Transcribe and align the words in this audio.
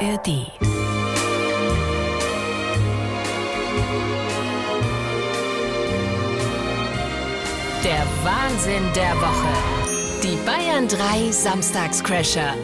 ARD. 0.00 0.46
Der 7.84 8.06
Wahnsinn 8.24 8.82
der 8.96 9.14
Woche. 9.16 9.52
Die 10.22 10.36
Bayern 10.46 10.88
3 10.88 11.30
Samstagscrasher. 11.32 12.54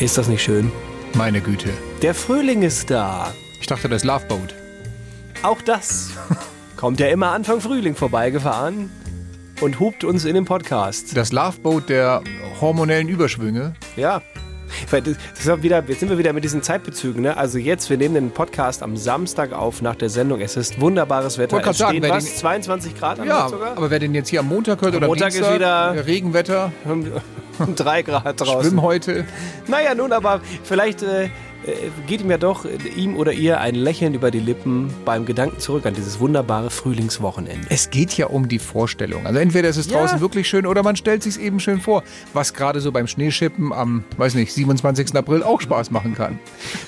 Ist 0.00 0.18
das 0.18 0.26
nicht 0.26 0.42
schön? 0.42 0.72
Meine 1.14 1.40
Güte. 1.40 1.70
Der 2.02 2.14
Frühling 2.14 2.62
ist 2.62 2.90
da. 2.90 3.32
Ich 3.60 3.68
dachte, 3.68 3.88
das 3.88 4.02
Loveboat. 4.02 4.54
Auch 5.42 5.62
das 5.62 6.10
kommt 6.76 6.98
ja 6.98 7.06
immer 7.06 7.30
Anfang 7.32 7.60
Frühling 7.60 7.94
vorbeigefahren 7.94 8.90
und 9.60 9.78
hupt 9.78 10.02
uns 10.02 10.24
in 10.24 10.34
den 10.34 10.44
Podcast. 10.44 11.16
Das 11.16 11.30
Loveboat 11.30 11.88
der 11.88 12.22
hormonellen 12.60 13.08
Überschwünge. 13.08 13.74
Ja. 13.96 14.22
Weil 14.90 15.02
das 15.02 15.16
ist 15.38 15.62
wieder, 15.62 15.82
jetzt 15.86 16.00
sind 16.00 16.08
wir 16.10 16.18
wieder 16.18 16.32
mit 16.32 16.44
diesen 16.44 16.62
Zeitbezügen. 16.62 17.22
Ne? 17.22 17.36
Also 17.36 17.58
jetzt, 17.58 17.88
wir 17.90 17.96
nehmen 17.96 18.14
den 18.14 18.30
Podcast 18.30 18.82
am 18.82 18.96
Samstag 18.96 19.52
auf 19.52 19.82
nach 19.82 19.94
der 19.96 20.08
Sendung. 20.08 20.40
Es 20.40 20.56
ist 20.56 20.80
wunderbares 20.80 21.38
Wetter. 21.38 21.58
Es 21.66 21.78
sagen, 21.78 21.98
stehen 21.98 22.10
was, 22.10 22.24
den- 22.24 22.34
22 22.36 22.98
Grad 22.98 23.20
am 23.20 23.26
Ja, 23.26 23.48
sogar? 23.48 23.76
aber 23.76 23.90
wer 23.90 23.98
den 23.98 24.14
jetzt 24.14 24.28
hier 24.28 24.40
am 24.40 24.48
Montag 24.48 24.80
hört 24.82 24.94
oder 24.94 25.04
am 25.04 25.08
Montag 25.10 25.28
ist 25.28 25.36
Dienstag, 25.36 25.54
wieder- 25.54 26.06
Regenwetter, 26.06 26.72
Und 26.84 27.10
drei 27.76 28.02
Grad 28.02 28.40
draußen. 28.40 28.70
Schwimm 28.70 28.82
heute. 28.82 29.24
Naja, 29.66 29.94
nun, 29.94 30.12
aber 30.12 30.40
vielleicht 30.64 31.02
äh, 31.02 31.24
äh, 31.24 31.28
geht 32.06 32.20
ihm 32.20 32.30
ja 32.30 32.38
doch, 32.38 32.64
äh, 32.64 32.76
ihm 32.96 33.16
oder 33.16 33.32
ihr, 33.32 33.60
ein 33.60 33.74
Lächeln 33.74 34.14
über 34.14 34.30
die 34.30 34.40
Lippen 34.40 34.92
beim 35.04 35.24
Gedanken 35.26 35.58
zurück 35.58 35.86
an 35.86 35.94
dieses 35.94 36.20
wunderbare 36.20 36.70
Frühlingswochenende. 36.70 37.66
Es 37.70 37.90
geht 37.90 38.16
ja 38.16 38.26
um 38.26 38.48
die 38.48 38.58
Vorstellung. 38.58 39.26
Also 39.26 39.38
entweder 39.38 39.68
ist 39.68 39.76
es 39.76 39.88
Ja. 39.90 39.98
draußen 40.00 40.20
wirklich 40.20 40.48
schön 40.48 40.66
oder 40.66 40.82
man 40.82 40.96
stellt 40.96 41.22
sich 41.22 41.40
eben 41.40 41.60
schön 41.60 41.80
vor, 41.80 42.02
was 42.32 42.54
gerade 42.54 42.80
so 42.80 42.92
beim 42.92 43.06
Schneeschippen 43.06 43.72
am, 43.72 44.04
weiß 44.16 44.34
nicht, 44.34 44.52
27. 44.52 45.14
April 45.16 45.42
auch 45.42 45.60
Spaß 45.60 45.90
machen 45.90 46.14
kann. 46.14 46.38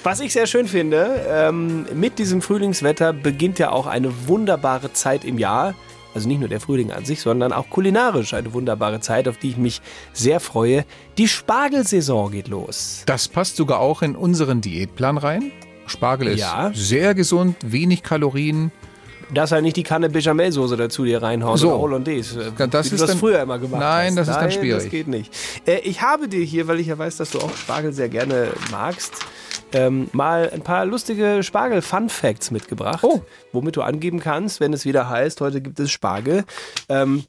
Was 0.03 0.21
ich 0.21 0.33
sehr 0.33 0.47
schön 0.47 0.67
finde, 0.69 1.21
ähm, 1.29 1.87
mit 1.95 2.19
diesem 2.19 2.43
Frühlingswetter 2.43 3.13
beginnt 3.13 3.59
ja 3.59 3.71
auch 3.73 3.87
eine 3.87 4.13
wunderbare 4.29 4.93
Zeit 4.93 5.25
im 5.25 5.39
Jahr. 5.39 5.75
Also 6.19 6.27
nicht 6.27 6.41
nur 6.41 6.49
der 6.49 6.59
Frühling 6.61 6.91
an 6.91 7.05
sich, 7.05 7.21
sondern 7.21 7.53
auch 7.53 7.71
kulinarisch 7.71 8.35
eine 8.35 8.53
wunderbare 8.53 8.99
Zeit, 8.99 9.29
auf 9.29 9.37
die 9.39 9.51
ich 9.51 9.57
mich 9.57 9.81
sehr 10.13 10.41
freue. 10.41 10.85
Die 11.17 11.29
Spargelsaison 11.29 12.33
geht 12.33 12.49
los. 12.49 13.05
Das 13.07 13.29
passt 13.29 13.55
sogar 13.55 13.79
auch 13.79 14.03
in 14.03 14.17
unseren 14.17 14.61
Diätplan 14.61 15.17
rein. 15.17 15.53
Spargel 15.87 16.27
ist 16.27 16.41
Ja. 16.41 16.73
sehr 16.75 17.15
gesund, 17.15 17.55
wenig 17.65 18.03
Kalorien. 18.03 18.73
Dass 19.33 19.53
er 19.53 19.61
nicht 19.61 19.77
die 19.77 19.85
Kanne 19.85 20.11
Bechamelsoße 20.11 20.77
dazu 20.77 21.05
dir 21.05 21.23
reinhauen 21.23 21.57
So. 21.57 21.69
oder 21.69 21.79
Hollandaise. 21.79 22.53
Ja, 22.59 22.67
das 22.67 22.87
wie 22.91 22.95
ist 22.97 23.01
du 23.01 23.05
das 23.05 23.11
dann- 23.11 23.19
früher 23.21 23.41
immer 23.41 23.61
gemacht 23.61 23.81
Nein, 23.81 24.09
hast. 24.09 24.17
das 24.17 24.29
ist 24.29 24.35
dann 24.35 24.43
Nein, 24.49 24.53
schwierig. 24.59 24.83
das 24.83 24.91
geht 24.91 25.07
nicht. 25.07 25.33
Äh, 25.67 25.79
ich 25.85 26.03
habe 26.03 26.27
dir 26.27 26.43
hier, 26.43 26.67
weil 26.67 26.81
ich 26.81 26.89
ja 26.89 26.99
weiß, 26.99 27.19
dass 27.19 27.31
du 27.31 27.39
auch 27.39 27.55
Spargel 27.57 27.93
sehr 27.93 28.09
gerne 28.09 28.49
magst, 28.73 29.13
ähm, 29.73 30.09
mal 30.13 30.51
ein 30.53 30.63
paar 30.63 30.85
lustige 30.87 31.43
Spargel-Fun-Facts 31.43 32.51
mitgebracht, 32.51 33.03
Oh. 33.05 33.23
womit 33.53 33.77
du 33.77 33.83
angeben 33.83 34.21
kannst, 34.21 34.61
wenn 34.61 34.73
es 34.73 34.85
wieder 34.85 35.09
heißt, 35.09 35.41
heute 35.41 35.61
gibt 35.61 35.79
es 35.81 35.91
Spargel. 35.91 36.45
Ähm, 36.89 37.25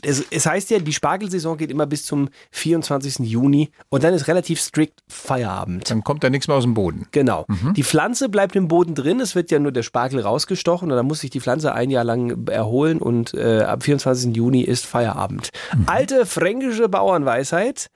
es, 0.00 0.24
es 0.30 0.46
heißt 0.46 0.70
ja, 0.70 0.78
die 0.78 0.92
Spargelsaison 0.92 1.56
geht 1.56 1.72
immer 1.72 1.84
bis 1.86 2.04
zum 2.06 2.28
24. 2.52 3.18
Juni 3.28 3.70
und 3.88 4.04
dann 4.04 4.14
ist 4.14 4.28
relativ 4.28 4.60
strikt 4.60 5.00
Feierabend. 5.08 5.90
Dann 5.90 6.04
kommt 6.04 6.22
da 6.22 6.30
nichts 6.30 6.46
mehr 6.46 6.56
aus 6.56 6.62
dem 6.62 6.74
Boden. 6.74 7.08
Genau. 7.10 7.46
Mhm. 7.48 7.74
Die 7.74 7.82
Pflanze 7.82 8.28
bleibt 8.28 8.54
im 8.54 8.68
Boden 8.68 8.94
drin. 8.94 9.18
Es 9.18 9.34
wird 9.34 9.50
ja 9.50 9.58
nur 9.58 9.72
der 9.72 9.82
Spargel 9.82 10.20
rausgestochen 10.20 10.88
und 10.90 10.96
dann 10.96 11.06
muss 11.06 11.20
sich 11.20 11.30
die 11.30 11.40
Pflanze 11.40 11.72
ein 11.74 11.90
Jahr 11.90 12.04
lang 12.04 12.46
erholen 12.48 13.00
und 13.00 13.34
äh, 13.34 13.62
am 13.64 13.80
24. 13.80 14.36
Juni 14.36 14.60
ist 14.60 14.86
Feierabend. 14.86 15.50
Mhm. 15.76 15.84
Alte 15.86 16.26
fränkische 16.26 16.88
Bauernweisheit. 16.88 17.90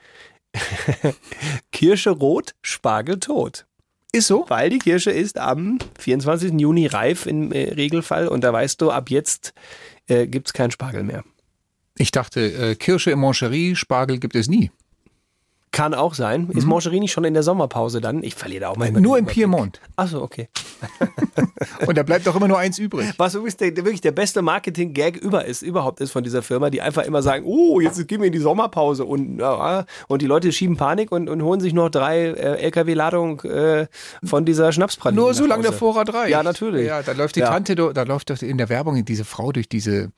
Kirsche 1.73 2.11
rot, 2.11 2.53
Spargel 2.63 3.19
tot. 3.21 3.67
Ist 4.13 4.27
so? 4.27 4.45
Weil 4.49 4.69
die 4.69 4.79
Kirsche 4.79 5.11
ist 5.11 5.39
am 5.39 5.79
24. 5.99 6.53
Juni 6.61 6.87
reif 6.87 7.27
im 7.27 7.51
äh, 7.51 7.73
Regelfall 7.73 8.29
und 8.29 8.45
da 8.45 8.53
weißt 8.53 8.81
du, 8.83 8.91
ab 8.91 9.09
jetzt 9.11 9.55
äh, 10.07 10.27
gibt 10.27 10.49
es 10.49 10.53
keinen 10.53 10.71
Spargel 10.71 11.03
mehr. 11.03 11.25
Ich 11.97 12.11
dachte, 12.11 12.41
äh, 12.41 12.75
Kirsche 12.75 13.11
im 13.11 13.21
Mancherie, 13.21 13.75
Spargel 13.75 14.19
gibt 14.19 14.37
es 14.37 14.49
nie. 14.49 14.71
Kann 15.71 15.95
auch 15.95 16.13
sein. 16.13 16.51
Ist 16.51 16.67
Moncherini 16.67 17.09
schon 17.09 17.25
in 17.25 17.33
der 17.33 17.43
Sommerpause 17.43 18.03
dann? 18.03 18.23
Ich 18.23 18.35
verliere 18.35 18.61
da 18.61 18.69
auch 18.69 18.77
manchmal. 18.77 19.01
Mhm. 19.01 19.07
Nur 19.07 19.19
im. 19.19 19.25
Piemont. 19.25 19.81
Achso, 19.97 20.23
okay. 20.23 20.51
Und 21.87 21.97
da 21.99 22.03
bleibt 22.03 22.27
doch 22.27 22.37
immer 22.37 22.49
nur 22.49 22.59
eins 22.59 22.79
übrig. 22.79 23.13
Was 23.19 23.35
übrigens 23.35 23.57
der, 23.57 23.77
wirklich 23.77 24.01
der 24.01 24.13
beste 24.13 24.43
Marketing-Gag 24.43 25.17
über 25.17 25.45
ist, 25.45 25.63
überhaupt 25.63 26.01
ist 26.01 26.11
von 26.11 26.23
dieser 26.25 26.43
Firma, 26.43 26.71
die 26.71 26.83
einfach 26.83 27.05
immer 27.05 27.23
sagen, 27.23 27.45
oh, 27.47 27.81
jetzt 27.81 28.07
gehen 28.09 28.21
wir 28.21 28.27
in 28.27 28.33
die 28.33 28.39
Sommerpause 28.39 29.05
und, 29.05 29.39
ja, 29.39 29.85
und 30.09 30.23
die 30.23 30.27
Leute 30.27 30.53
schieben 30.53 30.77
Panik 30.77 31.13
und, 31.13 31.29
und 31.29 31.43
holen 31.43 31.61
sich 31.61 31.73
noch 31.73 31.89
drei 31.89 32.25
äh, 32.25 32.63
LKW-Ladung 32.63 33.41
äh, 33.43 33.87
von 34.25 34.45
dieser 34.45 34.73
Schnapspraline. 34.73 35.21
Nur 35.21 35.31
nach 35.31 35.37
so 35.37 35.47
lange 35.47 35.63
der. 35.63 35.73
Vorrat 35.73 36.13
reicht. 36.13 36.31
Ja, 36.31 36.43
natürlich. 36.43 36.87
Ja, 36.87 37.03
da 37.03 37.13
läuft 37.13 37.37
die 37.37 37.41
Ja. 37.41 37.49
Tante, 37.51 37.75
da 37.75 38.03
läuft 38.03 38.31
doch 38.31 38.41
in 38.43 38.59
der 38.59 38.69
Werbung 38.69 39.05
diese 39.05 39.25
Frau 39.25 39.53
durch 39.53 39.69
diese, 39.69 40.11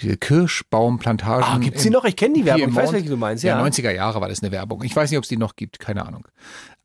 diese 0.00 0.16
Kirschbaumplantagen. 0.16 1.44
Ah, 1.44 1.58
gibt's 1.58 1.82
die 1.82 1.90
noch? 1.90 2.04
Ich 2.04 2.16
kenne 2.16 2.34
die 2.34 2.44
Werbung. 2.44 2.68
Ich 2.68 2.74
weiß, 2.74 2.92
welche 2.92 3.08
du 3.08 3.16
meinst. 3.16 3.44
Ja, 3.44 3.58
Ja, 3.58 3.64
90er 3.64 3.90
Jahre 3.92 4.20
war 4.20 4.28
das 4.28 4.42
eine 4.42 4.52
Werbung. 4.52 4.82
Ich 4.84 4.94
weiß 4.94 5.10
nicht, 5.10 5.18
ob 5.18 5.24
es 5.24 5.28
die 5.28 5.36
noch 5.36 5.56
gibt, 5.56 5.78
keine 5.78 6.06
Ahnung. 6.06 6.26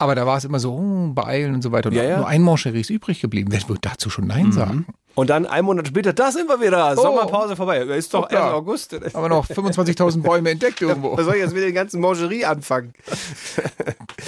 Aber 0.01 0.15
da 0.15 0.25
war 0.25 0.37
es 0.37 0.45
immer 0.45 0.59
so, 0.59 0.73
oh, 0.73 1.13
beeilen 1.13 1.53
und 1.53 1.61
so 1.61 1.71
weiter. 1.71 1.89
Und 1.89 1.95
Ja, 1.95 2.03
ja. 2.03 2.17
nur 2.17 2.27
ein 2.27 2.41
Moncherie 2.41 2.81
ist 2.81 2.89
übrig 2.89 3.21
geblieben. 3.21 3.51
Wer 3.51 3.69
wird 3.69 3.85
dazu 3.85 4.09
schon 4.09 4.25
Nein 4.25 4.51
sagen? 4.51 4.87
Und 5.13 5.29
dann 5.29 5.45
einen 5.45 5.65
Monat 5.65 5.87
später, 5.87 6.11
da 6.11 6.31
sind 6.31 6.49
wir 6.49 6.59
wieder. 6.59 6.95
Sommerpause 6.95 7.55
vorbei. 7.55 7.81
Ist 7.81 8.11
doch 8.13 8.31
erst 8.31 8.53
August. 8.53 8.95
Aber 9.13 9.29
noch 9.29 9.47
25.000 9.47 10.23
Bäume 10.23 10.49
entdeckt 10.49 10.81
irgendwo. 10.81 11.15
Was 11.15 11.25
soll 11.25 11.35
ich 11.35 11.41
jetzt 11.41 11.53
mit 11.53 11.61
den 11.61 11.75
ganzen 11.75 12.01
Moncherie 12.01 12.45
anfangen? 12.45 12.93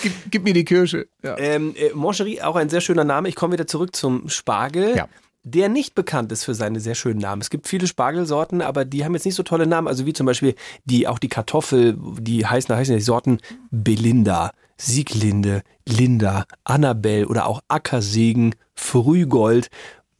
Gib, 0.01 0.13
gib 0.29 0.43
mir 0.43 0.53
die 0.53 0.65
Kirsche. 0.65 1.07
Ja. 1.23 1.37
Ähm, 1.39 1.73
äh, 1.75 1.89
Moncherie, 1.95 2.41
auch 2.41 2.55
ein 2.55 2.69
sehr 2.69 2.81
schöner 2.81 3.03
Name. 3.03 3.29
Ich 3.29 3.35
komme 3.35 3.53
wieder 3.53 3.65
zurück 3.65 3.95
zum 3.95 4.29
Spargel. 4.29 4.95
Ja. 4.95 5.07
Der 5.45 5.69
nicht 5.69 5.95
bekannt 5.95 6.31
ist 6.31 6.43
für 6.43 6.53
seine 6.53 6.79
sehr 6.79 6.95
schönen 6.95 7.19
Namen. 7.19 7.41
Es 7.41 7.49
gibt 7.49 7.67
viele 7.67 7.87
Spargelsorten, 7.87 8.61
aber 8.61 8.85
die 8.85 9.03
haben 9.03 9.13
jetzt 9.13 9.25
nicht 9.25 9.35
so 9.35 9.43
tolle 9.43 9.65
Namen. 9.67 9.87
Also 9.87 10.05
wie 10.05 10.13
zum 10.13 10.25
Beispiel 10.25 10.55
die, 10.85 11.07
auch 11.07 11.19
die 11.19 11.29
Kartoffel, 11.29 11.97
die 12.19 12.45
heißen, 12.45 12.73
heißen 12.73 12.95
die 12.95 13.01
Sorten 13.01 13.39
Belinda, 13.71 14.51
Sieglinde, 14.85 15.63
Linda, 15.87 16.45
Annabelle 16.65 17.27
oder 17.27 17.47
auch 17.47 17.61
Ackersegen, 17.67 18.55
Frühgold. 18.75 19.69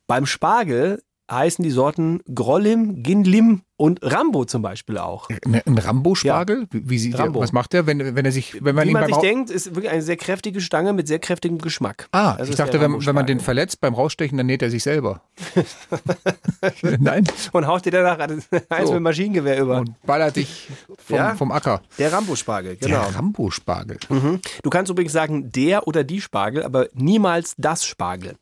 Beim 0.08 0.26
Spargel 0.26 1.02
heißen 1.32 1.64
die 1.64 1.72
Sorten 1.72 2.20
Grollim, 2.34 3.02
Ginlim 3.02 3.62
und 3.78 4.00
Rambo 4.04 4.46
zum 4.46 4.62
Beispiel 4.62 4.98
auch. 4.98 5.30
Ne- 5.46 5.64
Ein 5.66 5.78
Rambo-Spargel? 5.78 6.68
Wie, 6.72 6.90
wie 6.90 7.00
sieht 7.00 7.18
Rambo. 7.18 7.40
Der, 7.40 7.44
was 7.44 7.52
macht 7.54 7.74
der, 7.74 7.88
wenn, 7.88 8.16
wenn 8.16 8.26
er 8.26 8.32
sich, 8.32 8.64
wenn 8.64 8.76
man 8.76 8.86
Wie 8.86 8.90
ihn 8.90 8.94
man 8.94 9.04
beim 9.04 9.14
sich 9.14 9.22
denkt, 9.22 9.50
ist 9.50 9.74
wirklich 9.76 9.90
eine 9.92 10.02
sehr 10.02 10.18
kräftige 10.18 10.62
Stange 10.62 10.94
mit 10.94 11.08
sehr 11.08 11.20
kräftigem 11.20 11.58
Geschmack. 11.58 12.08
Ah, 12.12 12.36
Das 12.38 12.50
ich 12.50 12.56
dachte, 12.56 12.80
wenn, 12.82 13.06
wenn 13.06 13.16
man 13.16 13.26
den 13.26 13.40
verletzt 13.40 13.80
beim 13.82 13.94
Rausstechen, 13.94 14.38
dann 14.38 14.48
näht 14.48 14.62
er 14.62 14.70
sich 14.70 14.84
selber. 14.84 15.22
Nein. 17.00 17.26
und 17.52 17.68
haut 17.68 17.86
dir 17.86 17.92
danach 17.92 18.20
eins 18.20 18.48
So. 18.86 18.94
mit 18.94 19.02
Maschinengewehr 19.02 19.60
über. 19.62 19.78
Und 19.80 20.02
ballert 20.04 20.36
dich 20.36 20.70
vom, 20.98 21.16
Ja. 21.18 21.36
vom 21.36 21.52
Acker. 21.52 21.82
Der 21.98 22.12
Rambo-Spargel, 22.14 22.76
genau. 22.78 23.02
Der 23.02 23.16
Rambo-Spargel. 23.16 23.98
Mhm. 24.10 24.40
Du 24.62 24.70
kannst 24.70 24.92
übrigens 24.92 25.14
sagen 25.14 25.52
der 25.52 25.88
oder 25.88 26.04
die 26.04 26.22
Spargel, 26.22 26.64
aber 26.64 26.88
niemals 26.94 27.54
das 27.58 27.86
Spargel. 27.86 28.36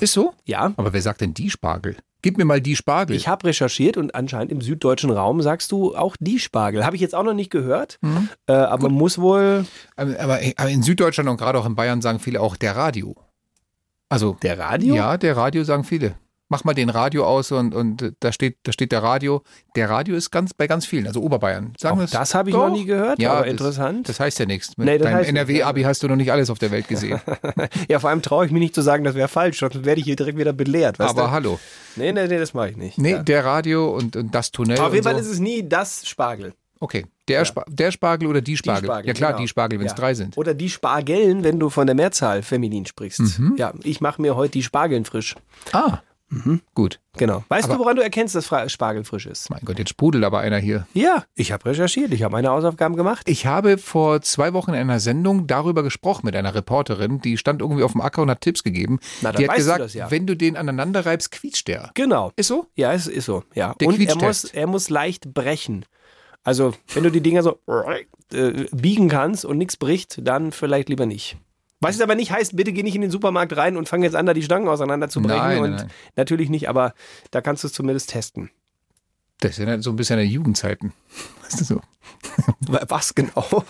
Ist 0.00 0.12
so? 0.12 0.34
Ja. 0.44 0.72
Aber 0.76 0.92
wer 0.92 1.00
sagt 1.02 1.20
denn 1.22 1.34
die 1.34 1.50
Spargel? 1.50 1.96
Gib 2.22 2.36
mir 2.36 2.44
mal 2.44 2.60
die 2.60 2.74
Spargel. 2.74 3.14
Ich 3.16 3.28
habe 3.28 3.46
recherchiert 3.46 3.96
und 3.96 4.14
anscheinend 4.14 4.50
im 4.50 4.60
süddeutschen 4.60 5.10
Raum 5.10 5.40
sagst 5.40 5.70
du 5.70 5.94
auch 5.96 6.16
die 6.18 6.38
Spargel. 6.40 6.84
Habe 6.84 6.96
ich 6.96 7.02
jetzt 7.02 7.14
auch 7.14 7.22
noch 7.22 7.34
nicht 7.34 7.50
gehört, 7.50 7.98
Mhm. 8.02 8.28
äh, 8.46 8.52
aber 8.52 8.88
muss 8.88 9.18
wohl 9.18 9.64
aber, 9.96 10.18
aber 10.18 10.38
aber 10.56 10.68
in 10.70 10.82
Süddeutschland 10.82 11.28
und 11.28 11.36
gerade 11.36 11.58
auch 11.58 11.66
in 11.66 11.76
Bayern 11.76 12.00
sagen 12.02 12.18
viele 12.18 12.40
auch 12.40 12.56
der 12.56 12.74
Radio. 12.76 13.14
Also 14.08 14.36
der 14.42 14.58
Radio? 14.58 14.94
Ja, 14.96 15.16
der 15.16 15.36
Radio 15.36 15.62
sagen 15.64 15.84
viele. 15.84 16.14
Mach 16.50 16.64
mal 16.64 16.72
den 16.74 16.88
Radio 16.88 17.24
aus 17.26 17.52
und, 17.52 17.74
und 17.74 18.14
da 18.20 18.32
steht 18.32 18.58
da 18.62 18.72
steht 18.72 18.90
der 18.92 19.02
Radio. 19.02 19.42
Der 19.76 19.90
Radio 19.90 20.16
ist 20.16 20.30
ganz 20.30 20.54
bei 20.54 20.66
ganz 20.66 20.86
vielen, 20.86 21.06
also 21.06 21.20
Oberbayern. 21.20 21.74
Sagen 21.78 21.98
das, 21.98 22.10
das 22.12 22.34
habe 22.34 22.48
ich 22.50 22.56
Doch. 22.56 22.68
noch 22.68 22.74
nie 22.74 22.86
gehört, 22.86 23.18
Ja, 23.20 23.32
aber 23.32 23.42
das- 23.42 23.50
interessant. 23.50 24.08
Das 24.08 24.18
heißt 24.18 24.38
ja 24.38 24.46
nichts. 24.46 24.76
Mit 24.78 24.86
Nee, 24.86 24.96
deinem 24.98 25.24
NRW-Abi 25.24 25.82
hast 25.82 26.02
du 26.02 26.08
noch 26.08 26.16
nicht 26.16 26.32
alles 26.32 26.48
auf 26.48 26.58
der 26.58 26.70
Welt 26.70 26.88
gesehen. 26.88 27.20
ja, 27.88 27.98
vor 27.98 28.08
allem 28.10 28.22
traue 28.22 28.46
ich 28.46 28.50
mich 28.52 28.60
nicht 28.60 28.74
zu 28.74 28.80
sagen, 28.80 29.04
das 29.04 29.14
wäre 29.14 29.28
falsch, 29.28 29.58
sonst 29.58 29.84
werde 29.84 30.00
ich 30.00 30.06
hier 30.06 30.16
direkt 30.16 30.38
wieder 30.38 30.52
belehrt. 30.54 30.98
Aber 31.00 31.22
du? 31.24 31.30
hallo. 31.30 31.60
Nee, 31.96 32.12
nee, 32.12 32.26
nee, 32.26 32.38
das 32.38 32.54
mache 32.54 32.70
ich 32.70 32.76
nicht. 32.76 32.96
Nee, 32.98 33.12
Ja. 33.12 33.22
der 33.22 33.44
Radio 33.44 33.90
und, 33.94 34.16
und 34.16 34.34
das 34.34 34.50
Tunnel. 34.50 34.78
Auf 34.78 34.92
jeden 34.94 35.04
Fall 35.04 35.14
so. 35.14 35.20
ist 35.20 35.28
es 35.28 35.38
nie 35.40 35.68
das 35.68 36.08
Spargel. 36.08 36.54
Okay, 36.80 37.06
der, 37.26 37.44
Spa 37.44 37.64
der 37.68 37.90
Spargel 37.90 38.28
oder 38.28 38.40
die 38.40 38.56
Spargel? 38.56 38.84
Spargel, 38.84 39.08
ja 39.08 39.12
klar, 39.12 39.32
genau. 39.32 39.42
die 39.42 39.48
Spargel, 39.48 39.80
wenn 39.80 39.86
es 39.86 39.92
Ja. 39.92 39.96
drei 39.98 40.14
sind. 40.14 40.38
Oder 40.38 40.54
die 40.54 40.70
Spargellen, 40.70 41.42
wenn 41.42 41.58
du 41.58 41.70
von 41.70 41.86
der 41.88 41.96
Mehrzahl 41.96 42.42
feminin 42.42 42.86
sprichst. 42.86 43.18
Mhm. 43.40 43.56
Ja, 43.58 43.72
ich 43.82 44.00
mache 44.00 44.22
mir 44.22 44.36
heute 44.36 44.52
die 44.52 44.62
Spargeln 44.62 45.04
frisch. 45.04 45.34
Ah, 45.72 45.98
gut. 46.74 47.00
Genau. 47.16 47.44
Weißt 47.48 47.64
Aber- 47.66 47.74
du, 47.74 47.80
woran 47.80 47.96
du 47.96 48.02
erkennst, 48.02 48.34
dass 48.34 48.46
Spargel 48.70 49.04
frisch 49.04 49.26
ist? 49.26 49.50
Mein 49.50 49.60
Gott, 49.64 49.78
jetzt 49.78 49.90
sprudelt 49.90 50.24
aber 50.24 50.40
einer 50.40 50.58
hier. 50.58 50.86
Ja, 50.92 51.24
ich 51.34 51.52
habe 51.52 51.64
recherchiert, 51.66 52.12
ich 52.12 52.22
habe 52.22 52.32
meine 52.32 52.50
Hausaufgaben 52.50 52.96
gemacht. 52.96 53.28
Ich 53.28 53.46
habe 53.46 53.78
vor 53.78 54.20
zwei 54.22 54.52
Wochen 54.52 54.70
in 54.70 54.76
einer 54.76 55.00
Sendung 55.00 55.46
darüber 55.46 55.82
gesprochen 55.82 56.26
mit 56.26 56.36
einer 56.36 56.54
Reporterin, 56.54 57.20
die 57.20 57.38
stand 57.38 57.62
irgendwie 57.62 57.82
auf 57.82 57.92
dem 57.92 58.00
Acker 58.00 58.22
und 58.22 58.30
hat 58.30 58.40
Tipps 58.42 58.62
gegeben. 58.62 59.00
Na, 59.22 59.32
dann 59.32 59.40
die 59.40 59.48
hat 59.48 59.56
weißt 59.56 59.58
du 59.58 59.72
gesagt, 59.72 59.80
das 59.84 59.94
ja. 59.94 60.10
wenn 60.10 60.26
du 60.26 60.36
den 60.36 60.56
aneinander 60.56 61.06
reibst, 61.06 61.30
quietscht 61.30 61.66
der. 61.68 61.90
Genau. 61.94 62.32
Ist 62.36 62.48
so? 62.48 62.66
Ja, 62.76 62.92
es 62.92 63.06
ist 63.06 63.24
so. 63.24 63.42
Ja. 63.54 63.74
Der 63.80 63.88
Und 63.88 64.00
er 64.00 64.16
muss, 64.16 64.44
er 64.44 64.66
muss 64.66 64.90
leicht 64.90 65.32
brechen. 65.34 65.84
Also, 66.44 66.72
wenn 66.94 67.02
du 67.02 67.10
die 67.10 67.20
Dinger 67.20 67.42
so 67.42 67.58
äh, 68.32 68.66
biegen 68.72 69.08
kannst 69.08 69.44
und 69.44 69.58
nichts 69.58 69.76
bricht, 69.76 70.20
dann 70.26 70.52
vielleicht 70.52 70.88
lieber 70.88 71.06
nicht. 71.06 71.36
Was 71.80 71.94
es 71.94 72.00
aber 72.00 72.14
nicht 72.14 72.32
heißt, 72.32 72.56
bitte 72.56 72.72
geh 72.72 72.82
nicht 72.82 72.96
in 72.96 73.02
den 73.02 73.10
Supermarkt 73.10 73.56
rein 73.56 73.76
und 73.76 73.88
fang 73.88 74.02
jetzt 74.02 74.16
an, 74.16 74.26
da 74.26 74.34
die 74.34 74.42
Stangen 74.42 74.68
auseinanderzubrechen. 74.68 75.38
Nein, 75.38 75.62
und 75.62 75.70
nein. 75.72 75.90
natürlich 76.16 76.50
nicht, 76.50 76.68
aber 76.68 76.94
da 77.30 77.40
kannst 77.40 77.62
du 77.62 77.68
es 77.68 77.72
zumindest 77.72 78.10
testen. 78.10 78.50
Das 79.40 79.52
ist 79.52 79.58
ja 79.58 79.80
so 79.80 79.90
ein 79.90 79.96
bisschen 79.96 80.18
eine 80.18 80.28
Jugendzeiten. 80.28 80.92
Weißt 81.42 81.60
du 81.60 81.64
so? 81.64 81.80
Was 82.66 83.14
genau? 83.14 83.64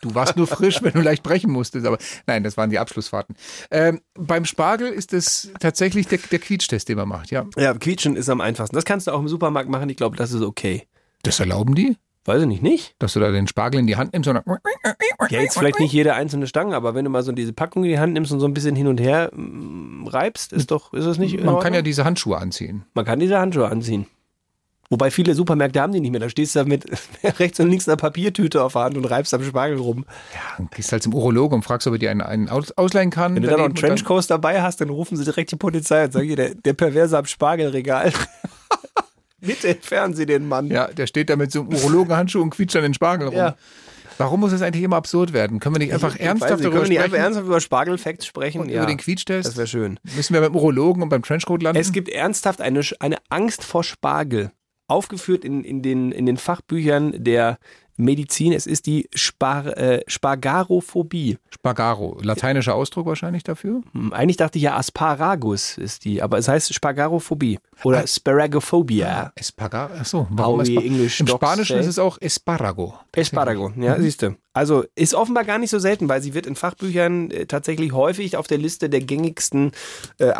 Du 0.00 0.14
warst 0.16 0.36
nur 0.36 0.48
frisch, 0.48 0.82
wenn 0.82 0.94
du 0.94 1.00
leicht 1.00 1.22
brechen 1.22 1.50
musstest, 1.50 1.86
aber 1.86 1.98
nein, 2.26 2.42
das 2.42 2.56
waren 2.56 2.70
die 2.70 2.78
Abschlussfahrten. 2.78 3.36
Ähm, 3.70 4.00
beim 4.14 4.44
Spargel 4.44 4.90
ist 4.90 5.12
es 5.12 5.52
tatsächlich 5.60 6.08
der, 6.08 6.18
der 6.18 6.40
Quietschtest, 6.40 6.88
den 6.88 6.96
man 6.96 7.08
macht, 7.08 7.30
ja. 7.30 7.46
Ja, 7.56 7.72
quietschen 7.74 8.16
ist 8.16 8.28
am 8.28 8.40
einfachsten. 8.40 8.74
Das 8.74 8.84
kannst 8.84 9.06
du 9.06 9.12
auch 9.12 9.20
im 9.20 9.28
Supermarkt 9.28 9.68
machen. 9.68 9.88
Ich 9.90 9.96
glaube, 9.96 10.16
das 10.16 10.32
ist 10.32 10.42
okay. 10.42 10.88
Das 11.22 11.38
erlauben 11.38 11.76
die, 11.76 11.96
Weiß 12.24 12.40
ich 12.42 12.46
nicht, 12.46 12.62
nicht? 12.62 12.94
dass 13.00 13.14
du 13.14 13.20
da 13.20 13.32
den 13.32 13.48
Spargel 13.48 13.80
in 13.80 13.88
die 13.88 13.96
Hand 13.96 14.12
nimmst 14.12 14.28
und 14.28 14.34
dann 14.36 14.58
Ja, 15.30 15.40
jetzt 15.40 15.58
vielleicht 15.58 15.80
nicht 15.80 15.92
jede 15.92 16.14
einzelne 16.14 16.46
Stange, 16.46 16.76
aber 16.76 16.94
wenn 16.94 17.04
du 17.04 17.10
mal 17.10 17.22
so 17.22 17.32
diese 17.32 17.52
Packung 17.52 17.82
in 17.82 17.90
die 17.90 17.98
Hand 17.98 18.12
nimmst 18.12 18.30
und 18.30 18.38
so 18.38 18.46
ein 18.46 18.54
bisschen 18.54 18.76
hin 18.76 18.86
und 18.86 19.00
her 19.00 19.30
mm, 19.34 20.06
reibst, 20.06 20.52
ist 20.52 20.70
doch, 20.70 20.92
ist 20.92 21.04
das 21.04 21.18
nicht? 21.18 21.34
in 21.34 21.44
Man 21.44 21.58
kann 21.58 21.74
ja 21.74 21.82
diese 21.82 22.04
Handschuhe 22.04 22.38
anziehen. 22.38 22.84
man 22.94 23.04
kann 23.04 23.18
diese 23.18 23.38
Handschuhe 23.38 23.68
anziehen. 23.68 24.06
Wobei 24.92 25.10
viele 25.10 25.34
Supermärkte 25.34 25.80
haben 25.80 25.94
die 25.94 26.00
nicht 26.00 26.10
mehr. 26.10 26.20
Da 26.20 26.28
stehst 26.28 26.54
du 26.54 26.58
da 26.58 26.64
mit 26.66 26.84
rechts 27.40 27.58
und 27.58 27.70
links 27.70 27.88
einer 27.88 27.96
Papiertüte 27.96 28.62
auf 28.62 28.74
der 28.74 28.82
Hand 28.82 28.96
und 28.98 29.06
reibst 29.06 29.32
am 29.32 29.42
Spargel 29.42 29.78
rum. 29.78 30.04
Ja, 30.34 30.40
dann 30.58 30.68
gehst 30.70 30.92
halt 30.92 31.02
zum 31.02 31.14
Urologen 31.14 31.56
und 31.56 31.62
fragst, 31.62 31.86
ob 31.86 31.94
er 31.94 31.98
dir 31.98 32.10
einen, 32.10 32.20
einen 32.20 32.50
aus, 32.50 32.72
ausleihen 32.72 33.08
kann. 33.10 33.34
Wenn 33.34 33.42
du 33.42 33.48
dann 33.48 33.56
noch 33.56 33.64
einen 33.64 33.72
und 33.72 33.80
Trenchcoat 33.80 34.28
dabei 34.28 34.60
hast, 34.60 34.82
dann 34.82 34.90
rufen 34.90 35.16
sie 35.16 35.24
direkt 35.24 35.50
die 35.50 35.56
Polizei 35.56 36.04
und 36.04 36.12
sagen, 36.12 36.26
hier, 36.26 36.36
der, 36.36 36.54
der 36.54 36.74
Perverse 36.74 37.16
am 37.16 37.24
Spargelregal. 37.24 38.12
Bitte 39.46 39.68
entfernen 39.68 40.14
Sie 40.14 40.26
den 40.26 40.46
Mann. 40.46 40.68
Ja, 40.68 40.86
der 40.88 41.06
steht 41.06 41.28
da 41.30 41.36
mit 41.36 41.50
so 41.52 41.60
einem 41.60 41.74
Urologenhandschuh 41.74 42.40
und 42.40 42.50
quietscht 42.50 42.76
an 42.76 42.82
den 42.82 42.94
Spargel 42.94 43.28
rum. 43.28 43.36
Ja. 43.36 43.56
Warum 44.18 44.40
muss 44.40 44.52
das 44.52 44.62
eigentlich 44.62 44.84
immer 44.84 44.96
absurd 44.96 45.32
werden? 45.32 45.58
Können 45.58 45.74
wir 45.74 45.78
nicht 45.78 45.92
einfach 45.92 46.14
Ich 46.14 46.20
ernsthaft 46.20 46.52
nicht, 46.52 46.64
darüber 46.64 46.80
können 46.80 46.84
wir 46.84 46.88
nicht 46.90 46.98
einfach 46.98 47.08
sprechen? 47.08 47.24
ernsthaft 47.24 47.46
über 47.46 47.60
Spargelfacts 47.60 48.26
sprechen? 48.26 48.60
und 48.60 48.68
ja, 48.68 48.76
über 48.78 48.86
den 48.86 48.98
Quietschtest? 48.98 49.48
das 49.48 49.56
wäre 49.56 49.66
schön. 49.66 49.98
Müssen 50.14 50.34
wir 50.34 50.40
beim 50.40 50.54
Urologen 50.54 51.02
und 51.02 51.08
beim 51.08 51.22
Trenchcoat 51.22 51.62
landen? 51.62 51.80
Es 51.80 51.92
gibt 51.92 52.08
ernsthaft 52.08 52.60
eine, 52.60 52.82
eine 53.00 53.16
Angst 53.30 53.64
vor 53.64 53.82
Spargel. 53.84 54.52
Aufgeführt 54.86 55.44
in, 55.44 55.64
in, 55.64 55.80
den, 55.80 56.12
in 56.12 56.26
den 56.26 56.36
Fachbüchern 56.36 57.14
der 57.24 57.58
Medizin. 57.96 58.52
Es 58.52 58.66
ist 58.66 58.86
die 58.86 59.08
Spar, 59.14 59.76
äh, 59.76 60.02
Spargarophobie. 60.06 61.38
Spagaro, 61.50 62.18
lateinischer 62.22 62.74
Ausdruck 62.74 63.06
wahrscheinlich 63.06 63.42
dafür? 63.44 63.82
Hm, 63.92 64.12
Eigentlich 64.12 64.36
dachte 64.36 64.58
ich 64.58 64.64
ja 64.64 64.76
Asparagus 64.76 65.78
ist 65.78 66.04
die, 66.04 66.22
aber 66.22 66.38
es 66.38 66.48
heißt 66.48 66.72
Spargarophobie 66.74 67.58
oder 67.84 68.06
Sparagophobia. 68.06 69.32
Espagaro, 69.34 69.94
achso, 69.94 70.20
How 70.20 70.28
warum 70.30 70.60
Espa 70.60 70.80
English 70.80 71.20
Im 71.20 71.26
Spanischen 71.28 71.78
ist 71.78 71.86
es 71.86 71.98
auch 71.98 72.18
Esparago. 72.20 72.94
Esparago, 73.14 73.72
ja, 73.76 73.96
Mhm. 73.98 74.02
siehst 74.02 74.22
du. 74.22 74.36
Also 74.52 74.84
ist 74.94 75.14
offenbar 75.14 75.44
gar 75.44 75.58
nicht 75.58 75.70
so 75.70 75.78
selten, 75.78 76.08
weil 76.08 76.20
sie 76.22 76.34
wird 76.34 76.46
in 76.46 76.56
Fachbüchern 76.56 77.30
äh, 77.30 77.46
tatsächlich 77.46 77.92
häufig 77.92 78.36
auf 78.36 78.46
der 78.46 78.58
Liste 78.58 78.90
der 78.90 79.00
gängigsten 79.00 79.72
äh, 80.18 80.30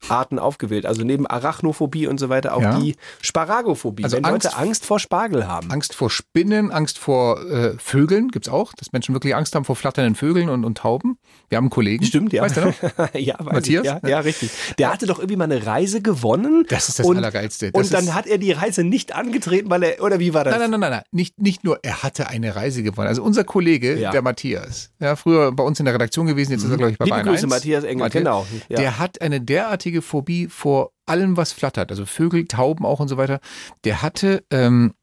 Angstarten 0.00 0.38
aufgewählt. 0.38 0.86
Also 0.86 1.02
neben 1.04 1.26
Arachnophobie 1.26 2.06
und 2.06 2.18
so 2.18 2.28
weiter 2.28 2.54
auch 2.54 2.62
Ja. 2.62 2.78
die 2.80 2.96
Sparagophobie. 3.20 4.04
Also 4.04 4.16
wenn 4.16 4.24
Angst- 4.24 4.44
Leute 4.44 4.56
Angst 4.56 4.84
vor 4.86 4.98
Spargel 4.98 5.46
haben. 5.46 5.70
Angst 5.70 5.94
vor 5.94 6.10
Spinnen, 6.10 6.70
Angst 6.70 6.98
vor 6.98 7.40
äh, 7.48 7.74
Vögeln 7.78 8.28
gibt's 8.28 8.48
auch, 8.48 8.72
dass 8.72 8.92
Menschen 8.92 9.14
wirklich 9.14 9.34
Angst 9.34 9.54
haben 9.54 9.64
vor 9.64 9.76
flatternden 9.76 10.14
Vögeln 10.14 10.48
und, 10.48 10.64
und 10.64 10.78
Tauben. 10.78 11.18
Wir 11.48 11.56
haben 11.56 11.64
einen 11.64 11.70
Kollegen. 11.70 12.04
Stimmt, 12.04 12.32
ja. 12.32 12.42
Weißt 12.42 12.56
du 12.56 12.60
noch? 12.62 12.74
ja, 13.14 13.36
weiß 13.38 13.52
Matthias? 13.52 13.84
Ich, 13.86 13.90
ja, 13.92 14.00
ja, 14.08 14.20
richtig. 14.20 14.50
Der 14.78 14.92
hatte 14.92 15.06
doch 15.06 15.18
irgendwie 15.18 15.36
mal 15.36 15.44
eine 15.44 15.64
Reise 15.66 16.00
gewonnen. 16.00 16.64
Das 16.68 16.88
ist 16.88 16.98
das 16.98 17.06
und, 17.06 17.16
Allergeilste. 17.16 17.70
Das 17.72 17.82
und 17.86 17.92
dann 17.94 18.14
hat 18.14 18.26
er 18.26 18.38
die 18.38 18.52
Reise 18.52 18.84
nicht 18.84 19.14
angetreten, 19.14 19.70
weil 19.70 19.82
er, 19.82 20.02
oder 20.02 20.18
wie 20.18 20.34
war 20.34 20.44
das? 20.44 20.58
Nein, 20.58 20.70
nein, 20.70 20.80
nein, 20.80 20.90
nein. 20.90 21.02
Nicht, 21.12 21.40
nicht 21.40 21.64
nur, 21.64 21.78
er 21.82 22.02
hatte 22.02 22.28
eine 22.28 22.56
Reise 22.56 22.82
gewonnen. 22.82 23.08
Also 23.08 23.22
unser 23.22 23.44
Kollege, 23.44 23.96
Ja. 23.98 24.10
der 24.10 24.22
Matthias, 24.22 24.90
ja, 24.98 25.16
früher 25.16 25.52
bei 25.52 25.62
uns 25.64 25.78
in 25.78 25.84
der 25.84 25.94
Redaktion 25.94 26.26
gewesen, 26.26 26.52
jetzt 26.52 26.64
ist 26.64 26.70
er, 26.70 26.76
glaube 26.76 26.92
ich, 26.92 26.98
bei 26.98 27.04
Liebe 27.04 27.14
Bayern 27.16 27.28
Grüße, 27.28 27.44
1. 27.44 27.50
Matthias 27.50 27.84
Engel, 27.84 28.08
genau, 28.10 28.46
ja. 28.68 28.76
Der 28.78 28.98
hat 28.98 29.20
eine 29.20 29.40
derartige 29.40 29.89
Phobie 30.02 30.46
vor 30.48 30.92
allem, 31.06 31.36
was 31.36 31.52
flattert. 31.52 31.90
Also 31.90 32.06
Vögel, 32.06 32.46
Tauben 32.46 32.84
auch 32.84 33.00
und 33.00 33.08
so 33.08 33.16
weiter. 33.16 33.40
Der 33.84 34.02
hatte, 34.02 34.44
ähm, 34.50 34.94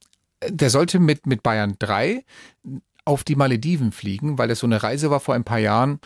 der 0.47 0.69
sollte 0.69 0.99
mit, 0.99 1.25
mit 1.27 1.43
Bayern 1.43 1.75
3 1.79 2.23
auf 3.05 3.23
die 3.23 3.35
Malediven 3.35 3.91
fliegen, 3.91 4.37
weil 4.37 4.47
das 4.47 4.59
so 4.59 4.67
eine 4.67 4.83
Reise 4.83 5.09
war 5.09 5.19
vor 5.19 5.35
ein 5.35 5.43
paar 5.43 5.59
Jahren, 5.59 5.99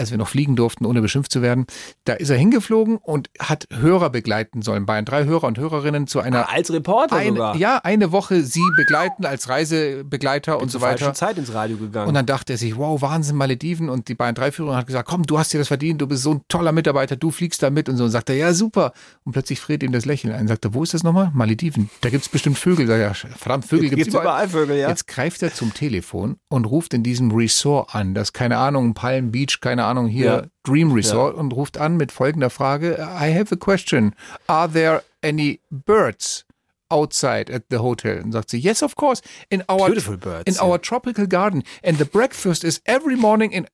als 0.00 0.10
wir 0.10 0.18
noch 0.18 0.28
fliegen 0.28 0.56
durften, 0.56 0.84
ohne 0.86 1.00
beschimpft 1.00 1.30
zu 1.30 1.42
werden. 1.42 1.66
Da 2.04 2.14
ist 2.14 2.30
er 2.30 2.36
hingeflogen 2.36 2.96
und 2.96 3.30
hat 3.38 3.66
Hörer 3.72 4.10
begleiten 4.10 4.62
sollen. 4.62 4.86
Bayern 4.86 5.04
3 5.04 5.24
Hörer 5.26 5.44
und 5.46 5.58
Hörerinnen 5.58 6.06
zu 6.06 6.20
einer 6.20 6.48
Ah, 6.48 6.52
als 6.54 6.72
Reporter 6.72 7.16
eine, 7.16 7.28
sogar. 7.30 7.56
ja, 7.56 7.78
eine 7.84 8.10
Woche 8.12 8.42
sie 8.42 8.62
begleiten 8.76 9.24
als 9.24 9.48
Reisebegleiter 9.48 10.60
und 10.60 10.70
so 10.70 10.80
weiter. 10.80 11.12
Zeit 11.14 11.38
ins 11.38 11.52
Radio 11.54 11.76
gegangen. 11.76 12.08
Und 12.08 12.14
dann 12.14 12.26
dachte 12.26 12.52
er 12.54 12.58
sich, 12.58 12.76
wow, 12.76 13.00
Wahnsinn, 13.02 13.36
Malediven. 13.36 13.88
Und 13.88 14.08
die 14.08 14.14
beiden 14.14 14.34
Dreiführer 14.34 14.76
hat 14.76 14.86
gesagt, 14.86 15.08
komm, 15.08 15.22
du 15.24 15.38
hast 15.38 15.52
dir 15.52 15.58
das 15.58 15.68
verdient, 15.68 16.00
du 16.00 16.06
bist 16.06 16.22
so 16.22 16.32
ein 16.34 16.40
toller 16.48 16.72
Mitarbeiter, 16.72 17.16
du 17.16 17.30
fliegst 17.30 17.62
da 17.62 17.70
mit 17.70 17.88
und 17.88 17.96
so. 17.96 18.04
Und 18.04 18.10
sagt 18.10 18.30
er, 18.30 18.36
ja, 18.36 18.52
super. 18.52 18.92
Und 19.24 19.32
plötzlich 19.32 19.60
friert 19.60 19.82
ihm 19.82 19.92
das 19.92 20.04
Lächeln 20.06 20.32
ein. 20.34 20.48
Sagt 20.48 20.64
er, 20.64 20.74
wo 20.74 20.82
ist 20.82 20.94
das 20.94 21.02
nochmal? 21.02 21.30
Malediven. 21.34 21.90
Da 22.00 22.10
gibt's 22.10 22.28
bestimmt 22.28 22.58
Vögel. 22.58 22.86
Sagt 22.86 22.98
er, 23.00 23.06
ja, 23.08 23.14
verdammt, 23.36 23.64
Vögel 23.66 23.90
gibt's 23.90 23.96
gibt's 24.04 24.14
überall. 24.14 24.24
überall 24.46 24.48
Vögel, 24.48 24.76
ja. 24.78 24.88
Jetzt 24.88 25.06
greift 25.06 25.42
er 25.42 25.52
zum 25.52 25.74
Telefon 25.74 26.36
und 26.48 26.64
ruft 26.64 26.94
in 26.94 27.02
diesem 27.02 27.30
Resort 27.30 27.94
an. 27.94 28.14
Das, 28.14 28.32
keine 28.32 28.56
Ahnung, 28.58 28.94
Palm 28.94 29.30
Beach, 29.30 29.58
keine 29.60 29.84
Ahnung, 29.84 29.89
hier 30.06 30.24
Ja. 30.24 30.42
Dream 30.64 30.92
Resort 30.92 31.36
und 31.36 31.52
ruft 31.52 31.78
an 31.78 31.96
mit 31.96 32.12
folgender 32.12 32.50
Frage. 32.50 32.96
I 32.98 33.34
have 33.34 33.52
a 33.52 33.56
question. 33.56 34.14
Are 34.46 34.70
there 34.70 35.02
any 35.22 35.60
birds? 35.70 36.46
Outside 36.92 37.54
at 37.54 37.66
the 37.70 37.78
hotel. 37.78 38.20
Und 38.20 38.32
sagt 38.32 38.50
sie, 38.50 38.58
yes, 38.58 38.82
of 38.82 38.96
course. 38.96 39.22
In 39.48 39.62
our 39.70 39.86
Beautiful 39.86 40.16
birds, 40.16 40.46
in 40.46 40.54
ja. 40.54 40.62
our 40.64 40.80
tropical 40.82 41.24
garden. 41.24 41.62
And 41.84 41.98
the 41.98 42.04
breakfast 42.04 42.64
is 42.64 42.82
every 42.84 43.14
morning 43.14 43.52
in, 43.52 43.68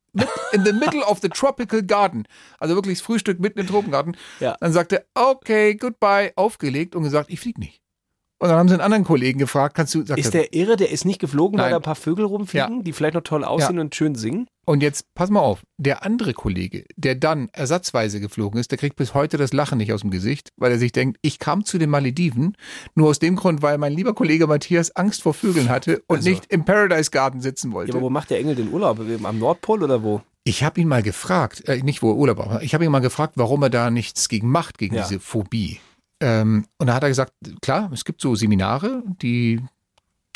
in 0.52 0.64
the 0.64 0.72
middle 0.74 1.02
of 1.02 1.20
the 1.22 1.30
tropical 1.30 1.82
garden. 1.82 2.28
Also 2.58 2.74
wirklich 2.74 2.98
das 2.98 3.06
Frühstück 3.06 3.40
mitten 3.40 3.58
im 3.58 3.66
Tropengarten. 3.66 4.18
Ja. 4.38 4.58
Dann 4.60 4.74
sagt 4.74 4.92
er, 4.92 5.06
okay, 5.14 5.76
goodbye, 5.76 6.32
aufgelegt 6.36 6.94
und 6.94 7.04
gesagt, 7.04 7.30
ich 7.30 7.40
flieg 7.40 7.56
nicht. 7.56 7.80
Und 8.38 8.48
dann 8.48 8.58
haben 8.58 8.68
sie 8.68 8.74
einen 8.74 8.82
anderen 8.82 9.04
Kollegen 9.04 9.38
gefragt, 9.38 9.74
kannst 9.74 9.94
du, 9.94 10.02
Ist 10.02 10.10
er, 10.10 10.30
der 10.30 10.52
irre, 10.52 10.76
der 10.76 10.90
ist 10.90 11.06
nicht 11.06 11.18
geflogen, 11.20 11.58
weil 11.58 11.66
Nein. 11.66 11.70
da 11.70 11.76
ein 11.76 11.82
paar 11.82 11.94
Vögel 11.94 12.26
rumfliegen, 12.26 12.82
die 12.84 12.92
vielleicht 12.92 13.14
noch 13.14 13.22
toll 13.22 13.44
aussehen 13.44 13.76
Ja. 13.76 13.80
und 13.82 13.94
schön 13.94 14.14
singen? 14.14 14.46
und 14.68 14.82
jetzt 14.82 15.14
pass 15.14 15.30
mal 15.30 15.38
auf, 15.40 15.62
der 15.78 16.02
andere 16.04 16.34
Kollege, 16.34 16.84
der 16.96 17.14
dann 17.14 17.48
ersatzweise 17.52 18.18
geflogen 18.18 18.58
ist, 18.58 18.72
der 18.72 18.78
kriegt 18.78 18.96
bis 18.96 19.14
heute 19.14 19.36
das 19.36 19.52
Lachen 19.52 19.78
nicht 19.78 19.92
aus 19.92 20.00
dem 20.00 20.10
Gesicht, 20.10 20.50
weil 20.56 20.72
er 20.72 20.78
sich 20.80 20.90
denkt, 20.90 21.18
ich 21.22 21.38
kam 21.38 21.64
zu 21.64 21.78
den 21.78 21.88
Malediven 21.88 22.56
nur 22.96 23.08
aus 23.10 23.20
dem 23.20 23.36
Grund, 23.36 23.62
weil 23.62 23.78
mein 23.78 23.92
lieber 23.92 24.12
Kollege 24.12 24.48
Matthias 24.48 24.94
Angst 24.96 25.22
vor 25.22 25.34
Vögeln 25.34 25.68
hatte 25.68 26.02
und 26.08 26.16
Also. 26.16 26.30
nicht 26.30 26.46
im 26.52 26.64
Paradise 26.64 27.12
Garden 27.12 27.40
sitzen 27.40 27.72
wollte. 27.72 27.92
Ja, 27.92 27.96
aber 27.98 28.06
wo 28.06 28.10
macht 28.10 28.30
der 28.30 28.40
Engel 28.40 28.56
den 28.56 28.72
Urlaub? 28.72 29.00
Am 29.22 29.38
Nordpol 29.38 29.84
oder 29.84 30.02
wo? 30.02 30.20
Ich 30.42 30.64
habe 30.64 30.80
ihn 30.80 30.88
mal 30.88 31.02
gefragt, 31.02 31.68
äh, 31.68 31.80
nicht 31.82 32.02
wo 32.02 32.10
er 32.10 32.16
Urlaub 32.16 32.38
war, 32.38 32.60
ich 32.62 32.74
habe 32.74 32.84
ihn 32.84 32.90
mal 32.90 32.98
gefragt, 32.98 33.34
warum 33.36 33.62
er 33.62 33.70
da 33.70 33.90
nichts 33.90 34.28
gegen 34.28 34.50
macht, 34.50 34.78
gegen 34.78 34.96
Ja. 34.96 35.02
diese 35.06 35.20
Phobie. 35.20 35.78
Ähm, 36.20 36.66
und 36.78 36.86
da 36.86 36.94
hat 36.94 37.02
er 37.02 37.08
gesagt, 37.10 37.32
klar, 37.60 37.90
es 37.92 38.04
gibt 38.04 38.20
so 38.20 38.34
Seminare, 38.34 39.02
die, 39.20 39.60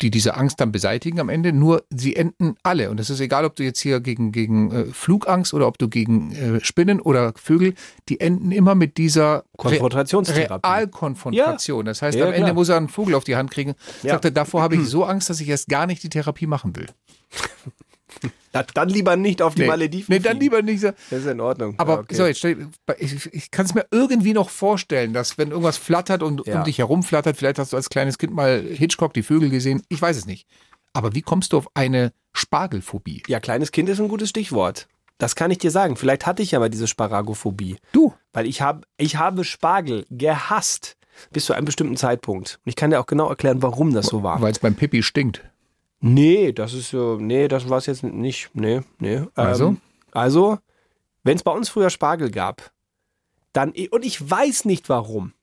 die 0.01 0.11
diese 0.11 0.35
Angst 0.35 0.59
dann 0.59 0.71
beseitigen 0.71 1.19
am 1.19 1.29
Ende, 1.29 1.53
nur 1.53 1.83
sie 1.89 2.15
enden 2.15 2.55
alle. 2.63 2.91
Und 2.91 2.99
es 2.99 3.09
ist 3.09 3.19
egal, 3.19 3.45
ob 3.45 3.55
du 3.55 3.63
jetzt 3.63 3.79
hier 3.79 3.99
gegen, 3.99 4.31
gegen 4.31 4.71
äh, 4.71 4.85
Flugangst 4.85 5.53
oder 5.53 5.67
ob 5.67 5.77
du 5.79 5.89
gegen 5.89 6.31
äh, 6.33 6.63
Spinnen 6.63 6.99
oder 7.01 7.33
Vögel, 7.35 7.73
die 8.09 8.19
enden 8.19 8.51
immer 8.51 8.75
mit 8.75 8.97
dieser 8.97 9.43
Konfrontationstherapie. 9.57 10.67
Realkonfrontation. 10.67 11.85
Das 11.85 12.01
heißt, 12.01 12.17
Ja, 12.17 12.25
am 12.25 12.31
Ende 12.33 12.45
klar. 12.45 12.53
muss 12.53 12.69
er 12.69 12.77
einen 12.77 12.89
Vogel 12.89 13.15
auf 13.15 13.23
die 13.23 13.35
Hand 13.35 13.51
kriegen. 13.51 13.73
Ja. 14.03 14.13
Sagt 14.13 14.25
er, 14.25 14.31
davor 14.31 14.61
habe 14.61 14.75
ich 14.75 14.81
so 14.87 15.03
Angst, 15.05 15.29
dass 15.29 15.39
ich 15.39 15.49
erst 15.49 15.67
gar 15.67 15.87
nicht 15.87 16.03
die 16.03 16.09
Therapie 16.09 16.47
machen 16.47 16.75
will. 16.75 16.87
Dann 18.51 18.89
lieber 18.89 19.15
nicht 19.15 19.41
auf 19.41 19.55
die 19.55 19.61
Nee, 19.61 19.67
Malediven. 19.67 20.05
nee 20.13 20.19
dann 20.19 20.39
lieber 20.39 20.61
nicht. 20.61 20.81
so- 20.81 20.91
Das 21.09 21.19
ist 21.21 21.25
in 21.27 21.39
Ordnung. 21.39 21.75
Aber 21.77 21.93
Ja, 21.93 21.99
okay. 21.99 22.15
so, 22.15 22.25
jetzt 22.25 22.37
stell, 22.39 22.67
ich, 22.99 23.25
ich 23.33 23.51
kann 23.51 23.65
es 23.65 23.73
mir 23.73 23.85
irgendwie 23.91 24.33
noch 24.33 24.49
vorstellen, 24.49 25.13
dass 25.13 25.37
wenn 25.37 25.49
irgendwas 25.51 25.77
flattert 25.77 26.21
und 26.23 26.45
Ja. 26.47 26.59
um 26.59 26.63
dich 26.65 26.77
herum 26.79 27.03
flattert, 27.03 27.37
vielleicht 27.37 27.59
hast 27.59 27.71
du 27.73 27.77
als 27.77 27.89
kleines 27.89 28.17
Kind 28.17 28.33
mal 28.33 28.61
Hitchcock 28.61 29.13
die 29.13 29.23
Vögel 29.23 29.49
gesehen, 29.49 29.81
ich 29.89 30.01
weiß 30.01 30.17
es 30.17 30.25
nicht. 30.25 30.47
Aber 30.93 31.15
wie 31.15 31.21
kommst 31.21 31.53
du 31.53 31.57
auf 31.57 31.67
eine 31.73 32.11
Spargelphobie? 32.33 33.23
Ja, 33.27 33.39
kleines 33.39 33.71
Kind 33.71 33.87
ist 33.89 33.99
ein 34.01 34.09
gutes 34.09 34.29
Stichwort. 34.29 34.87
Das 35.17 35.35
kann 35.35 35.51
ich 35.51 35.59
dir 35.59 35.71
sagen. 35.71 35.95
Vielleicht 35.95 36.25
hatte 36.25 36.43
ich 36.43 36.51
ja 36.51 36.59
mal 36.59 36.69
diese 36.69 36.87
Sparagophobie. 36.87 37.77
Du, 37.93 38.13
Weil 38.33 38.45
ich, 38.47 38.61
hab, 38.61 38.85
ich 38.97 39.15
habe 39.17 39.43
Spargel 39.43 40.05
gehasst 40.09 40.97
bis 41.31 41.45
zu 41.45 41.53
einem 41.53 41.65
bestimmten 41.65 41.95
Zeitpunkt. 41.95 42.59
Und 42.65 42.69
ich 42.69 42.75
kann 42.75 42.89
dir 42.89 42.99
auch 42.99 43.05
genau 43.05 43.29
erklären, 43.29 43.61
warum 43.61 43.93
das 43.93 44.07
so 44.07 44.23
war. 44.23 44.41
weil 44.41 44.51
es 44.51 44.59
beim 44.59 44.75
Pipi 44.75 45.03
stinkt. 45.03 45.43
Nee, 46.01 46.51
das 46.51 46.73
ist 46.73 46.89
so, 46.89 47.17
nee, 47.17 47.47
das 47.47 47.69
war 47.69 47.77
es 47.77 47.85
jetzt 47.85 48.03
nicht. 48.03 48.49
Nee, 48.53 48.81
nee. 48.99 49.23
Also? 49.35 49.69
Ähm, 49.69 49.81
also, 50.11 50.57
wenn 51.23 51.37
es 51.37 51.43
bei 51.43 51.51
uns 51.51 51.69
früher 51.69 51.91
Spargel 51.91 52.31
gab, 52.31 52.71
dann, 53.53 53.73
und 53.91 54.03
ich 54.03 54.29
weiß 54.29 54.65
nicht 54.65 54.89
warum, 54.89 55.33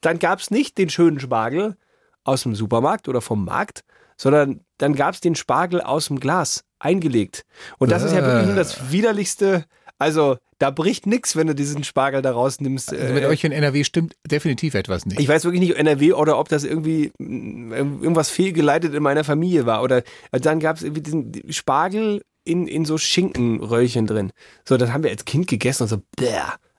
dann 0.00 0.18
gab 0.18 0.40
es 0.40 0.50
nicht 0.50 0.78
den 0.78 0.88
schönen 0.88 1.20
Spargel 1.20 1.76
aus 2.24 2.42
dem 2.42 2.54
Supermarkt 2.54 3.08
oder 3.08 3.20
vom 3.20 3.44
Markt, 3.44 3.84
sondern 4.16 4.60
dann 4.78 4.94
gab 4.94 5.14
es 5.14 5.20
den 5.20 5.34
Spargel 5.34 5.80
aus 5.80 6.06
dem 6.06 6.20
Glas 6.20 6.64
eingelegt. 6.78 7.44
Und 7.78 7.90
das 7.90 8.02
ist 8.02 8.12
ja 8.12 8.22
wirklich 8.22 8.46
nur 8.46 8.56
das 8.56 8.90
widerlichste. 8.90 9.64
Also, 10.02 10.36
da 10.58 10.70
bricht 10.70 11.06
nichts, 11.06 11.34
wenn 11.34 11.46
du 11.48 11.54
diesen 11.54 11.82
Spargel 11.84 12.22
da 12.22 12.30
rausnimmst. 12.32 12.92
Also 12.92 13.14
mit 13.14 13.22
Äh, 13.24 13.26
euch 13.26 13.42
in 13.44 13.52
NRW 13.52 13.82
stimmt 13.84 14.14
definitiv 14.30 14.74
etwas 14.74 15.06
nicht. 15.06 15.18
ich 15.18 15.26
weiß 15.28 15.44
wirklich 15.44 15.60
nicht, 15.60 15.76
NRW 15.76 16.12
oder 16.12 16.38
ob 16.38 16.48
das 16.48 16.64
irgendwie 16.64 17.10
mh, 17.18 17.76
irgendwas 17.76 18.30
fehlgeleitet 18.30 18.94
in 18.94 19.02
meiner 19.02 19.24
Familie 19.24 19.66
war. 19.66 19.82
Oder 19.82 20.02
dann 20.30 20.60
gab 20.60 20.76
es 20.76 20.82
irgendwie 20.82 21.02
diesen 21.02 21.32
Spargel 21.52 22.22
in, 22.44 22.66
in 22.68 22.84
so 22.84 22.98
Schinkenröllchen 22.98 24.06
drin. 24.06 24.32
So, 24.68 24.76
das 24.76 24.90
haben 24.92 25.02
wir 25.02 25.10
als 25.10 25.24
Kind 25.24 25.46
gegessen 25.48 25.84
und 25.84 25.88
so, 25.88 25.98
bläh. 26.16 26.30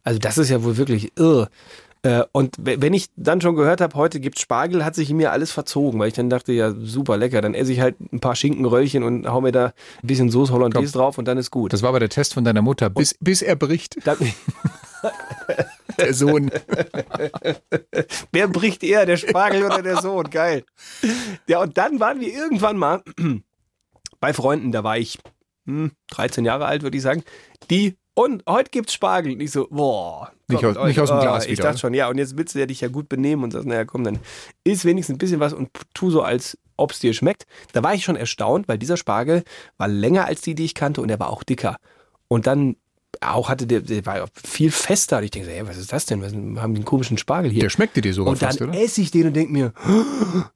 Also 0.03 0.19
das 0.19 0.37
ist 0.37 0.49
ja 0.49 0.63
wohl 0.63 0.77
wirklich 0.77 1.11
irr. 1.17 1.49
Äh, 2.03 2.23
und 2.31 2.55
wenn 2.59 2.93
ich 2.93 3.09
dann 3.15 3.41
schon 3.41 3.55
gehört 3.55 3.81
habe, 3.81 3.95
heute 3.95 4.19
gibt's 4.19 4.41
Spargel, 4.41 4.85
hat 4.85 4.95
sich 4.95 5.09
in 5.09 5.17
mir 5.17 5.31
alles 5.31 5.51
verzogen, 5.51 5.99
weil 5.99 6.09
ich 6.09 6.13
dann 6.13 6.29
dachte, 6.29 6.53
ja, 6.53 6.71
super 6.71 7.17
lecker, 7.17 7.41
dann 7.41 7.53
esse 7.53 7.71
ich 7.71 7.79
halt 7.79 7.95
ein 8.11 8.19
paar 8.19 8.35
Schinkenröllchen 8.35 9.03
und 9.03 9.27
hau 9.27 9.41
mir 9.41 9.51
da 9.51 9.67
ein 9.67 10.07
bisschen 10.07 10.29
Soße 10.29 10.53
Hollandaise 10.53 10.93
drauf 10.93 11.17
und 11.17 11.27
dann 11.27 11.37
ist 11.37 11.49
gut. 11.51 11.73
Das 11.73 11.81
war 11.81 11.89
aber 11.89 11.99
der 11.99 12.09
Test 12.09 12.33
von 12.33 12.43
deiner 12.43 12.61
Mutter, 12.61 12.89
bis, 12.89 13.15
bis 13.19 13.41
er 13.41 13.55
bricht. 13.55 14.05
Dann, 14.05 14.17
Der 15.97 16.13
Sohn. 16.13 16.51
Wer 18.31 18.47
bricht 18.47 18.83
eher, 18.83 19.05
der 19.05 19.17
Spargel 19.17 19.63
oder 19.63 19.81
der 19.81 20.01
Sohn? 20.01 20.29
Geil. 20.29 20.63
Ja, 21.47 21.61
und 21.61 21.77
dann 21.77 21.99
waren 21.99 22.19
wir 22.19 22.33
irgendwann 22.33 22.77
mal 22.77 23.03
bei 24.19 24.33
Freunden, 24.33 24.71
da 24.71 24.83
war 24.83 24.97
ich 24.97 25.19
hm, 25.65 25.91
13 26.11 26.45
Jahre 26.45 26.65
alt, 26.65 26.83
würde 26.83 26.97
ich 26.97 27.03
sagen, 27.03 27.23
die 27.69 27.97
und 28.15 28.43
heute 28.47 28.69
gibt's 28.69 28.93
Spargel. 28.93 29.33
Und 29.33 29.41
ich 29.41 29.51
so, 29.51 29.67
boah. 29.69 30.31
Nicht 30.47 30.63
aus- 30.65 30.77
nicht 30.85 30.99
aus 30.99 31.09
dem 31.09 31.17
oh, 31.17 31.21
Glas 31.21 31.45
Ich 31.45 31.51
wieder, 31.51 31.63
dachte 31.63 31.73
oder? 31.75 31.79
schon, 31.79 31.93
ja, 31.93 32.09
und 32.09 32.17
jetzt 32.17 32.37
willst 32.37 32.53
du 32.55 32.59
ja 32.59 32.65
dich 32.65 32.81
ja 32.81 32.87
gut 32.87 33.09
benehmen 33.09 33.43
und 33.43 33.51
sagst, 33.51 33.67
naja, 33.67 33.85
komm, 33.85 34.03
dann 34.03 34.19
isst 34.63 34.85
wenigstens 34.85 35.15
ein 35.15 35.17
bisschen 35.19 35.39
was 35.39 35.53
und 35.53 35.69
tu 35.93 36.11
so, 36.11 36.21
als 36.21 36.57
ob's 36.77 36.99
dir 36.99 37.13
schmeckt. 37.13 37.45
Da 37.71 37.83
war 37.83 37.93
ich 37.93 38.03
schon 38.03 38.15
erstaunt, 38.15 38.67
weil 38.67 38.77
dieser 38.77 38.97
Spargel 38.97 39.43
war 39.77 39.87
länger 39.87 40.25
als 40.25 40.41
die, 40.41 40.55
die 40.55 40.65
ich 40.65 40.75
kannte 40.75 41.01
und 41.01 41.07
der 41.07 41.19
war 41.19 41.29
auch 41.29 41.43
dicker. 41.43 41.77
Und 42.27 42.47
dann 42.47 42.75
auch 43.21 43.49
hatte 43.49 43.67
der, 43.67 43.81
der 43.81 44.05
war 44.05 44.27
viel 44.33 44.71
fester. 44.71 45.19
Und 45.19 45.23
ich 45.23 45.31
denke, 45.31 45.47
so, 45.49 45.53
ey, 45.55 45.67
was 45.67 45.77
ist 45.77 45.93
das 45.93 46.05
denn? 46.05 46.21
Was 46.21 46.33
haben 46.33 46.73
die 46.73 46.79
einen 46.79 46.85
komischen 46.85 47.17
Spargel 47.17 47.51
hier? 47.51 47.61
Der 47.61 47.69
schmeckte 47.69 48.01
dir 48.01 48.13
sogar 48.13 48.33
und 48.33 48.41
dann 48.41 48.49
fast, 48.49 48.61
oder? 48.61 48.73
esse 48.73 49.01
ich 49.01 49.11
den 49.11 49.27
und 49.27 49.33
denke 49.33 49.53
mir, 49.53 49.73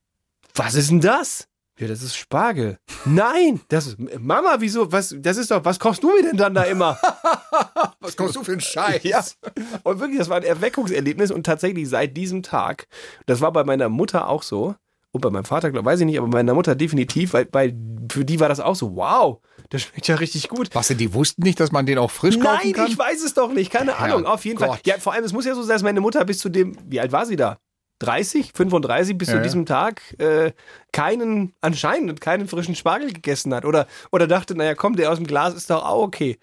was 0.56 0.76
ist 0.76 0.90
denn 0.90 1.02
das? 1.02 1.48
Ja, 1.80 1.88
das 1.88 2.02
ist 2.02 2.16
Spargel. 2.16 2.80
Nein, 3.06 3.62
das 3.68 3.88
ist 3.88 3.98
Mama, 4.20 4.56
wieso? 4.60 4.92
Was? 4.92 5.16
Das 5.20 5.38
ist 5.38 5.52
doch. 5.52 5.64
Was 5.64 5.80
kochst 5.80 6.02
du 6.02 6.16
mir 6.16 6.24
denn 6.24 6.38
dann 6.38 6.56
da 6.56 6.64
immer? 6.64 6.98
Was 8.00 8.16
kommst 8.16 8.36
du 8.36 8.44
für 8.44 8.54
einen 8.54 8.62
Scheiß? 8.62 9.04
ja. 9.04 9.24
Und 9.84 10.00
wirklich, 10.00 10.18
das 10.18 10.30
war 10.30 10.38
ein 10.38 10.44
Erweckungserlebnis 10.44 11.30
und 11.30 11.46
tatsächlich 11.46 11.88
seit 11.90 12.18
diesem 12.18 12.42
Tag. 12.42 12.88
Das 13.26 13.42
war 13.42 13.52
bei 13.52 13.64
meiner 13.64 13.90
Mutter 13.90 14.28
auch 14.28 14.44
so 14.44 14.76
und 15.12 15.22
bei 15.22 15.30
meinem 15.30 15.46
Vater, 15.46 15.72
glaub, 15.72 15.86
weiß 15.86 16.00
ich 16.00 16.06
nicht, 16.06 16.18
aber 16.18 16.28
bei 16.28 16.40
meiner 16.40 16.54
Mutter 16.54 16.76
definitiv, 16.76 17.34
weil, 17.34 17.48
weil 17.52 17.76
für 18.12 18.26
die 18.26 18.40
war 18.40 18.50
das 18.50 18.60
auch 18.60 18.76
so. 18.76 18.96
Wow, 18.96 19.40
das 19.70 19.84
schmeckt 19.84 20.08
ja 20.08 20.16
richtig 20.16 20.50
gut. 20.50 20.70
Was 20.74 20.88
denn, 20.88 20.98
die 20.98 21.14
wussten 21.14 21.44
nicht, 21.44 21.60
dass 21.60 21.72
man 21.72 21.86
den 21.86 21.98
auch 21.98 22.12
frisch 22.12 22.40
kaufen 22.40 22.62
Nein, 22.64 22.74
kann? 22.74 22.88
ich 22.88 22.98
weiß 22.98 23.24
es 23.24 23.34
doch 23.34 23.52
nicht. 23.52 23.72
Keine 23.72 23.98
Ahnung. 23.98 24.26
Auf 24.26 24.46
jeden 24.46 24.60
Fall. 24.60 24.70
Gott. 24.70 24.82
Ja, 24.86 24.98
vor 25.00 25.14
allem, 25.14 25.24
es 25.24 25.34
muss 25.34 25.46
ja 25.46 25.56
so 25.56 25.62
sein, 25.62 25.76
dass 25.76 25.84
meine 25.84 26.02
Mutter 26.02 26.24
bis 26.26 26.40
zu 26.40 26.50
dem, 26.50 26.78
wie 26.86 27.00
alt 27.00 27.12
war 27.12 27.26
sie 27.26 27.36
da? 27.36 27.58
30, 28.00 28.52
35 28.54 29.18
bis 29.18 29.30
Ja, 29.30 29.36
zu 29.36 29.42
diesem 29.42 29.66
Tag 29.66 30.02
äh, 30.20 30.52
keinen, 30.92 31.54
anscheinend 31.62 32.22
keinen 32.22 32.48
frischen 32.48 32.76
Spargel 32.76 33.12
gegessen 33.12 33.54
hat. 33.54 33.66
Oder, 33.66 33.88
oder 34.12 34.28
dachte, 34.28 34.56
naja, 34.56 34.76
komm, 34.76 34.96
der 34.96 35.12
aus 35.12 35.18
dem 35.18 35.28
Glas 35.28 35.54
ist 35.54 35.70
doch 35.70 35.86
auch 35.86 36.04
okay. 36.04 36.38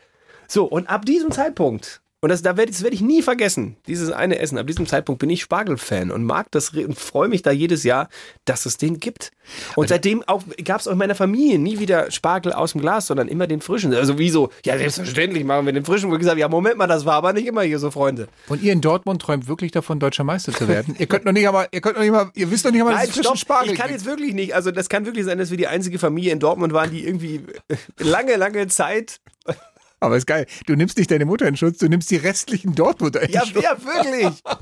So, 0.49 0.65
und 0.67 0.89
ab 0.89 1.05
diesem 1.07 1.31
Zeitpunkt, 1.31 2.03
und 2.25 2.31
das, 2.31 2.41
da 2.41 2.57
werd, 2.57 2.71
das 2.71 2.83
werde 2.83 2.95
ich 2.95 3.03
nie 3.03 3.21
vergessen, 3.21 3.77
dieses 3.87 4.11
eine 4.11 4.39
Essen, 4.39 4.57
ab 4.57 4.67
diesem 4.67 4.87
Zeitpunkt 4.87 5.19
bin 5.19 5.29
ich 5.29 5.43
Spargelfan 5.43 6.11
und 6.11 6.25
mag 6.25 6.51
das 6.53 6.71
und 6.71 6.99
freue 6.99 7.29
mich 7.29 7.43
da 7.43 7.51
jedes 7.51 7.85
Jahr, 7.85 8.09
dass 8.47 8.65
es 8.65 8.79
den 8.79 8.99
gibt. 8.99 9.31
Und 9.77 9.91
seitdem 9.91 10.25
gab 10.65 10.81
es 10.81 10.89
auch 10.89 10.93
in 10.93 10.97
meiner 10.97 11.17
Familie 11.17 11.59
nie 11.59 11.81
wieder 11.81 12.11
Spargel 12.11 12.55
aus 12.55 12.73
dem 12.73 12.81
Glas, 12.81 13.09
sondern 13.09 13.29
immer 13.29 13.47
den 13.47 13.61
frischen. 13.61 13.93
Also 13.93 14.19
wieso? 14.19 14.49
Ja, 14.65 14.79
selbstverständlich 14.79 15.45
machen 15.45 15.67
wir 15.67 15.75
den 15.75 15.85
frischen. 15.85 16.09
Wo 16.09 16.15
ich 16.15 16.21
gesagt, 16.21 16.39
ja, 16.39 16.49
Moment 16.49 16.79
mal, 16.79 16.87
das 16.87 17.05
war 17.05 17.17
aber 17.17 17.35
nicht 17.35 17.47
immer 17.47 17.61
hier 17.61 17.79
so, 17.79 17.91
Freunde. 17.91 18.29
Und 18.49 18.63
ihr 18.63 18.73
in 18.73 18.81
Dortmund 18.81 19.21
träumt 19.21 19.47
wirklich 19.47 19.71
davon, 19.71 20.01
deutscher 20.01 20.25
Meister 20.25 20.53
zu 20.53 20.67
werden? 20.67 20.97
ihr 20.99 21.07
könnt 21.07 21.27
noch 21.27 21.33
nicht 21.33 21.47
einmal, 21.47 21.69
ihr 21.73 21.83
könnt 21.83 21.97
noch 21.97 22.03
nicht 22.05 22.13
mal, 22.13 22.31
ihr 22.35 22.51
wisst 22.51 22.65
noch 22.65 22.73
nicht 22.73 22.81
einmal, 22.81 22.95
dass 22.95 23.03
Nein, 23.03 23.11
es 23.11 23.17
frischen 23.17 23.37
Spargel 23.37 23.73
ich 23.73 23.79
kann 23.79 23.91
jetzt 23.91 24.07
wirklich 24.07 24.33
nicht. 24.33 24.55
Also 24.55 24.71
das 24.71 24.89
kann 24.89 25.05
wirklich 25.05 25.27
sein, 25.27 25.37
dass 25.37 25.51
wir 25.51 25.59
die 25.59 25.67
einzige 25.67 25.99
Familie 25.99 26.33
in 26.33 26.41
Dortmund 26.41 26.73
waren, 26.73 26.91
die 26.91 27.07
irgendwie 27.07 27.43
lange, 27.99 28.37
lange 28.37 28.67
Zeit. 28.69 29.21
Aber 30.05 30.17
ist 30.17 30.27
geil. 30.27 30.47
Du 30.67 30.75
nimmst 30.77 30.99
nicht 30.99 31.11
deine 31.11 31.25
Mutter 31.25 31.47
in 31.47 31.57
Schutz, 31.57 31.79
du 31.79 31.89
nimmst 31.89 32.11
die 32.11 32.17
restlichen 32.17 32.75
Dortmunder 32.75 33.23
in 33.23 33.31
Ja, 33.33 33.45
Schutz. 33.47 33.63
ja, 33.63 33.77
wirklich. 33.83 34.43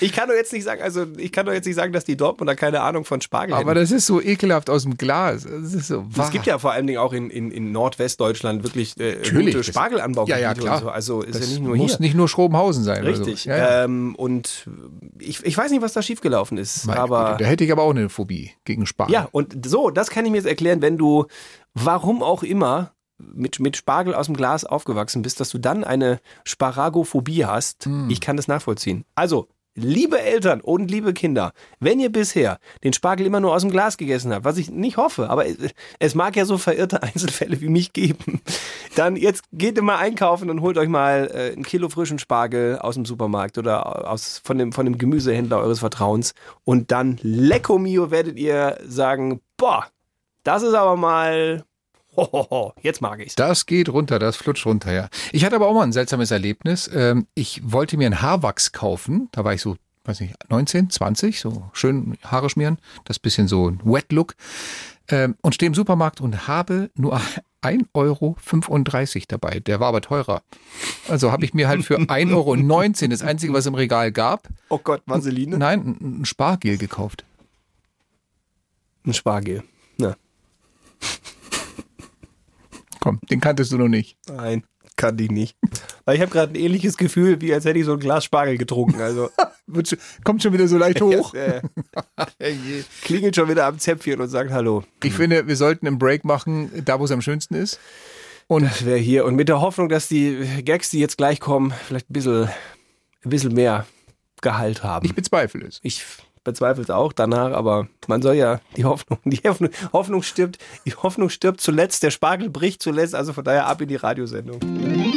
Ich 0.00 0.12
kann 0.12 0.28
doch 0.28 0.36
jetzt 0.36 0.52
nicht 0.52 0.62
sagen, 0.62 0.80
also 0.80 1.06
ich 1.16 1.32
kann 1.32 1.44
doch 1.44 1.52
jetzt 1.52 1.66
nicht 1.66 1.74
sagen, 1.74 1.92
dass 1.92 2.04
die 2.04 2.16
Dortmunder 2.16 2.54
keine 2.54 2.82
Ahnung 2.82 3.04
von 3.04 3.20
Spargel 3.20 3.52
Aber 3.56 3.70
hätten. 3.72 3.80
das 3.80 3.90
ist 3.90 4.06
so 4.06 4.22
ekelhaft 4.22 4.70
aus 4.70 4.84
dem 4.84 4.96
Glas. 4.96 5.42
Das 5.42 5.74
ist 5.74 5.88
so 5.88 6.06
Es 6.16 6.30
gibt 6.30 6.46
ja 6.46 6.60
vor 6.60 6.70
allen 6.70 6.86
Dingen 6.86 7.00
auch 7.00 7.12
in, 7.12 7.30
in, 7.30 7.50
in 7.50 7.72
Nordwestdeutschland 7.72 8.62
wirklich 8.62 8.96
äh, 9.00 9.16
gute 9.28 9.64
Spargelanbaugebiete 9.64 10.38
Ja, 10.40 10.50
ja, 10.50 10.54
klar. 10.54 10.80
so. 10.80 10.88
Also 10.88 11.22
ist 11.22 11.34
das 11.34 11.46
ja 11.46 11.54
nicht 11.54 11.62
nur 11.64 11.74
muss 11.74 11.96
hier. 11.96 12.00
nicht 12.00 12.14
nur 12.14 12.28
Schrobenhausen 12.28 12.84
sein. 12.84 13.04
Richtig. 13.04 13.48
Oder 13.48 13.56
so. 13.56 13.60
Ja, 13.62 13.70
ja. 13.78 13.84
Ähm, 13.86 14.14
und 14.14 14.68
ich, 15.18 15.44
ich 15.44 15.58
weiß 15.58 15.72
nicht, 15.72 15.82
was 15.82 15.94
da 15.94 16.00
schiefgelaufen 16.00 16.58
ist. 16.58 16.86
Meine 16.86 17.00
aber 17.00 17.32
Güte, 17.32 17.42
da 17.42 17.50
hätte 17.50 17.64
ich 17.64 17.72
aber 17.72 17.82
auch 17.82 17.90
eine 17.90 18.08
Phobie 18.08 18.52
gegen 18.64 18.86
Spargel. 18.86 19.14
Ja, 19.14 19.28
und 19.32 19.66
so, 19.66 19.90
das 19.90 20.10
kann 20.10 20.24
ich 20.24 20.30
mir 20.30 20.36
jetzt 20.36 20.46
erklären, 20.46 20.80
wenn 20.80 20.96
du, 20.96 21.26
warum 21.74 22.22
auch 22.22 22.44
immer, 22.44 22.92
mit, 23.18 23.60
mit 23.60 23.76
Spargel 23.76 24.14
aus 24.14 24.26
dem 24.26 24.36
Glas 24.36 24.64
aufgewachsen 24.64 25.22
bist, 25.22 25.40
dass 25.40 25.50
du 25.50 25.58
dann 25.58 25.84
eine 25.84 26.20
Sparagophobie 26.44 27.44
hast. 27.46 27.84
Hm. 27.86 28.10
Ich 28.10 28.20
kann 28.20 28.36
das 28.36 28.48
nachvollziehen. 28.48 29.04
Also, 29.14 29.48
liebe 29.78 30.18
Eltern 30.20 30.62
und 30.62 30.90
liebe 30.90 31.12
Kinder, 31.12 31.52
wenn 31.80 32.00
ihr 32.00 32.10
bisher 32.10 32.58
den 32.82 32.94
Spargel 32.94 33.26
immer 33.26 33.40
nur 33.40 33.54
aus 33.54 33.60
dem 33.60 33.70
Glas 33.70 33.98
gegessen 33.98 34.32
habt, 34.32 34.44
was 34.46 34.56
ich 34.56 34.70
nicht 34.70 34.96
hoffe, 34.96 35.28
aber 35.28 35.46
es- 35.46 35.58
es 35.98 36.14
mag 36.14 36.34
ja 36.34 36.46
so 36.46 36.56
verirrte 36.56 37.02
Einzelfälle 37.02 37.60
wie 37.60 37.68
mich 37.68 37.92
geben, 37.92 38.40
dann 38.94 39.16
jetzt 39.16 39.44
geht 39.52 39.76
immer 39.76 39.98
einkaufen 39.98 40.48
und 40.48 40.62
holt 40.62 40.78
euch 40.78 40.88
mal 40.88 41.30
äh, 41.32 41.52
ein 41.54 41.62
Kilo 41.62 41.90
frischen 41.90 42.18
Spargel 42.18 42.78
aus 42.78 42.94
dem 42.94 43.04
Supermarkt 43.04 43.58
oder 43.58 44.10
aus, 44.10 44.40
von, 44.44 44.56
dem, 44.56 44.72
von 44.72 44.86
dem 44.86 44.96
Gemüsehändler 44.96 45.58
eures 45.58 45.80
Vertrauens 45.80 46.32
und 46.64 46.90
dann 46.90 47.18
lecco 47.22 47.78
mio 47.78 48.10
werdet 48.10 48.38
ihr 48.38 48.78
sagen, 48.86 49.40
boah, 49.58 49.86
das 50.42 50.62
ist 50.62 50.74
aber 50.74 50.96
mal, 50.96 51.64
hohoho, 52.16 52.72
jetzt 52.82 53.00
mag 53.00 53.20
ich's. 53.20 53.34
Das 53.34 53.66
geht 53.66 53.88
runter, 53.88 54.18
das 54.18 54.36
flutscht 54.36 54.66
runter, 54.66 54.92
ja. 54.92 55.08
Ich 55.32 55.44
hatte 55.44 55.56
aber 55.56 55.68
auch 55.68 55.74
mal 55.74 55.82
ein 55.84 55.92
seltsames 55.92 56.30
Erlebnis. 56.30 56.90
Ähm, 56.92 57.26
Ich 57.34 57.60
wollte 57.64 57.96
mir 57.96 58.06
einen 58.06 58.22
Haarwachs 58.22 58.72
kaufen. 58.72 59.28
Da 59.32 59.44
war 59.44 59.52
ich 59.54 59.60
so, 59.60 59.76
weiß 60.04 60.20
nicht, 60.20 60.34
19, 60.48 60.90
20, 60.90 61.40
so 61.40 61.68
schön 61.72 62.16
Haare 62.24 62.48
schmieren. 62.50 62.78
Das 63.04 63.18
bisschen 63.18 63.48
so 63.48 63.68
ein 63.70 63.80
Wet-Look. 63.84 64.34
Ähm, 65.08 65.36
Und 65.42 65.54
stehe 65.54 65.68
im 65.68 65.74
Supermarkt 65.74 66.20
und 66.20 66.48
habe 66.48 66.90
nur 66.96 67.20
1,35 67.62 67.86
Euro 67.94 68.36
dabei. 69.28 69.60
Der 69.60 69.80
war 69.80 69.88
aber 69.88 70.00
teurer. 70.00 70.42
Also 71.08 71.32
habe 71.32 71.44
ich 71.44 71.54
mir 71.54 71.68
halt 71.68 71.84
für 71.84 71.96
1,19 71.98 72.32
Euro, 72.34 72.54
das 73.10 73.22
einzige, 73.22 73.52
was 73.52 73.66
im 73.66 73.74
Regal 73.74 74.12
gab, 74.12 74.48
Oh 74.68 74.78
Gott, 74.78 75.02
Vaseline? 75.06 75.58
nein, 75.58 75.80
ein 76.00 76.20
ein 76.22 76.24
Spargel 76.24 76.76
gekauft. 76.78 77.24
Ein 79.04 79.14
Spargel. 79.14 79.62
Na, 79.98 80.16
Komm, 83.06 83.20
den 83.30 83.40
kanntest 83.40 83.70
du 83.70 83.78
noch 83.78 83.86
nicht. 83.86 84.18
nein, 84.28 84.64
kann 84.96 85.16
die 85.16 85.28
nicht. 85.28 85.56
Weil 86.04 86.16
ich 86.16 86.22
habe 86.22 86.32
gerade 86.32 86.52
ein 86.52 86.56
ähnliches 86.56 86.96
Gefühl, 86.96 87.40
wie 87.40 87.54
als 87.54 87.64
hätte 87.64 87.78
ich 87.78 87.84
so 87.84 87.92
ein 87.92 88.00
Glas 88.00 88.24
Spargel 88.24 88.58
getrunken. 88.58 89.00
Also 89.00 89.30
Kommt 90.24 90.42
schon 90.42 90.52
wieder 90.52 90.66
so 90.66 90.76
leicht 90.76 91.00
hoch. 91.00 91.32
klingelt 93.02 93.36
schon 93.36 93.48
wieder 93.48 93.66
am 93.66 93.78
Zäpfchen 93.78 94.20
und 94.20 94.28
sagt 94.28 94.50
Hallo. 94.50 94.82
Ich 95.04 95.12
finde, 95.12 95.46
wir 95.46 95.54
sollten 95.54 95.86
einen 95.86 96.00
Break 96.00 96.24
machen, 96.24 96.84
da 96.84 96.98
wo 96.98 97.04
es 97.04 97.12
am 97.12 97.22
schönsten 97.22 97.54
ist. 97.54 97.78
Und 98.48 98.84
Wer 98.84 98.96
hier 98.96 99.24
und 99.24 99.36
mit 99.36 99.48
der 99.48 99.60
Hoffnung, 99.60 99.88
dass 99.88 100.08
die 100.08 100.44
Gags, 100.64 100.90
die 100.90 100.98
jetzt 100.98 101.16
gleich 101.16 101.38
kommen, 101.38 101.74
vielleicht 101.86 102.10
ein 102.10 102.12
bisschen, 102.12 102.44
ein 102.44 103.30
bisschen 103.30 103.54
mehr 103.54 103.86
Gehalt 104.40 104.82
haben. 104.82 105.06
ich 105.06 105.14
bezweifle 105.14 105.64
es. 105.64 105.78
Ich 105.84 106.04
bezweifle 106.46 106.82
es 106.82 106.90
auch 106.90 107.12
danach, 107.12 107.52
aber 107.52 107.88
man 108.06 108.22
soll 108.22 108.36
ja 108.36 108.60
die 108.76 108.86
Hoffnung, 108.86 109.18
die 109.24 109.46
Hoffnung, 109.46 109.70
Hoffnung 109.92 110.22
stirbt, 110.22 110.56
die 110.86 110.94
Hoffnung 110.94 111.28
stirbt 111.28 111.60
zuletzt, 111.60 112.02
der 112.02 112.10
Spargel 112.10 112.48
bricht 112.48 112.82
zuletzt, 112.82 113.14
also 113.14 113.34
von 113.34 113.44
daher 113.44 113.66
ab 113.66 113.82
in 113.82 113.88
die 113.88 113.96
Radiosendung. 113.96 114.60
Guten 114.60 115.12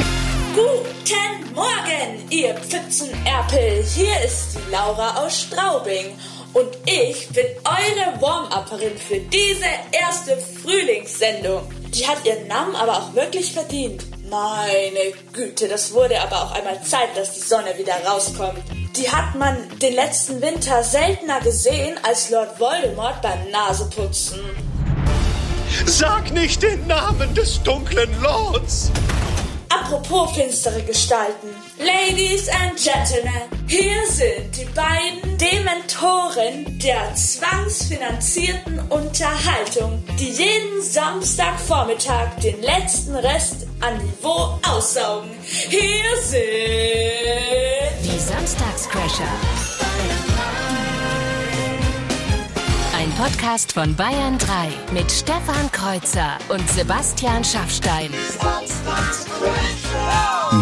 Morgen, 1.56 2.30
ihr 2.30 2.54
Pfützenerpel. 2.56 3.84
Hier 3.84 4.22
ist 4.26 4.56
die 4.56 4.72
Laura 4.72 5.24
aus 5.24 5.42
Straubing. 5.42 6.18
Und 6.52 6.68
ich 6.86 7.30
bin 7.30 7.46
eure 7.64 8.20
Warm-Upperin 8.20 8.98
für 8.98 9.20
diese 9.20 9.68
erste 9.92 10.36
Frühlingssendung. 10.36 11.62
Die 11.94 12.08
hat 12.08 12.26
ihren 12.26 12.48
Namen 12.48 12.76
aber 12.76 12.94
auch 12.94 13.14
wirklich 13.14 13.54
verdient. 13.54 14.04
Meine 14.32 15.14
Güte, 15.32 15.68
das 15.68 15.94
wurde 15.94 16.20
aber 16.20 16.44
auch 16.44 16.52
einmal 16.54 16.82
Zeit, 16.82 17.16
dass 17.16 17.36
die 17.36 17.42
Sonne 17.42 17.78
wieder 17.78 17.94
rauskommt. 18.04 18.64
Die 18.96 19.10
hat 19.10 19.36
man 19.36 19.56
den 19.82 19.94
letzten 19.94 20.42
Winter 20.42 20.84
seltener 20.84 21.40
gesehen 21.42 21.98
als 22.04 22.30
Lord 22.30 22.60
Voldemort 22.60 23.22
beim 23.22 23.50
Naseputzen. 23.52 24.40
Sag 25.86 26.32
nicht 26.32 26.64
den 26.64 26.88
Namen 26.88 27.34
des 27.36 27.62
dunklen 27.62 28.10
Lords! 28.22 28.92
Apropos 29.70 30.34
finstere 30.34 30.82
Gestalten. 30.84 31.50
Ladies 31.78 32.50
and 32.50 32.76
Gentlemen, 32.76 33.44
hier 33.68 34.06
sind 34.08 34.58
die 34.58 34.66
beiden 34.66 35.38
Dementoren 35.38 36.78
der 36.80 37.16
zwangsfinanzierten 37.16 38.80
Unterhaltung, 38.90 40.04
die 40.20 40.32
jeden 40.32 40.82
Samstagvormittag 40.82 42.36
den 42.44 42.62
letzten 42.62 43.16
Rest 43.16 43.68
an 43.80 43.98
Niveau 43.98 44.60
aussaugen. 44.68 45.30
Hier 45.44 46.18
sind 46.24 46.42
Die 48.04 48.20
Samstagscrasher. 48.20 50.29
Ein 53.00 53.12
Podcast 53.12 53.72
von 53.72 53.96
Bayern 53.96 54.38
3 54.38 54.68
mit 54.94 55.10
Stefan 55.10 55.72
Kreuzer 55.72 56.38
und 56.50 56.70
Sebastian 56.70 57.46
Schaffstein. 57.46 58.10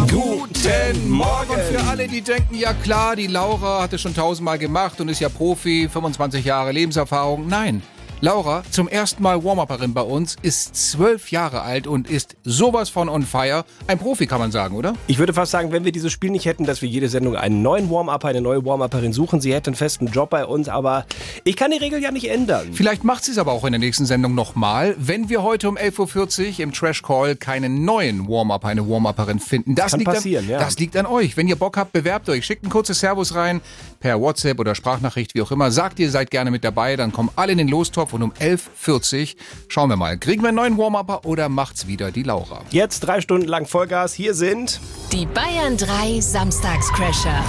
Guten 0.08 1.10
Morgen 1.10 1.60
für 1.68 1.82
alle, 1.82 2.06
die 2.06 2.20
denken, 2.20 2.54
ja 2.54 2.74
klar, 2.74 3.16
die 3.16 3.26
Laura 3.26 3.82
hat 3.82 3.92
es 3.92 4.02
schon 4.02 4.14
tausendmal 4.14 4.56
gemacht 4.56 5.00
und 5.00 5.08
ist 5.08 5.18
ja 5.18 5.28
Profi, 5.28 5.88
25 5.92 6.44
Jahre 6.44 6.70
Lebenserfahrung. 6.70 7.48
Nein. 7.48 7.82
Laura, 8.20 8.64
zum 8.72 8.88
ersten 8.88 9.22
Mal 9.22 9.44
Warm-Upperin 9.44 9.94
bei 9.94 10.00
uns, 10.00 10.34
ist 10.42 10.74
zwölf 10.74 11.30
Jahre 11.30 11.62
alt 11.62 11.86
und 11.86 12.10
ist 12.10 12.36
sowas 12.42 12.88
von 12.88 13.08
on 13.08 13.22
fire. 13.22 13.64
Ein 13.86 14.00
Profi, 14.00 14.26
kann 14.26 14.40
man 14.40 14.50
sagen, 14.50 14.74
oder? 14.74 14.94
Ich 15.06 15.20
würde 15.20 15.32
fast 15.32 15.52
sagen, 15.52 15.70
wenn 15.70 15.84
wir 15.84 15.92
dieses 15.92 16.10
Spiel 16.10 16.30
nicht 16.30 16.44
hätten, 16.44 16.64
dass 16.64 16.82
wir 16.82 16.88
jede 16.88 17.08
Sendung 17.08 17.36
einen 17.36 17.62
neuen 17.62 17.88
Warm-Upper, 17.88 18.26
eine 18.26 18.40
neue 18.40 18.64
Warm-Upperin 18.64 19.12
suchen. 19.12 19.40
Sie 19.40 19.54
hätte 19.54 19.68
einen 19.68 19.76
festen 19.76 20.08
Job 20.08 20.30
bei 20.30 20.44
uns, 20.44 20.68
aber 20.68 21.06
ich 21.44 21.54
kann 21.54 21.70
die 21.70 21.76
Regel 21.76 22.02
ja 22.02 22.10
nicht 22.10 22.28
ändern. 22.28 22.70
Vielleicht 22.72 23.04
macht 23.04 23.22
sie 23.22 23.30
es 23.30 23.38
aber 23.38 23.52
auch 23.52 23.64
in 23.64 23.70
der 23.70 23.78
nächsten 23.78 24.04
Sendung 24.04 24.34
nochmal, 24.34 24.96
wenn 24.98 25.28
wir 25.28 25.44
heute 25.44 25.68
um 25.68 25.76
11.40 25.76 26.54
Uhr 26.54 26.60
im 26.60 26.72
Trash 26.72 27.02
Call 27.04 27.36
keinen 27.36 27.84
neuen 27.84 28.26
Warm-Upper, 28.26 28.66
eine 28.66 28.88
Warm-Upperin 28.88 29.38
finden. 29.38 29.76
Das, 29.76 29.92
Kann 29.92 30.00
liegt 30.00 30.10
passieren, 30.10 30.44
an, 30.46 30.50
ja. 30.50 30.58
das 30.58 30.76
liegt 30.80 30.96
an 30.96 31.06
euch. 31.06 31.36
Wenn 31.36 31.46
ihr 31.46 31.56
Bock 31.56 31.76
habt, 31.76 31.92
bewerbt 31.92 32.28
euch. 32.28 32.44
Schickt 32.44 32.64
ein 32.64 32.70
kurzes 32.70 32.98
Servus 32.98 33.36
rein, 33.36 33.60
per 34.00 34.20
WhatsApp 34.20 34.58
oder 34.58 34.74
Sprachnachricht, 34.74 35.36
wie 35.36 35.42
auch 35.42 35.52
immer. 35.52 35.70
Sagt 35.70 36.00
ihr 36.00 36.10
seid 36.10 36.32
gerne 36.32 36.50
mit 36.50 36.64
dabei, 36.64 36.96
dann 36.96 37.12
kommen 37.12 37.30
alle 37.36 37.52
in 37.52 37.58
den 37.58 37.68
Lostopf 37.68 38.07
und 38.12 38.22
um 38.22 38.32
11.40 38.32 39.34
Uhr 39.34 39.40
schauen 39.68 39.90
wir 39.90 39.96
mal, 39.96 40.18
kriegen 40.18 40.42
wir 40.42 40.48
einen 40.48 40.56
neuen 40.56 40.78
Warm-Upper 40.78 41.24
oder 41.24 41.48
macht's 41.48 41.86
wieder 41.86 42.10
die 42.10 42.22
Laura? 42.22 42.62
Jetzt 42.70 43.00
drei 43.00 43.20
Stunden 43.20 43.48
lang 43.48 43.66
Vollgas. 43.66 44.14
Hier 44.14 44.34
sind. 44.34 44.80
Die 45.12 45.26
Bayern 45.26 45.76
3 45.76 46.20
Samstagscrasher. 46.20 47.44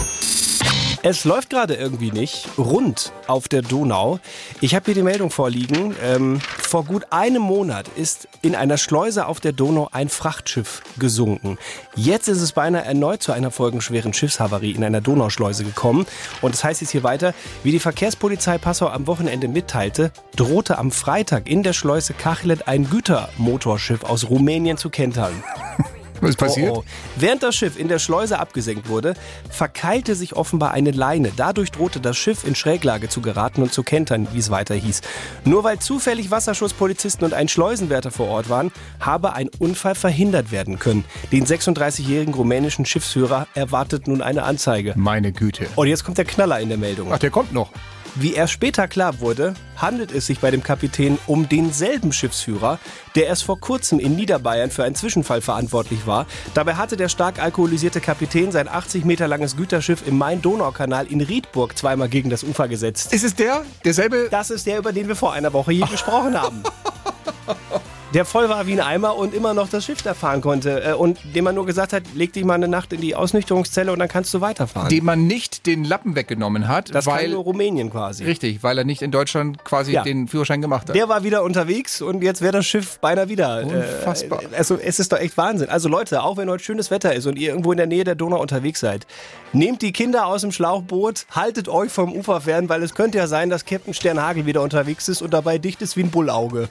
Es 1.01 1.23
läuft 1.23 1.49
gerade 1.49 1.75
irgendwie 1.75 2.11
nicht 2.11 2.47
rund 2.57 3.13
auf 3.27 3.47
der 3.47 3.61
Donau. 3.61 4.19
Ich 4.61 4.75
habe 4.75 4.85
hier 4.85 4.95
die 4.95 5.01
Meldung 5.01 5.31
vorliegen. 5.31 5.95
Ähm, 6.03 6.39
vor 6.41 6.83
gut 6.83 7.05
einem 7.11 7.41
Monat 7.41 7.87
ist 7.95 8.27
in 8.41 8.55
einer 8.55 8.77
Schleuse 8.77 9.25
auf 9.25 9.39
der 9.39 9.53
Donau 9.53 9.89
ein 9.91 10.09
Frachtschiff 10.09 10.81
gesunken. 10.97 11.57
Jetzt 11.95 12.27
ist 12.27 12.41
es 12.41 12.51
beinahe 12.51 12.83
erneut 12.83 13.23
zu 13.23 13.31
einer 13.31 13.51
folgenschweren 13.51 14.13
Schiffshavarie 14.13 14.71
in 14.71 14.83
einer 14.83 15.01
Donauschleuse 15.01 15.63
gekommen. 15.63 16.05
Und 16.41 16.53
das 16.53 16.63
heißt 16.63 16.81
jetzt 16.81 16.91
hier 16.91 17.03
weiter, 17.03 17.33
wie 17.63 17.71
die 17.71 17.79
Verkehrspolizei 17.79 18.57
Passau 18.57 18.87
am 18.87 19.07
Wochenende 19.07 19.47
mitteilte, 19.47 20.11
drohte 20.35 20.77
am 20.77 20.91
Freitag 20.91 21.49
in 21.49 21.63
der 21.63 21.73
Schleuse 21.73 22.13
Kachelet 22.13 22.67
ein 22.67 22.89
Gütermotorschiff 22.89 24.03
aus 24.03 24.29
Rumänien 24.29 24.77
zu 24.77 24.89
kentern. 24.89 25.43
Was 26.21 26.31
ist 26.31 26.37
passiert? 26.37 26.71
Oh, 26.71 26.79
oh. 26.79 26.83
Während 27.15 27.43
das 27.43 27.55
Schiff 27.55 27.77
in 27.79 27.87
der 27.87 27.99
Schleuse 27.99 28.39
abgesenkt 28.39 28.89
wurde, 28.89 29.13
verkeilte 29.49 30.15
sich 30.15 30.35
offenbar 30.35 30.71
eine 30.71 30.91
Leine. 30.91 31.31
Dadurch 31.35 31.71
drohte 31.71 31.99
das 31.99 32.17
Schiff 32.17 32.45
in 32.45 32.55
Schräglage 32.55 33.09
zu 33.09 33.21
geraten 33.21 33.61
und 33.61 33.73
zu 33.73 33.83
kentern, 33.83 34.27
wie 34.33 34.39
es 34.39 34.49
weiter 34.49 34.75
hieß. 34.75 35.01
Nur 35.45 35.63
weil 35.63 35.79
zufällig 35.79 36.31
Wasserschutzpolizisten 36.31 37.25
und 37.25 37.33
ein 37.33 37.47
Schleusenwärter 37.47 38.11
vor 38.11 38.27
Ort 38.27 38.49
waren, 38.49 38.71
habe 38.99 39.33
ein 39.33 39.49
Unfall 39.59 39.95
verhindert 39.95 40.51
werden 40.51 40.79
können. 40.79 41.05
Den 41.31 41.45
36-jährigen 41.45 42.33
rumänischen 42.33 42.85
Schiffsführer 42.85 43.47
erwartet 43.53 44.07
nun 44.07 44.21
eine 44.21 44.43
Anzeige. 44.43 44.93
Meine 44.95 45.31
Güte. 45.31 45.67
Und 45.75 45.87
jetzt 45.87 46.03
kommt 46.03 46.17
der 46.17 46.25
Knaller 46.25 46.59
in 46.59 46.69
der 46.69 46.77
Meldung. 46.77 47.11
Ach, 47.11 47.19
der 47.19 47.29
kommt 47.29 47.53
noch. 47.53 47.71
Wie 48.15 48.33
erst 48.33 48.53
später 48.53 48.87
klar 48.87 49.19
wurde, 49.19 49.53
handelt 49.77 50.11
es 50.11 50.27
sich 50.27 50.39
bei 50.39 50.51
dem 50.51 50.63
Kapitän 50.63 51.17
um 51.27 51.47
denselben 51.47 52.11
Schiffsführer, 52.11 52.79
der 53.15 53.27
erst 53.27 53.43
vor 53.43 53.59
kurzem 53.59 53.99
in 53.99 54.15
Niederbayern 54.15 54.71
für 54.71 54.83
einen 54.83 54.95
Zwischenfall 54.95 55.41
verantwortlich 55.41 56.05
war. 56.07 56.25
Dabei 56.53 56.75
hatte 56.75 56.97
der 56.97 57.09
stark 57.09 57.41
alkoholisierte 57.41 58.01
Kapitän 58.01 58.51
sein 58.51 58.67
80 58.67 59.05
Meter 59.05 59.27
langes 59.27 59.55
Güterschiff 59.55 60.05
im 60.07 60.17
Main-Donau-Kanal 60.17 61.07
in 61.07 61.21
Riedburg 61.21 61.77
zweimal 61.77 62.09
gegen 62.09 62.29
das 62.29 62.43
Ufer 62.43 62.67
gesetzt. 62.67 63.13
Ist 63.13 63.23
es 63.23 63.35
der? 63.35 63.63
Derselbe? 63.85 64.27
Das 64.29 64.49
ist 64.49 64.65
der, 64.65 64.79
über 64.79 64.91
den 64.91 65.07
wir 65.07 65.15
vor 65.15 65.33
einer 65.33 65.53
Woche 65.53 65.71
hier 65.71 65.87
gesprochen 65.87 66.39
haben. 66.39 66.63
Der 68.15 68.25
voll 68.25 68.49
war 68.49 68.65
wie 68.65 68.73
ein 68.73 68.79
Eimer 68.79 69.15
und 69.17 69.35
immer 69.35 69.53
noch 69.53 69.69
das 69.69 69.85
Schiff 69.85 70.01
da 70.01 70.15
fahren 70.15 70.41
konnte. 70.41 70.83
äh, 70.83 70.93
Und 70.93 71.19
dem 71.35 71.43
man 71.43 71.53
nur 71.53 71.67
gesagt 71.67 71.93
hat, 71.93 72.01
leg 72.15 72.33
dich 72.33 72.43
mal 72.43 72.55
eine 72.55 72.67
Nacht 72.67 72.91
in 72.91 73.01
die 73.01 73.15
Ausnüchterungszelle 73.15 73.91
und 73.93 73.99
dann 73.99 74.07
kannst 74.07 74.33
du 74.33 74.41
weiterfahren. 74.41 74.89
Dem 74.89 75.05
man 75.05 75.27
nicht 75.27 75.67
den 75.67 75.83
Lappen 75.83 76.15
weggenommen 76.15 76.67
hat, 76.67 76.93
das 76.95 77.05
kann 77.05 77.13
weil. 77.17 77.29
nur 77.29 77.43
Rumänien 77.43 77.91
quasi. 77.91 78.23
Richtig, 78.25 78.63
weil 78.63 78.79
er 78.79 78.83
nicht 78.83 79.03
in 79.03 79.11
Deutschland 79.11 79.63
quasi 79.63 79.91
Ja. 79.91 80.01
den 80.01 80.27
Führerschein 80.27 80.59
gemacht 80.59 80.89
hat. 80.89 80.95
Der 80.95 81.07
war 81.07 81.23
wieder 81.23 81.43
unterwegs 81.43 82.01
und 82.01 82.23
jetzt 82.23 82.41
wäre 82.41 82.53
das 82.53 82.65
Schiff 82.65 82.97
beinahe 82.97 83.29
wieder. 83.29 83.61
Unfassbar. 83.63 84.41
Äh, 84.41 84.55
also 84.57 84.75
es 84.83 84.99
ist 84.99 85.11
doch 85.11 85.19
echt 85.19 85.37
Wahnsinn. 85.37 85.69
Also 85.69 85.87
Leute, 85.87 86.23
auch 86.23 86.35
wenn 86.37 86.49
heute 86.49 86.63
schönes 86.63 86.89
Wetter 86.89 87.13
ist 87.13 87.27
und 87.27 87.37
ihr 87.37 87.49
irgendwo 87.49 87.71
in 87.73 87.77
der 87.77 87.85
Nähe 87.87 88.05
der 88.05 88.15
Donau 88.15 88.41
unterwegs 88.41 88.79
seid, 88.79 89.05
nehmt 89.53 89.83
die 89.83 89.91
Kinder 89.91 90.25
aus 90.25 90.41
dem 90.41 90.51
Schlauchboot, 90.51 91.27
haltet 91.29 91.69
euch 91.69 91.91
vom 91.91 92.11
Ufer 92.11 92.41
fern, 92.41 92.69
weil 92.69 92.81
es 92.81 92.95
könnte 92.95 93.19
ja 93.19 93.27
sein, 93.27 93.51
dass 93.51 93.65
Captain 93.65 93.93
Sternhagel 93.93 94.47
wieder 94.47 94.63
unterwegs 94.63 95.07
ist 95.09 95.21
und 95.21 95.31
dabei 95.31 95.59
dicht 95.59 95.83
ist 95.83 95.95
wie 95.95 96.01
ein 96.01 96.09
Bullauge. 96.09 96.69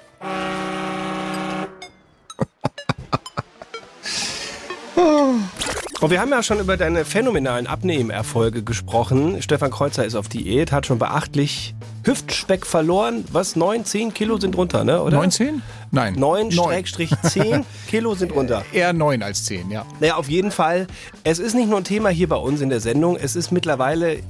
Und 6.01 6.11
wir 6.11 6.21
haben 6.21 6.31
ja 6.31 6.45
schon 6.45 6.61
über 6.61 6.77
deine 6.77 7.05
phänomenalen 7.05 7.67
Abnehmerfolge 7.67 8.63
gesprochen. 8.63 9.43
Stefan 9.43 9.71
Kreuzer 9.73 10.05
ist 10.05 10.15
auf 10.15 10.29
Diät, 10.29 10.71
hat 10.71 10.87
schon 10.87 11.01
beachtlich 11.01 11.75
Hüftspeck 12.05 12.65
verloren. 12.65 13.25
Was? 13.33 13.57
9, 13.57 13.85
10 13.85 14.15
Kilo 14.15 14.39
sind 14.39 14.57
runter, 14.57 14.85
ne? 14.85 15.03
Oder? 15.03 15.17
19? 15.17 15.61
Nein. 15.91 16.15
9 16.15 16.49
Neun. 16.49 16.53
Schrägstrich 16.53 17.11
10 17.23 17.65
Kilo 17.89 18.15
sind 18.15 18.33
runter. 18.33 18.65
Eher 18.73 18.93
9 18.93 19.25
als 19.25 19.45
10, 19.45 19.73
ja. 19.73 19.85
Naja, 19.99 20.15
auf 20.15 20.29
jeden 20.29 20.53
Fall. 20.53 20.87
Es 21.25 21.41
ist 21.41 21.55
nicht 21.55 21.69
nur 21.69 21.79
ein 21.79 21.85
Thema 21.85 22.11
hier 22.11 22.29
bei 22.29 22.37
uns 22.37 22.61
in 22.61 22.71
der 22.71 22.81
Sendung. 22.81 23.17
Es 23.17 23.35
ist 23.35 23.51
mittlerweile 23.51 24.21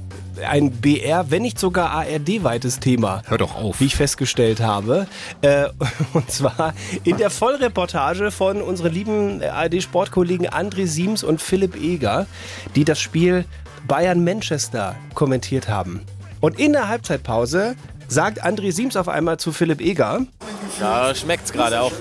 ein 0.47 0.71
BR, 0.71 1.31
wenn 1.31 1.41
nicht 1.41 1.59
sogar 1.59 1.91
ARD-weites 1.91 2.79
Thema. 2.79 3.21
Hör 3.27 3.37
doch 3.37 3.55
auf. 3.55 3.79
Wie 3.79 3.85
ich 3.85 3.95
festgestellt 3.95 4.59
habe. 4.61 5.07
Äh, 5.41 5.67
und 6.13 6.29
zwar 6.31 6.73
in 7.03 7.17
der 7.17 7.29
Vollreportage 7.29 8.31
von 8.31 8.61
unseren 8.61 8.93
lieben 8.93 9.41
ARD-Sportkollegen 9.43 10.47
André 10.47 10.87
Siems 10.87 11.23
und 11.23 11.41
Philipp 11.41 11.75
Eger, 11.75 12.27
die 12.75 12.85
das 12.85 12.99
Spiel 12.99 13.45
Bayern-Manchester 13.87 14.95
kommentiert 15.13 15.69
haben. 15.69 16.01
Und 16.41 16.59
in 16.59 16.73
der 16.73 16.87
Halbzeitpause 16.87 17.75
sagt 18.07 18.43
André 18.43 18.71
Siems 18.71 18.95
auf 18.95 19.07
einmal 19.07 19.37
zu 19.37 19.51
Philipp 19.51 19.81
Eger, 19.81 20.25
Ja, 20.79 21.13
schmeckt's 21.13 21.51
gerade 21.51 21.81
auch. 21.81 21.91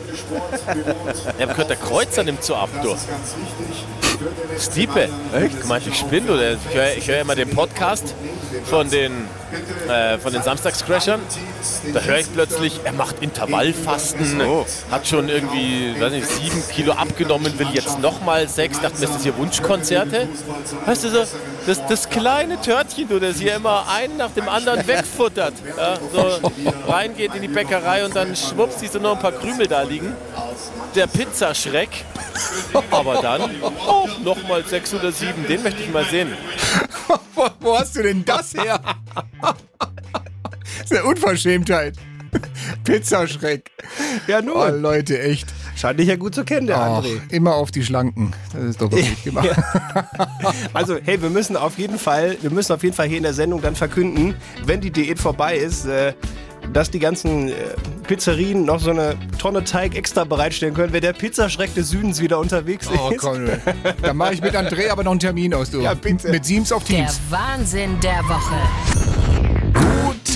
Ja, 1.39 1.49
aber 1.49 1.65
der 1.65 1.77
Kreuzer 1.77 2.23
nimmt 2.23 2.43
so 2.43 2.55
ab, 2.57 2.71
du. 2.83 2.95
Stiepe. 4.59 5.09
Echt? 5.35 5.63
Gemeint, 5.63 5.87
ich 5.87 5.97
spinne? 5.97 6.59
Ich 6.69 6.75
höre 6.75 7.15
hör 7.15 7.21
immer 7.21 7.35
den 7.35 7.51
Podcast 7.51 8.15
von 8.65 8.91
den, 8.91 9.13
äh, 9.89 10.19
von 10.19 10.33
den 10.33 10.43
Samstagscrashern. 10.43 11.21
Da 11.93 12.01
höre 12.01 12.19
ich 12.19 12.33
plötzlich, 12.33 12.81
er 12.85 12.93
macht 12.93 13.23
Intervallfasten, 13.23 14.41
hat 14.91 15.07
schon 15.07 15.29
irgendwie, 15.29 15.95
weiß 16.01 16.13
nicht, 16.13 16.29
sieben 16.29 16.63
Kilo 16.69 16.93
abgenommen, 16.93 17.59
will 17.59 17.69
jetzt 17.73 17.99
nochmal 18.01 18.49
sechs. 18.49 18.81
Dachte 18.81 18.99
mir, 18.99 19.05
ist 19.05 19.15
das 19.15 19.23
hier 19.23 19.37
Wunschkonzerte? 19.37 20.29
Weißt 20.87 21.05
du 21.05 21.11
so, 21.11 21.25
das, 21.67 21.87
das 21.87 22.09
kleine 22.09 22.61
Törtchen, 22.61 23.09
du, 23.09 23.19
das 23.19 23.39
hier 23.39 23.57
immer 23.57 23.87
einen 23.89 24.17
nach 24.17 24.31
dem 24.31 24.49
anderen 24.49 24.87
wegfuttert. 24.87 25.55
Ja, 25.77 25.97
so 26.13 26.51
reingeht 26.89 27.35
in 27.35 27.43
die 27.43 27.49
Bäckerei 27.49 28.05
und 28.05 28.15
dann 28.15 28.35
schwupps, 28.37 28.81
siehst 28.81 28.95
du 28.95 29.01
noch 29.01 29.17
ein 29.17 29.23
paar 29.23 29.33
Krümel 29.33 29.67
da 29.67 29.83
liegen. 29.83 30.15
Der 30.95 31.07
Pizzaschreck. 31.07 32.05
Aber 32.91 33.21
dann 33.21 33.51
oh, 33.87 34.07
nochmal 34.23 34.65
sechs 34.65 34.95
oder 34.95 35.11
sieben, 35.13 35.47
den 35.47 35.63
möchte 35.63 35.83
ich 35.83 35.93
mal 35.93 36.05
sehen. 36.05 36.33
Wo 37.61 37.79
hast 37.79 37.97
du 37.97 38.03
denn 38.03 38.25
das 38.25 38.55
her? 38.55 38.81
das 39.41 39.57
ist 40.85 40.93
eine 40.93 41.05
Unverschämtheit. 41.05 41.97
Pizzaschreck. 42.85 43.71
ja 44.27 44.43
nun, 44.43 44.55
Oh, 44.57 44.69
Leute, 44.69 45.19
echt. 45.19 45.49
scheint 45.77 45.99
dich 45.99 46.09
ja 46.09 46.17
gut 46.17 46.35
zu 46.35 46.45
kennen, 46.45 46.67
der 46.67 46.77
Ach, 46.79 47.03
André. 47.03 47.21
immer 47.31 47.55
auf 47.55 47.71
die 47.71 47.83
Schlanken. 47.83 48.33
Das 48.53 48.63
ist 48.65 48.83
doch 48.83 48.91
wirklich 48.93 49.25
gemacht. 49.25 49.49
Also, 50.75 50.99
hey, 51.03 51.21
wir 51.23 51.31
müssen 51.31 51.57
auf 51.57 51.79
jeden 51.79 51.99
Fall, 51.99 52.37
wir 52.43 52.51
müssen 52.51 52.73
auf 52.73 52.83
jeden 52.83 52.95
Fall 52.95 53.09
hier 53.09 53.17
in 53.17 53.23
der 53.23 53.33
Sendung 53.33 53.63
dann 53.63 53.75
verkünden, 53.75 54.35
wenn 54.67 54.81
die 54.83 54.91
Diät 54.91 55.19
vorbei 55.19 55.57
ist, 55.57 55.87
äh, 55.87 56.13
dass 56.75 56.91
die 56.91 56.99
ganzen 56.99 57.49
äh, 57.49 57.53
Pizzerien 58.07 58.67
noch 58.67 58.81
so 58.81 58.91
eine 58.91 59.17
Tonne 59.39 59.65
Teig 59.65 59.97
extra 59.97 60.25
bereitstellen 60.25 60.75
können, 60.75 60.93
wenn 60.93 61.01
der 61.01 61.15
Pizzaschreck 61.15 61.75
des 61.75 61.89
Südens 61.89 62.21
wieder 62.21 62.39
unterwegs 62.41 62.89
Oh, 62.95 63.09
ist. 63.11 63.19
komm. 63.21 63.47
Dann 64.03 64.17
mache 64.19 64.35
ich 64.35 64.43
mit 64.43 64.55
André 64.55 64.91
aber 64.91 65.03
noch 65.03 65.13
einen 65.13 65.21
Termin 65.21 65.55
aus, 65.55 65.71
du. 65.71 65.81
Ja, 65.81 65.95
bitte. 65.95 66.29
Mit 66.31 66.45
Siems 66.45 66.73
auf 66.73 66.85
Der 66.85 66.97
Teams. 67.07 67.21
Wahnsinn 67.31 67.99
der 68.01 68.19
Woche. 68.25 69.18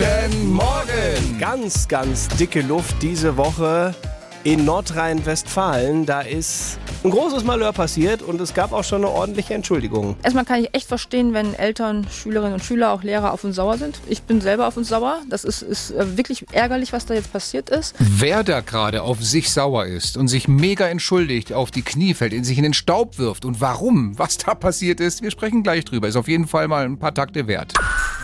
Guten 0.03 0.55
Morgen. 0.55 1.39
Ganz, 1.39 1.87
ganz 1.87 2.27
dicke 2.27 2.63
Luft 2.63 3.01
diese 3.03 3.37
Woche 3.37 3.95
in 4.43 4.65
Nordrhein-Westfalen. 4.65 6.07
Da 6.07 6.23
ist 6.23 6.81
ein 7.05 7.11
großes 7.13 7.45
Malheur 7.45 7.73
passiert 7.73 8.21
und 8.21 8.41
es 8.41 8.53
gab 8.53 8.73
auch 8.73 8.83
schon 8.83 9.05
eine 9.05 9.15
ordentliche 9.15 9.55
Entschuldigung. 9.55 10.17
Erstmal 10.25 10.45
kann 10.45 10.61
ich 10.61 10.75
echt 10.75 10.89
verstehen, 10.89 11.35
wenn 11.35 11.55
Eltern, 11.55 12.05
Schülerinnen 12.11 12.55
und 12.55 12.65
Schüler, 12.65 12.93
auch 12.93 13.05
Lehrer 13.05 13.33
auf 13.33 13.45
uns 13.45 13.55
sauer 13.55 13.79
sind. 13.79 14.01
Ich 14.09 14.23
bin 14.23 14.41
selber 14.41 14.67
auf 14.67 14.77
uns 14.77 14.89
sauer. 14.89 15.21
Das 15.31 15.45
ist, 15.45 15.63
ist 15.63 15.93
äh, 15.93 16.17
wirklich 16.17 16.47
ärgerlich, 16.51 16.93
was 16.93 17.07
da 17.07 17.15
jetzt 17.15 17.33
passiert 17.33 17.71
ist. 17.71 17.95
Wer 18.01 18.43
da 18.43 18.61
gerade 18.61 19.03
auf 19.03 19.23
sich 19.23 19.53
sauer 19.53 19.87
ist 19.87 20.17
und 20.17 20.27
sich 20.27 20.49
mega 20.49 20.89
entschuldigt, 20.89 21.53
auf 21.53 21.71
die 21.71 21.83
Knie 21.83 22.15
fällt, 22.15 22.33
in 22.33 22.43
sich 22.43 22.59
in 22.59 22.65
den 22.65 22.75
Staub 22.75 23.19
wirft 23.19 23.45
und 23.45 23.61
warum, 23.61 24.19
was 24.19 24.37
da 24.37 24.57
passiert 24.57 24.99
ist, 24.99 25.23
wir 25.23 25.31
sprechen 25.31 25.63
gleich 25.63 25.85
drüber. 25.85 26.09
Ist 26.09 26.17
auf 26.17 26.27
jeden 26.27 26.49
Fall 26.49 26.67
mal 26.67 26.85
ein 26.85 26.99
paar 26.99 27.15
Takte 27.15 27.47
wert. 27.47 27.75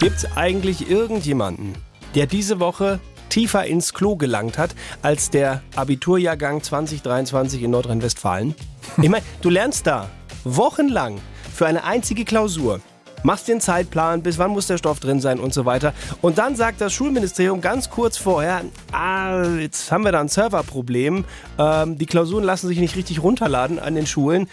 Gibt 0.00 0.18
es 0.18 0.36
eigentlich 0.36 0.88
irgendjemanden, 0.88 1.74
der 2.14 2.26
diese 2.26 2.60
Woche 2.60 3.00
tiefer 3.30 3.66
ins 3.66 3.92
Klo 3.92 4.14
gelangt 4.14 4.56
hat 4.56 4.76
als 5.02 5.28
der 5.28 5.60
Abiturjahrgang 5.74 6.62
2023 6.62 7.64
in 7.64 7.72
Nordrhein-Westfalen? 7.72 8.54
Ich 9.02 9.08
meine, 9.08 9.24
du 9.42 9.50
lernst 9.50 9.86
da 9.86 10.08
wochenlang 10.44 11.20
für 11.52 11.66
eine 11.66 11.84
einzige 11.84 12.24
Klausur. 12.24 12.80
Machst 13.24 13.48
den 13.48 13.60
Zeitplan, 13.60 14.22
bis 14.22 14.38
wann 14.38 14.52
muss 14.52 14.68
der 14.68 14.78
Stoff 14.78 15.00
drin 15.00 15.20
sein 15.20 15.40
und 15.40 15.52
so 15.52 15.64
weiter. 15.64 15.92
Und 16.22 16.38
dann 16.38 16.54
sagt 16.54 16.80
das 16.80 16.92
Schulministerium 16.92 17.60
ganz 17.60 17.90
kurz 17.90 18.16
vorher, 18.16 18.62
ah, 18.92 19.42
jetzt 19.58 19.90
haben 19.90 20.04
wir 20.04 20.12
da 20.12 20.20
ein 20.20 20.28
Serverproblem. 20.28 21.24
Ähm, 21.58 21.98
die 21.98 22.06
Klausuren 22.06 22.44
lassen 22.44 22.68
sich 22.68 22.78
nicht 22.78 22.96
richtig 22.96 23.22
runterladen 23.22 23.78
an 23.78 23.96
den 23.96 24.06
Schulen. 24.06 24.48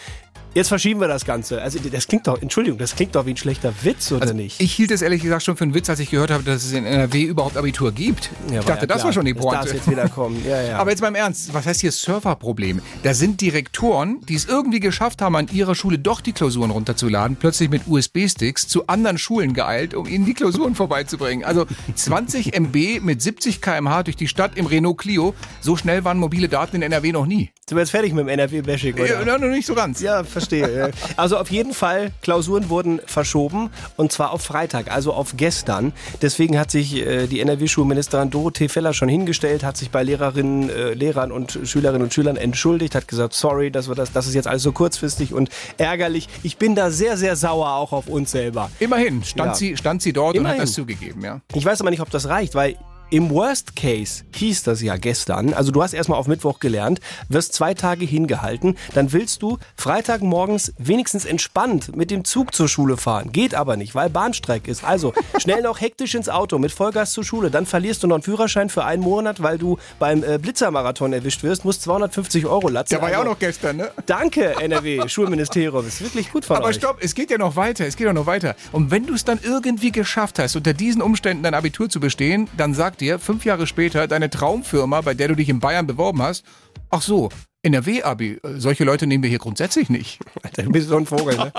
Jetzt 0.55 0.69
verschieben 0.69 1.01
wir 1.01 1.07
das 1.09 1.25
Ganze. 1.25 1.61
Also 1.61 1.77
das 1.91 2.07
klingt 2.07 2.27
doch, 2.27 2.41
Entschuldigung, 2.41 2.79
das 2.79 2.95
klingt 2.95 3.13
doch 3.13 3.25
wie 3.25 3.31
ein 3.31 3.37
schlechter 3.37 3.73
Witz, 3.83 4.11
oder 4.13 4.21
Also 4.21 4.33
nicht? 4.33 4.61
ich 4.61 4.71
hielt 4.73 4.89
es 4.91 5.01
ehrlich 5.01 5.21
gesagt 5.21 5.43
schon 5.43 5.57
für 5.57 5.65
einen 5.65 5.73
Witz, 5.73 5.89
als 5.89 5.99
ich 5.99 6.09
gehört 6.09 6.31
habe, 6.31 6.43
dass 6.43 6.63
es 6.63 6.71
in 6.71 6.85
NRW 6.85 7.23
überhaupt 7.23 7.57
Abitur 7.57 7.91
gibt. 7.91 8.31
Ja, 8.49 8.59
ich 8.61 8.65
dachte, 8.65 8.81
ja 8.81 8.85
das 8.87 9.03
war 9.03 9.11
schon 9.11 9.25
die 9.25 9.33
Das 9.33 9.43
Pointe. 9.43 9.73
jetzt 9.75 9.89
wieder 9.91 10.07
kommen. 10.07 10.41
Ja, 10.47 10.61
ja. 10.61 10.77
Aber 10.79 10.91
jetzt 10.91 11.01
mal 11.01 11.09
im 11.09 11.15
Ernst, 11.15 11.53
was 11.53 11.65
heißt 11.65 11.81
hier 11.81 11.91
Serverproblem? 11.91 12.81
Da 13.03 13.13
sind 13.13 13.41
Direktoren, 13.41 14.21
die 14.29 14.35
es 14.35 14.45
irgendwie 14.45 14.79
geschafft 14.79 15.21
haben, 15.21 15.35
an 15.35 15.49
ihrer 15.51 15.75
Schule 15.75 15.99
doch 15.99 16.21
die 16.21 16.31
Klausuren 16.31 16.71
runterzuladen, 16.71 17.35
plötzlich 17.35 17.69
mit 17.69 17.81
USB-Sticks 17.87 18.67
zu 18.69 18.87
anderen 18.87 19.17
Schulen 19.17 19.53
geeilt, 19.53 19.93
um 19.93 20.07
ihnen 20.07 20.25
die 20.25 20.33
Klausuren 20.33 20.73
vorbeizubringen. 20.75 21.43
Also 21.43 21.65
20 21.95 22.55
MB 22.57 23.01
mit 23.01 23.21
70 23.21 23.61
km/h 23.61 24.03
durch 24.03 24.15
die 24.15 24.29
Stadt 24.29 24.51
im 24.57 24.67
Renault 24.67 24.99
Clio. 24.99 25.33
So 25.59 25.75
schnell 25.75 26.05
waren 26.05 26.17
mobile 26.17 26.47
Daten 26.47 26.77
in 26.77 26.81
NRW 26.81 27.11
noch 27.11 27.25
nie. 27.25 27.51
Sind 27.67 27.75
wir 27.77 27.81
jetzt 27.81 27.89
fertig 27.91 28.13
mit 28.13 28.21
dem 28.21 28.29
NRW-Bashing, 28.29 28.93
oder? 28.93 29.25
Ja, 29.25 29.37
noch 29.37 29.47
nicht 29.49 29.65
so 29.65 29.73
ganz. 29.75 29.99
Ja, 29.99 30.23
verstehe. 30.23 30.44
Ja. 30.51 30.89
Also 31.17 31.37
auf 31.37 31.49
jeden 31.51 31.73
Fall, 31.73 32.11
Klausuren 32.21 32.69
wurden 32.69 32.99
verschoben 33.05 33.69
und 33.97 34.11
zwar 34.11 34.31
auf 34.31 34.41
Freitag, 34.43 34.91
also 34.91 35.13
auf 35.13 35.33
gestern. 35.37 35.93
Deswegen 36.21 36.57
hat 36.59 36.71
sich 36.71 36.95
äh, 36.95 37.27
die 37.27 37.39
NRW-Schulministerin 37.41 38.29
Dorothee 38.29 38.69
Feller 38.69 38.93
schon 38.93 39.09
hingestellt, 39.09 39.63
hat 39.63 39.77
sich 39.77 39.89
bei 39.89 40.03
Lehrerinnen, 40.03 40.69
äh, 40.69 40.93
Lehrern 40.93 41.31
und 41.31 41.59
Schülerinnen 41.63 42.03
und 42.03 42.13
Schülern 42.13 42.37
entschuldigt, 42.37 42.95
hat 42.95 43.07
gesagt, 43.07 43.33
sorry, 43.33 43.71
dass 43.71 43.87
wir 43.87 43.95
das, 43.95 44.11
das 44.11 44.27
ist 44.27 44.33
jetzt 44.35 44.47
alles 44.47 44.63
so 44.63 44.71
kurzfristig 44.71 45.33
und 45.33 45.49
ärgerlich. 45.77 46.27
Ich 46.43 46.57
bin 46.57 46.75
da 46.75 46.91
sehr, 46.91 47.17
sehr 47.17 47.35
sauer 47.35 47.71
auch 47.75 47.91
auf 47.91 48.07
uns 48.07 48.31
selber. 48.31 48.69
Immerhin 48.79 49.23
stand, 49.23 49.51
Ja. 49.51 49.55
sie, 49.55 49.77
stand 49.77 50.01
sie 50.01 50.13
dort 50.13 50.35
und 50.35 50.41
Immerhin. 50.41 50.59
hat 50.61 50.67
das 50.67 50.73
zugegeben, 50.73 51.23
ja. 51.23 51.41
Ich 51.53 51.65
weiß 51.65 51.81
aber 51.81 51.89
nicht, 51.89 52.01
ob 52.01 52.09
das 52.09 52.27
reicht, 52.27 52.55
weil 52.55 52.75
im 53.09 53.29
Worst 53.29 53.75
Case 53.75 54.23
hieß 54.33 54.63
das 54.63 54.81
ja 54.81 54.97
gestern, 54.97 55.53
also 55.53 55.71
du 55.71 55.83
hast 55.83 55.93
erstmal 55.93 56.19
auf 56.19 56.27
Mittwoch 56.27 56.59
gelernt, 56.59 56.99
wirst 57.29 57.53
zwei 57.53 57.73
Tage 57.73 58.05
hingehalten, 58.05 58.77
dann 58.93 59.13
willst 59.13 59.41
du 59.41 59.57
Freitagmorgens 59.75 60.73
wenigstens 60.77 61.25
entspannt 61.25 61.95
mit 61.95 62.11
dem 62.11 62.25
Zug 62.25 62.53
zur 62.55 62.67
Schule 62.67 62.97
fahren. 62.97 63.31
Geht 63.31 63.55
aber 63.55 63.77
nicht, 63.77 63.95
weil 63.95 64.09
Bahnstreik 64.09 64.67
ist. 64.67 64.83
Also 64.83 65.13
schnell 65.37 65.61
noch 65.61 65.81
hektisch 65.81 66.15
ins 66.15 66.29
Auto 66.29 66.57
mit 66.57 66.71
Vollgas 66.71 67.11
zur 67.11 67.23
Schule, 67.23 67.51
dann 67.51 67.65
verlierst 67.65 68.03
du 68.03 68.07
noch 68.07 68.15
einen 68.15 68.23
Führerschein 68.23 68.69
für 68.69 68.85
einen 68.85 69.03
Monat, 69.03 69.41
weil 69.41 69.57
du 69.57 69.77
beim 69.99 70.23
äh, 70.23 70.37
Blitzermarathon 70.37 71.13
erwischt 71.13 71.43
wirst, 71.43 71.65
musst 71.65 71.83
250 71.83 72.45
Euro 72.45 72.69
latzen. 72.69 72.95
Der 72.95 73.01
war 73.01 73.11
ja 73.11 73.21
auch 73.21 73.25
noch 73.25 73.39
gestern, 73.39 73.77
ne? 73.77 73.91
Danke, 74.05 74.55
NRW, 74.59 75.07
Schulministerium, 75.07 75.87
ist 75.87 76.01
wirklich 76.01 76.31
gut 76.31 76.45
von 76.45 76.57
Aber 76.57 76.67
euch. 76.67 76.75
stopp, 76.75 76.97
es 77.01 77.15
geht 77.15 77.29
ja 77.31 77.37
noch 77.37 77.55
weiter, 77.55 77.85
es 77.85 77.95
geht 77.95 78.07
ja 78.07 78.13
noch 78.13 78.25
weiter. 78.25 78.55
Und 78.71 78.91
wenn 78.91 79.05
du 79.05 79.13
es 79.13 79.23
dann 79.25 79.39
irgendwie 79.41 79.91
geschafft 79.91 80.39
hast, 80.39 80.55
unter 80.55 80.73
diesen 80.73 81.01
Umständen 81.01 81.43
dein 81.43 81.53
Abitur 81.53 81.89
zu 81.89 81.99
bestehen, 81.99 82.49
dann 82.57 82.73
sagt 82.95 83.01
dir 83.01 83.19
fünf 83.19 83.43
Jahre 83.43 83.67
später 83.67 84.07
deine 84.07 84.29
Traumfirma, 84.29 85.01
bei 85.01 85.13
der 85.13 85.27
du 85.27 85.35
dich 85.35 85.49
in 85.49 85.59
Bayern 85.59 85.85
beworben 85.85 86.21
hast, 86.21 86.45
ach 86.89 87.01
so, 87.01 87.29
NRW-Abi, 87.65 88.39
äh, 88.43 88.59
solche 88.59 88.83
Leute 88.83 89.07
nehmen 89.07 89.23
wir 89.23 89.29
hier 89.29 89.39
grundsätzlich 89.39 89.89
nicht. 89.89 90.19
Alter, 90.43 90.63
du 90.63 90.71
bist 90.71 90.87
so 90.87 90.97
ein 90.97 91.05
Vogel, 91.05 91.35
ne? 91.35 91.51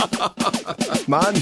Mann. 1.09 1.35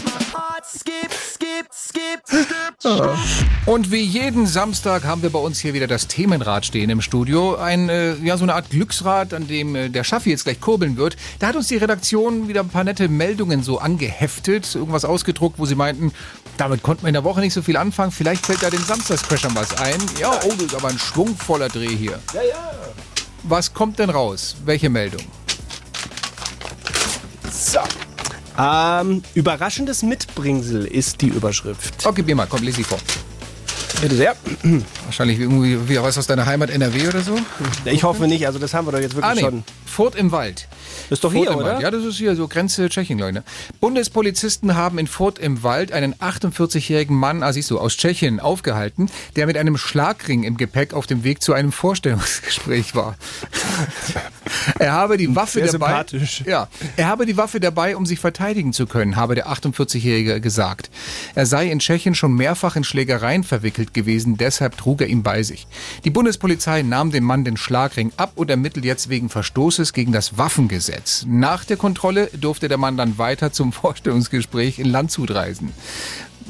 Und 3.66 3.90
wie 3.90 4.00
jeden 4.00 4.46
Samstag 4.46 5.04
haben 5.04 5.22
wir 5.22 5.30
bei 5.30 5.38
uns 5.38 5.58
hier 5.58 5.74
wieder 5.74 5.86
das 5.86 6.06
Themenrad 6.06 6.64
stehen 6.64 6.88
im 6.88 7.02
Studio. 7.02 7.56
Ein, 7.56 7.90
äh, 7.90 8.14
ja, 8.16 8.38
so 8.38 8.44
eine 8.44 8.54
Art 8.54 8.70
Glücksrad, 8.70 9.34
an 9.34 9.46
dem 9.46 9.76
äh, 9.76 9.90
der 9.90 10.02
Schaffi 10.02 10.30
jetzt 10.30 10.44
gleich 10.44 10.60
kurbeln 10.60 10.96
wird. 10.96 11.16
Da 11.40 11.48
hat 11.48 11.56
uns 11.56 11.68
die 11.68 11.76
Redaktion 11.76 12.48
wieder 12.48 12.60
ein 12.62 12.70
paar 12.70 12.84
nette 12.84 13.08
Meldungen 13.08 13.62
so 13.62 13.78
angeheftet, 13.78 14.74
irgendwas 14.74 15.04
ausgedruckt, 15.04 15.58
wo 15.58 15.66
sie 15.66 15.74
meinten, 15.74 16.12
damit 16.56 16.82
konnten 16.82 17.02
wir 17.02 17.08
in 17.08 17.14
der 17.14 17.24
Woche 17.24 17.40
nicht 17.40 17.52
so 17.52 17.60
viel 17.60 17.76
anfangen. 17.76 18.12
Vielleicht 18.12 18.46
fällt 18.46 18.62
da 18.62 18.70
den 18.70 18.82
Samstagscrashern 18.82 19.54
was 19.54 19.76
ein. 19.78 20.00
Ja, 20.18 20.30
oh, 20.44 20.52
das 20.54 20.66
ist 20.66 20.74
aber 20.74 20.88
ein 20.88 20.98
schwungvoller 20.98 21.68
Dreh 21.68 21.94
hier. 21.94 22.18
Ja, 22.32 22.42
ja. 22.42 22.70
Was 23.44 23.72
kommt 23.72 23.98
denn 23.98 24.10
raus? 24.10 24.56
Welche 24.64 24.88
Meldung? 24.88 25.22
Ähm, 28.56 29.22
überraschendes 29.34 30.02
Mitbringsel 30.02 30.84
ist 30.86 31.20
die 31.20 31.28
Überschrift. 31.28 32.06
Okay, 32.06 32.22
Bima, 32.22 32.46
komm, 32.46 32.62
lese 32.62 32.78
sie 32.78 32.84
vor. 32.84 32.98
Bitte 34.00 34.14
sehr. 34.16 34.36
Wahrscheinlich 35.06 35.40
irgendwie 35.40 36.00
was 36.00 36.18
aus 36.18 36.26
deiner 36.26 36.46
Heimat 36.46 36.70
NRW 36.70 37.08
oder 37.08 37.20
so? 37.22 37.36
Ich 37.84 38.04
hoffe 38.04 38.26
nicht, 38.28 38.46
also 38.46 38.58
das 38.58 38.72
haben 38.74 38.86
wir 38.86 38.92
doch 38.92 39.00
jetzt 39.00 39.14
wirklich 39.16 39.30
Ah, 39.30 39.34
nee. 39.34 39.40
schon. 39.40 39.64
Furt 39.86 40.14
im 40.14 40.30
Wald. 40.30 40.68
Das 41.08 41.18
ist 41.18 41.24
doch 41.24 41.32
Furt 41.32 41.48
hier, 41.48 41.52
im 41.52 41.58
oder? 41.58 41.80
Ja, 41.80 41.90
das 41.90 42.04
ist 42.04 42.16
hier 42.16 42.34
so 42.36 42.48
Grenze 42.48 42.88
Tschechien, 42.88 43.18
glaube 43.18 43.30
ich. 43.30 43.34
Ne? 43.36 43.44
Bundespolizisten 43.80 44.74
haben 44.74 44.98
in 44.98 45.06
Furt 45.06 45.38
im 45.38 45.62
Wald 45.62 45.92
einen 45.92 46.14
48-jährigen 46.14 47.16
Mann, 47.16 47.42
ah, 47.42 47.52
siehst 47.52 47.70
du, 47.70 47.78
aus 47.78 47.96
Tschechien 47.96 48.40
aufgehalten, 48.40 49.10
der 49.36 49.46
mit 49.46 49.56
einem 49.56 49.76
Schlagring 49.76 50.44
im 50.44 50.56
Gepäck 50.56 50.94
auf 50.94 51.06
dem 51.06 51.24
Weg 51.24 51.42
zu 51.42 51.52
einem 51.52 51.72
Vorstellungsgespräch 51.72 52.94
war. 52.94 53.16
er 54.78 54.92
habe 54.92 55.16
die 55.16 55.34
Waffe 55.34 55.60
Sehr 55.60 55.72
dabei. 55.72 55.88
sympathisch. 55.88 56.42
Ja, 56.46 56.68
er 56.96 57.08
habe 57.08 57.26
die 57.26 57.36
Waffe 57.36 57.60
dabei, 57.60 57.96
um 57.96 58.06
sich 58.06 58.18
verteidigen 58.18 58.72
zu 58.72 58.86
können, 58.86 59.16
habe 59.16 59.34
der 59.34 59.48
48-Jährige 59.48 60.40
gesagt. 60.40 60.90
Er 61.34 61.46
sei 61.46 61.70
in 61.70 61.78
Tschechien 61.78 62.14
schon 62.14 62.34
mehrfach 62.34 62.76
in 62.76 62.84
Schlägereien 62.84 63.44
verwickelt 63.44 63.94
gewesen, 63.94 64.36
deshalb 64.36 64.76
trug 64.76 65.00
er 65.00 65.08
ihn 65.08 65.22
bei 65.22 65.42
sich. 65.42 65.66
Die 66.04 66.10
Bundespolizei 66.10 66.82
nahm 66.82 67.10
dem 67.10 67.24
Mann 67.24 67.44
den 67.44 67.56
Schlagring 67.56 68.12
ab 68.16 68.32
und 68.34 68.50
ermittelt 68.50 68.84
jetzt 68.84 69.08
wegen 69.08 69.28
Verstoßes 69.28 69.92
gegen 69.92 70.12
das 70.12 70.38
Waffengesetz. 70.38 70.93
Nach 71.26 71.64
der 71.64 71.76
Kontrolle 71.76 72.30
durfte 72.38 72.68
der 72.68 72.78
Mann 72.78 72.96
dann 72.96 73.18
weiter 73.18 73.52
zum 73.52 73.72
Vorstellungsgespräch 73.72 74.78
in 74.78 74.86
Landshut 74.86 75.30
reisen. 75.30 75.72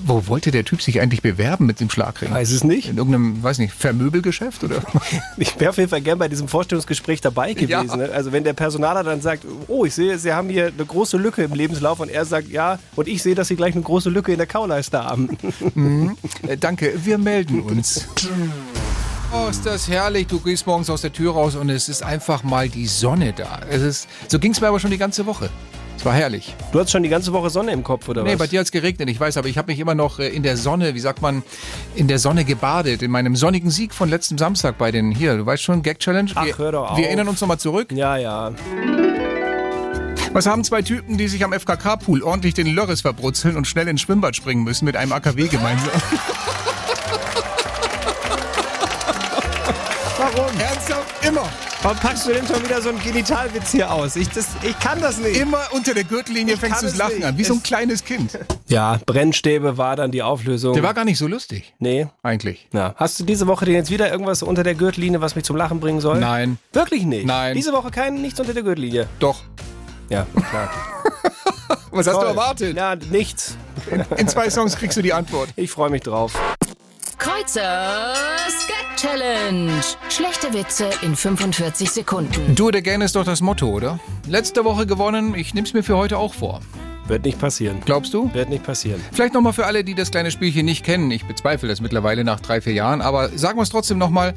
Wo 0.07 0.26
wollte 0.26 0.50
der 0.50 0.64
Typ 0.64 0.83
sich 0.83 1.00
eigentlich 1.00 1.22
bewerben 1.22 1.66
mit 1.66 1.80
dem 1.80 1.88
Schlagring? 1.88 2.30
Weiß 2.30 2.50
es 2.50 2.64
nicht. 2.64 2.90
In 2.90 2.98
irgendeinem, 2.98 3.42
weiß 3.42 3.59
nicht, 3.59 3.72
Vermöbelgeschäft 3.72 4.64
oder? 4.64 4.83
Ich 5.37 5.59
wäre 5.59 5.70
auf 5.70 5.78
jeden 5.78 5.88
Fall 5.88 6.02
gern 6.02 6.18
bei 6.18 6.28
diesem 6.28 6.48
Vorstellungsgespräch 6.48 7.20
dabei 7.20 7.54
gewesen. 7.54 7.70
Ja. 7.70 7.96
Ne? 7.96 8.11
Also 8.12 8.33
wenn 8.33 8.44
der 8.44 8.52
Personaler 8.52 9.02
dann 9.02 9.20
sagt, 9.20 9.44
oh, 9.68 9.85
ich 9.85 9.94
sehe, 9.94 10.18
Sie 10.18 10.33
haben 10.33 10.48
hier 10.48 10.66
eine 10.66 10.85
große 10.85 11.16
Lücke 11.16 11.42
im 11.42 11.54
Lebenslauf 11.54 12.00
und 12.00 12.11
er 12.11 12.24
sagt, 12.24 12.48
ja, 12.48 12.78
und 12.96 13.09
ich 13.09 13.22
sehe, 13.22 13.35
dass 13.35 13.48
Sie 13.48 13.57
gleich 13.57 13.74
eine 13.74 13.83
große 13.83 14.11
Lücke 14.11 14.33
in 14.33 14.38
der 14.38 14.46
Kauleiste 14.46 15.02
haben. 15.02 15.38
Äh, 16.46 16.57
danke, 16.59 16.92
wir 17.04 17.18
melden 17.18 17.61
uns. 17.61 18.07
Oh, 19.37 19.49
ist 19.51 19.66
das 19.66 19.88
herrlich. 19.88 20.27
Du 20.29 20.38
gehst 20.38 20.66
morgens 20.66 20.88
aus 20.90 21.01
der 21.03 21.12
Tür 21.12 21.33
raus 21.33 21.57
und 21.57 21.68
es 21.68 21.88
ist 21.88 22.03
einfach 22.03 22.42
mal 22.44 22.68
die 22.68 22.87
Sonne 22.87 23.33
da. 23.33 23.61
Es 23.68 23.83
ist, 23.83 24.09
so 24.29 24.38
ging 24.38 24.53
es 24.53 24.61
mir 24.61 24.68
aber 24.68 24.79
schon 24.79 24.90
die 24.92 24.99
ganze 24.99 25.27
Woche. 25.27 25.51
Es 25.97 26.05
war 26.05 26.12
herrlich. 26.12 26.55
Du 26.73 26.79
hast 26.81 26.90
schon 26.92 27.03
die 27.03 27.09
ganze 27.09 27.33
Woche 27.33 27.51
Sonne 27.51 27.73
im 27.73 27.83
Kopf, 27.83 28.09
oder 28.09 28.23
Nee, 28.23 28.33
was? 28.33 28.38
bei 28.38 28.47
dir 28.47 28.61
hat 28.61 28.66
es 28.66 28.73
geregnet, 28.73 29.09
ich 29.09 29.18
weiß, 29.18 29.37
aber 29.37 29.49
ich 29.49 29.59
habe 29.59 29.73
mich 29.73 29.81
immer 29.81 29.94
noch 29.94 30.18
äh, 30.18 30.29
in 30.29 30.42
der 30.42 30.57
Sonne, 30.57 30.94
wie 30.94 31.01
sagt 31.01 31.20
man, 31.23 31.42
in 31.97 32.07
der 32.09 32.18
Sonne 32.18 32.44
gebadet. 32.44 33.03
In 33.03 33.11
meinem 33.11 33.35
sonnigen 33.37 33.70
Sieg 33.70 33.92
von 33.94 34.09
letztem 34.09 34.38
Samstag 34.38 34.79
bei 34.79 34.92
den, 34.92 35.11
hier, 35.11 35.37
du 35.37 35.47
weißt 35.47 35.62
schon, 35.62 35.83
Gag 35.83 35.99
Challenge. 35.99 36.31
Ach, 36.35 36.44
wir, 36.47 36.59
hör 36.59 36.73
doch 36.73 36.90
auf. 36.92 36.99
wir 36.99 37.07
erinnern 37.07 37.27
uns 37.29 37.40
nochmal 37.40 37.59
zurück. 37.59 37.90
Ja, 37.92 38.16
ja. 38.16 38.53
Was 40.33 40.47
haben 40.47 40.62
zwei 40.64 40.83
Typen, 40.83 41.16
die 41.16 41.29
sich 41.29 41.44
am 41.44 41.53
FKK-Pool 41.53 42.23
ordentlich 42.23 42.55
den 42.55 42.66
Lörres 42.68 43.01
verbrutzeln 43.01 43.57
und 43.57 43.66
schnell 43.66 43.87
ins 43.88 44.01
Schwimmbad 44.01 44.35
springen 44.37 44.62
müssen 44.64 44.85
mit 44.85 44.97
einem 44.97 45.12
AKW 45.12 45.47
gemeinsam? 45.49 45.90
Warum? 50.32 50.58
Ernsthaft? 50.58 51.26
Immer. 51.26 51.42
Warum 51.82 51.98
packst 51.98 52.26
du 52.26 52.32
denn 52.32 52.46
schon 52.46 52.64
wieder 52.64 52.80
so 52.80 52.88
einen 52.88 52.98
Genitalwitz 53.02 53.72
hier 53.72 53.92
aus? 53.92 54.16
Ich, 54.16 54.30
das, 54.30 54.46
ich 54.62 54.78
kann 54.78 54.98
das 55.02 55.18
nicht. 55.18 55.37
Immer 55.38 55.60
unter 55.72 55.92
der 55.92 56.04
Gürtellinie 56.04 56.54
Ich 56.54 56.60
fängst 56.60 56.80
du 56.80 56.87
das 56.87 56.96
Lachen 56.96 57.16
nicht. 57.16 57.24
an, 57.26 57.37
wie 57.37 57.44
so 57.44 57.52
ein 57.52 57.58
Es- 57.58 57.62
kleines 57.62 58.04
Kind. 58.04 58.38
Ja, 58.68 58.98
Brennstäbe 59.04 59.76
war 59.76 59.96
dann 59.96 60.10
die 60.12 60.22
Auflösung. 60.22 60.72
Der 60.72 60.82
war 60.82 60.94
gar 60.94 61.04
nicht 61.04 61.18
so 61.18 61.26
lustig, 61.26 61.74
nee. 61.78 62.06
eigentlich. 62.22 62.68
Ja. 62.72 62.94
Hast 62.96 63.20
du 63.20 63.24
diese 63.24 63.46
Woche 63.46 63.66
denn 63.66 63.74
jetzt 63.74 63.90
wieder 63.90 64.10
irgendwas 64.10 64.42
unter 64.42 64.62
der 64.62 64.74
Gürtellinie, 64.74 65.20
was 65.20 65.34
mich 65.37 65.44
zum 65.44 65.56
Lachen 65.56 65.78
bringen 65.78 66.00
soll? 66.00 66.18
Nein, 66.20 66.56
Wirklich 66.72 67.02
nicht? 67.04 67.26
Nein. 67.26 67.54
Diese 67.54 67.74
Woche 67.74 67.90
kein, 67.90 68.14
nichts 68.22 68.40
unter 68.40 68.54
der 68.54 68.62
Gürtellinie? 68.62 69.06
doch. 69.18 69.42
Ja, 70.08 70.26
klar. 70.50 70.70
Was 71.90 72.06
hast 72.06 72.14
du 72.16 72.20
Toll. 72.20 72.28
erwartet? 72.28 72.76
Ja, 72.76 72.94
nichts. 72.96 73.56
In 74.18 74.28
zwei 74.28 74.50
Songs 74.50 74.76
kriegst 74.76 74.96
du 74.98 75.02
die 75.02 75.12
Antwort. 75.14 75.48
Ich 75.56 75.70
freue 75.70 75.88
mich 75.90 76.02
drauf. 76.02 76.34
Kreuzers 77.18 78.66
Gag 78.66 78.96
Challenge. 78.96 79.72
Schlechte 80.09 80.53
Witze 80.53 80.90
in 81.03 81.16
45 81.16 81.90
Sekunden. 81.90 82.55
Do 82.55 82.68
it 82.68 82.77
again 82.77 83.00
ist 83.00 83.16
doch 83.16 83.24
das 83.24 83.40
Motto, 83.40 83.68
oder? 83.68 83.98
Letzte 84.29 84.64
Woche 84.64 84.87
gewonnen, 84.87 85.35
ich 85.35 85.55
nehm's 85.55 85.72
mir 85.72 85.83
für 85.83 85.96
heute 85.96 86.18
auch 86.18 86.35
vor. 86.35 86.61
Wird 87.07 87.25
nicht 87.25 87.38
passieren. 87.38 87.79
Glaubst 87.85 88.14
du? 88.14 88.33
Wird 88.33 88.49
nicht 88.49 88.64
passieren. 88.64 89.01
Vielleicht 89.12 89.35
nochmal 89.35 89.53
für 89.53 89.67
alle, 89.67 89.85
die 89.85 89.95
das 89.95 90.11
kleine 90.11 90.31
Spielchen 90.31 90.64
nicht 90.64 90.85
kennen. 90.85 91.11
Ich 91.11 91.27
bezweifle 91.27 91.69
das 91.69 91.83
mittlerweile 91.83 92.25
nach 92.25 92.40
drei, 92.40 92.62
vier 92.62 92.73
Jahren. 92.73 93.03
Aber 93.03 93.29
sagen 93.37 93.59
wir 93.59 93.62
es 93.62 93.69
trotzdem 93.69 93.99
nochmal. 93.99 94.35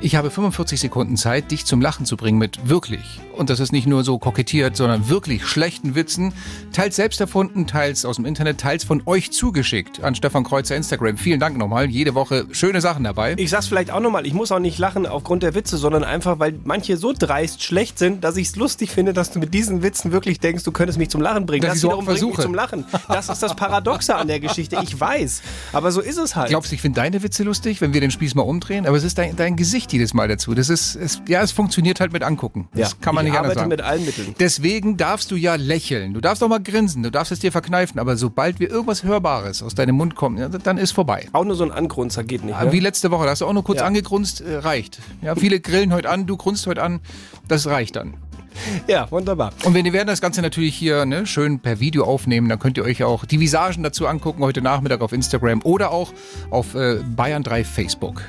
Ich 0.00 0.14
habe 0.14 0.30
45 0.30 0.80
Sekunden 0.80 1.16
Zeit, 1.16 1.50
dich 1.50 1.64
zum 1.64 1.80
Lachen 1.80 2.06
zu 2.06 2.16
bringen 2.16 2.38
mit 2.38 2.68
wirklich. 2.68 3.20
Und 3.36 3.50
das 3.50 3.60
ist 3.60 3.72
nicht 3.72 3.86
nur 3.86 4.04
so 4.04 4.18
kokettiert, 4.18 4.76
sondern 4.76 5.08
wirklich 5.08 5.46
schlechten 5.46 5.94
Witzen. 5.94 6.32
Teils 6.72 6.96
selbst 6.96 7.20
erfunden, 7.20 7.66
teils 7.66 8.04
aus 8.04 8.16
dem 8.16 8.24
Internet, 8.24 8.58
teils 8.58 8.84
von 8.84 9.02
euch 9.06 9.30
zugeschickt 9.32 10.02
an 10.02 10.14
Stefan 10.14 10.44
Kreuzer 10.44 10.76
Instagram. 10.76 11.16
Vielen 11.16 11.40
Dank 11.40 11.56
nochmal. 11.56 11.86
Jede 11.86 12.14
Woche 12.14 12.46
schöne 12.50 12.80
Sachen 12.80 13.04
dabei. 13.04 13.34
Ich 13.38 13.50
sag's 13.50 13.68
vielleicht 13.68 13.90
auch 13.92 14.00
nochmal, 14.00 14.26
ich 14.26 14.34
muss 14.34 14.52
auch 14.52 14.58
nicht 14.58 14.78
lachen 14.78 15.06
aufgrund 15.06 15.42
der 15.42 15.54
Witze, 15.54 15.76
sondern 15.76 16.04
einfach, 16.04 16.38
weil 16.38 16.58
manche 16.64 16.96
so 16.96 17.12
dreist 17.16 17.62
schlecht 17.62 17.98
sind, 17.98 18.24
dass 18.24 18.36
ich 18.36 18.48
es 18.48 18.56
lustig 18.56 18.90
finde, 18.90 19.12
dass 19.12 19.30
du 19.30 19.38
mit 19.38 19.54
diesen 19.54 19.82
Witzen 19.82 20.12
wirklich 20.12 20.40
denkst, 20.40 20.64
du 20.64 20.72
könntest 20.72 20.98
mich 20.98 21.08
zum 21.10 21.20
Lachen 21.20 21.46
bringen. 21.46 21.62
Dass 21.62 21.74
das 21.74 21.82
wiederum 21.84 22.07
versuche. 22.12 22.42
zum 22.42 22.54
Lachen. 22.54 22.84
Das 23.08 23.28
ist 23.28 23.42
das 23.42 23.54
Paradoxe 23.56 24.14
an 24.14 24.28
der 24.28 24.40
Geschichte. 24.40 24.78
Ich 24.82 24.98
weiß. 24.98 25.42
Aber 25.72 25.90
so 25.92 26.00
ist 26.00 26.18
es 26.18 26.36
halt. 26.36 26.48
Glaubst 26.48 26.70
du, 26.70 26.74
ich 26.74 26.80
finde 26.82 27.00
deine 27.00 27.22
Witze 27.22 27.42
lustig, 27.44 27.80
wenn 27.80 27.92
wir 27.94 28.00
den 28.00 28.10
Spieß 28.10 28.34
mal 28.34 28.42
umdrehen? 28.42 28.86
Aber 28.86 28.96
es 28.96 29.04
ist 29.04 29.18
dein, 29.18 29.36
dein 29.36 29.56
Gesicht 29.56 29.92
jedes 29.92 30.14
Mal 30.14 30.28
dazu. 30.28 30.54
Das 30.54 30.68
ist, 30.68 30.94
es, 30.96 31.20
ja, 31.28 31.42
es 31.42 31.52
funktioniert 31.52 32.00
halt 32.00 32.12
mit 32.12 32.22
angucken. 32.22 32.68
Das 32.74 32.90
Ja, 32.92 32.96
kann 33.00 33.14
man 33.14 33.26
ich 33.26 33.32
nicht 33.32 33.40
anders 33.40 33.54
sagen. 33.54 33.68
mit 33.68 33.80
allen 33.82 34.04
Mitteln. 34.04 34.34
Deswegen 34.38 34.96
darfst 34.96 35.30
du 35.30 35.36
ja 35.36 35.54
lächeln. 35.56 36.14
Du 36.14 36.20
darfst 36.20 36.42
auch 36.42 36.48
mal 36.48 36.62
grinsen. 36.62 37.02
Du 37.02 37.10
darfst 37.10 37.32
es 37.32 37.38
dir 37.40 37.52
verkneifen. 37.52 37.98
Aber 37.98 38.16
sobald 38.16 38.60
wir 38.60 38.70
irgendwas 38.70 39.02
Hörbares 39.04 39.62
aus 39.62 39.74
deinem 39.74 39.96
Mund 39.96 40.14
kommt, 40.14 40.38
ja, 40.38 40.48
dann 40.48 40.78
ist 40.78 40.92
vorbei. 40.92 41.26
Auch 41.32 41.44
nur 41.44 41.56
so 41.56 41.64
ein 41.64 41.72
Angrunzer 41.72 42.24
geht 42.24 42.44
nicht. 42.44 42.60
Ne? 42.60 42.72
Wie 42.72 42.80
letzte 42.80 43.10
Woche, 43.10 43.24
da 43.24 43.30
hast 43.30 43.40
du 43.40 43.46
auch 43.46 43.52
nur 43.52 43.64
kurz 43.64 43.80
Ja. 43.80 43.86
angegrunzt, 43.86 44.40
äh, 44.40 44.56
reicht. 44.56 44.98
Ja, 45.22 45.34
viele 45.36 45.60
grillen 45.60 45.92
heute 45.92 46.08
an, 46.10 46.26
du 46.26 46.36
grunzt 46.36 46.66
heute 46.66 46.82
an, 46.82 47.00
das 47.48 47.66
reicht 47.66 47.96
dann. 47.96 48.14
Ja, 48.86 49.10
wunderbar. 49.10 49.52
Und 49.64 49.74
wir 49.74 49.92
werden 49.92 50.08
das 50.08 50.20
Ganze 50.20 50.42
natürlich 50.42 50.74
hier 50.74 51.04
ne, 51.04 51.26
schön 51.26 51.60
per 51.60 51.80
Video 51.80 52.04
aufnehmen, 52.04 52.48
dann 52.48 52.58
könnt 52.58 52.78
ihr 52.78 52.84
euch 52.84 53.04
auch 53.04 53.24
die 53.24 53.40
Visagen 53.40 53.82
dazu 53.82 54.06
angucken, 54.06 54.42
heute 54.42 54.62
Nachmittag 54.62 55.00
auf 55.00 55.12
Instagram 55.12 55.60
oder 55.62 55.90
auch 55.90 56.12
auf 56.50 56.74
äh, 56.74 57.00
Bayern 57.16 57.42
3 57.42 57.64
Facebook. 57.64 58.22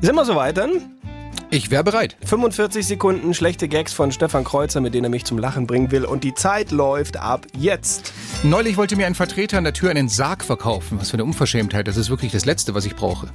Sind 0.00 0.14
wir 0.14 0.24
soweit 0.24 0.56
dann? 0.56 1.00
Ich 1.52 1.70
wäre 1.70 1.82
bereit. 1.82 2.16
45 2.24 2.86
Sekunden 2.86 3.34
schlechte 3.34 3.66
Gags 3.66 3.92
von 3.92 4.12
Stefan 4.12 4.44
Kreuzer, 4.44 4.80
mit 4.80 4.94
denen 4.94 5.04
er 5.04 5.10
mich 5.10 5.24
zum 5.24 5.36
Lachen 5.36 5.66
bringen 5.66 5.90
will. 5.90 6.04
Und 6.04 6.22
die 6.22 6.32
Zeit 6.32 6.70
läuft 6.70 7.16
ab 7.16 7.46
jetzt. 7.58 8.12
Neulich 8.44 8.76
wollte 8.76 8.94
mir 8.94 9.06
ein 9.06 9.16
Vertreter 9.16 9.58
an 9.58 9.64
der 9.64 9.72
Tür 9.72 9.90
einen 9.90 10.08
Sarg 10.08 10.44
verkaufen. 10.44 11.00
Was 11.00 11.10
für 11.10 11.14
eine 11.14 11.24
Unverschämtheit. 11.24 11.88
Das 11.88 11.96
ist 11.96 12.08
wirklich 12.08 12.30
das 12.30 12.44
Letzte, 12.44 12.74
was 12.74 12.86
ich 12.86 12.94
brauche. 12.94 13.28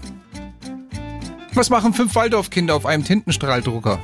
Was 1.54 1.70
machen 1.70 1.94
fünf 1.94 2.16
Waldorfkinder 2.16 2.74
auf 2.76 2.86
einem 2.86 3.04
Tintenstrahldrucker? 3.04 4.00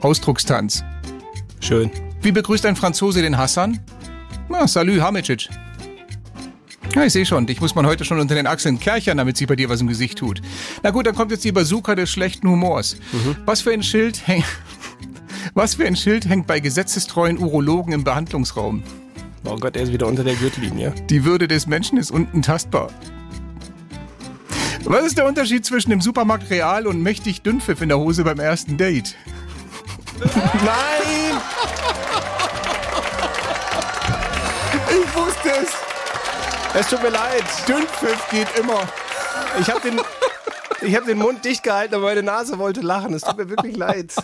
Ausdruckstanz. 0.00 0.84
Schön. 1.62 1.90
Wie 2.20 2.32
begrüßt 2.32 2.66
ein 2.66 2.76
Franzose 2.76 3.22
den 3.22 3.38
Hassan? 3.38 3.78
Na, 4.48 4.66
salü, 4.66 5.00
Hamicic. 5.00 5.48
Ja, 6.94 7.04
ich 7.04 7.12
sehe 7.12 7.24
schon, 7.24 7.46
dich 7.46 7.60
muss 7.60 7.74
man 7.74 7.86
heute 7.86 8.04
schon 8.04 8.18
unter 8.18 8.34
den 8.34 8.46
Achseln 8.46 8.78
kerchern, 8.78 9.16
damit 9.16 9.36
sich 9.36 9.46
bei 9.46 9.56
dir 9.56 9.68
was 9.68 9.80
im 9.80 9.86
Gesicht 9.86 10.18
tut. 10.18 10.42
Na 10.82 10.90
gut, 10.90 11.06
dann 11.06 11.14
kommt 11.14 11.30
jetzt 11.30 11.44
die 11.44 11.52
Bazooka 11.52 11.94
des 11.94 12.10
schlechten 12.10 12.48
Humors. 12.48 12.96
Was 13.46 13.62
für 13.62 13.72
ein 13.72 13.82
Schild 13.82 14.26
hängt... 14.26 14.44
Was 15.54 15.74
für 15.74 15.84
ein 15.84 15.96
Schild 15.96 16.26
hängt 16.26 16.46
bei 16.46 16.60
gesetzestreuen 16.60 17.36
Urologen 17.36 17.92
im 17.92 18.04
Behandlungsraum? 18.04 18.82
Oh 19.44 19.56
Gott, 19.56 19.76
er 19.76 19.82
ist 19.82 19.92
wieder 19.92 20.06
unter 20.06 20.24
der 20.24 20.34
Gürtellinie. 20.34 20.94
Die 21.10 21.24
Würde 21.24 21.46
des 21.46 21.66
Menschen 21.66 21.98
ist 21.98 22.10
unten 22.10 22.40
tastbar. 22.40 22.90
Was 24.84 25.04
ist 25.04 25.18
der 25.18 25.26
Unterschied 25.26 25.66
zwischen 25.66 25.90
dem 25.90 26.00
Supermarkt 26.00 26.48
Real 26.48 26.86
und 26.86 27.02
mächtig 27.02 27.42
Dünnpfiff 27.42 27.82
in 27.82 27.88
der 27.88 27.98
Hose 27.98 28.24
beim 28.24 28.38
ersten 28.38 28.78
Date? 28.78 29.16
Nein! 30.64 31.40
Ich 34.90 35.14
wusste 35.14 35.50
es. 35.62 35.70
Es 36.74 36.88
tut 36.88 37.02
mir 37.02 37.10
leid. 37.10 37.44
Dünnpfiff 37.68 38.28
geht 38.30 38.48
immer. 38.58 38.80
Ich 39.60 39.70
habe 39.70 39.80
den, 39.80 40.00
ich 40.80 40.96
hab 40.96 41.04
den 41.04 41.18
Mund 41.18 41.44
dicht 41.44 41.62
gehalten, 41.62 41.94
aber 41.94 42.04
meine 42.04 42.22
Nase 42.22 42.58
wollte 42.58 42.80
lachen. 42.80 43.12
Es 43.14 43.22
tut 43.22 43.36
mir 43.36 43.48
wirklich 43.48 43.76
leid. 43.76 44.14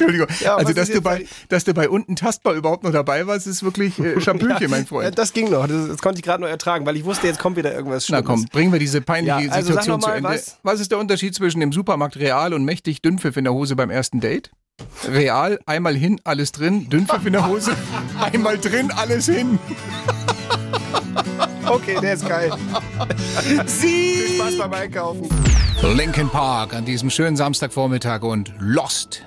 Entschuldigung. 0.00 0.26
Ja, 0.40 0.56
also, 0.56 0.72
dass 0.72 0.90
du, 0.90 1.00
bei, 1.00 1.16
eigentlich- 1.16 1.28
dass 1.48 1.64
du 1.64 1.74
bei 1.74 1.88
unten 1.88 2.16
tastbar 2.16 2.54
überhaupt 2.54 2.84
noch 2.84 2.92
dabei 2.92 3.26
warst, 3.26 3.46
ist 3.46 3.62
wirklich 3.62 3.98
äh, 3.98 4.20
Champönchen, 4.20 4.70
mein 4.70 4.80
Ja, 4.82 4.86
Freund. 4.86 5.18
Das 5.18 5.32
ging 5.32 5.50
noch. 5.50 5.66
Das, 5.66 5.88
das 5.88 5.98
konnte 6.02 6.18
ich 6.18 6.24
gerade 6.24 6.42
noch 6.42 6.48
ertragen, 6.48 6.86
weil 6.86 6.96
ich 6.96 7.04
wusste, 7.04 7.26
jetzt 7.26 7.38
kommt 7.38 7.56
wieder 7.56 7.74
irgendwas 7.74 8.08
Na 8.08 8.18
Schlimmes. 8.18 8.26
komm, 8.26 8.44
bringen 8.52 8.72
wir 8.72 8.78
diese 8.78 9.00
peinliche 9.00 9.46
Ja, 9.46 9.52
also 9.52 9.68
Situation 9.68 10.00
mal, 10.00 10.06
zu 10.06 10.12
Ende. 10.12 10.28
was? 10.28 10.58
Was? 10.62 10.80
ist 10.80 10.90
der 10.90 10.98
Unterschied 10.98 11.34
zwischen 11.34 11.60
dem 11.60 11.72
Supermarkt 11.72 12.16
Real 12.16 12.54
und 12.54 12.64
mächtig 12.64 13.02
Dünnpfiff 13.02 13.36
in 13.36 13.44
der 13.44 13.52
Hose 13.52 13.76
beim 13.76 13.90
ersten 13.90 14.20
Date? 14.20 14.50
Real, 15.06 15.58
einmal 15.66 15.94
hin, 15.94 16.20
alles 16.24 16.52
drin, 16.52 16.88
Dünnpfiff 16.88 17.26
in 17.26 17.34
der 17.34 17.46
Hose, 17.46 17.76
einmal 18.32 18.56
drin, 18.56 18.90
alles 18.96 19.26
hin. 19.26 19.58
Okay, 21.66 21.98
der 22.00 22.14
ist 22.14 22.26
geil. 22.28 22.50
Viel 23.42 23.68
Sie! 23.68 24.36
Spaß 24.38 24.58
beim 24.58 24.72
Einkaufen. 24.72 25.28
Linkin 25.94 26.28
Park 26.28 26.74
an 26.74 26.84
diesem 26.84 27.10
schönen 27.10 27.36
Samstagvormittag 27.36 28.22
und 28.22 28.52
Lost. 28.58 29.22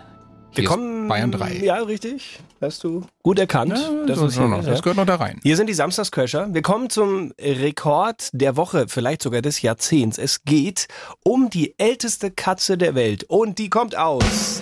Wir 0.55 0.65
kommen. 0.65 1.07
Bayern 1.07 1.31
3. 1.31 1.57
Ja, 1.57 1.77
richtig. 1.77 2.39
Hast 2.61 2.83
du 2.83 3.03
gut 3.23 3.39
erkannt. 3.39 3.73
das, 4.07 4.19
ist 4.19 4.35
schon 4.35 4.49
hier, 4.49 4.57
noch, 4.57 4.63
ja. 4.63 4.69
das 4.71 4.81
gehört 4.81 4.97
noch 4.97 5.05
da 5.05 5.15
rein. 5.15 5.39
Hier 5.43 5.57
sind 5.57 5.67
die 5.67 5.73
Samstagscrasher. 5.73 6.53
Wir 6.53 6.61
kommen 6.61 6.89
zum 6.89 7.33
Rekord 7.39 8.29
der 8.33 8.55
Woche, 8.55 8.85
vielleicht 8.87 9.23
sogar 9.23 9.41
des 9.41 9.61
Jahrzehnts. 9.61 10.17
Es 10.17 10.43
geht 10.43 10.87
um 11.23 11.49
die 11.49 11.73
älteste 11.77 12.31
Katze 12.31 12.77
der 12.77 12.95
Welt. 12.95 13.25
Und 13.25 13.57
die 13.57 13.69
kommt 13.69 13.97
aus 13.97 14.61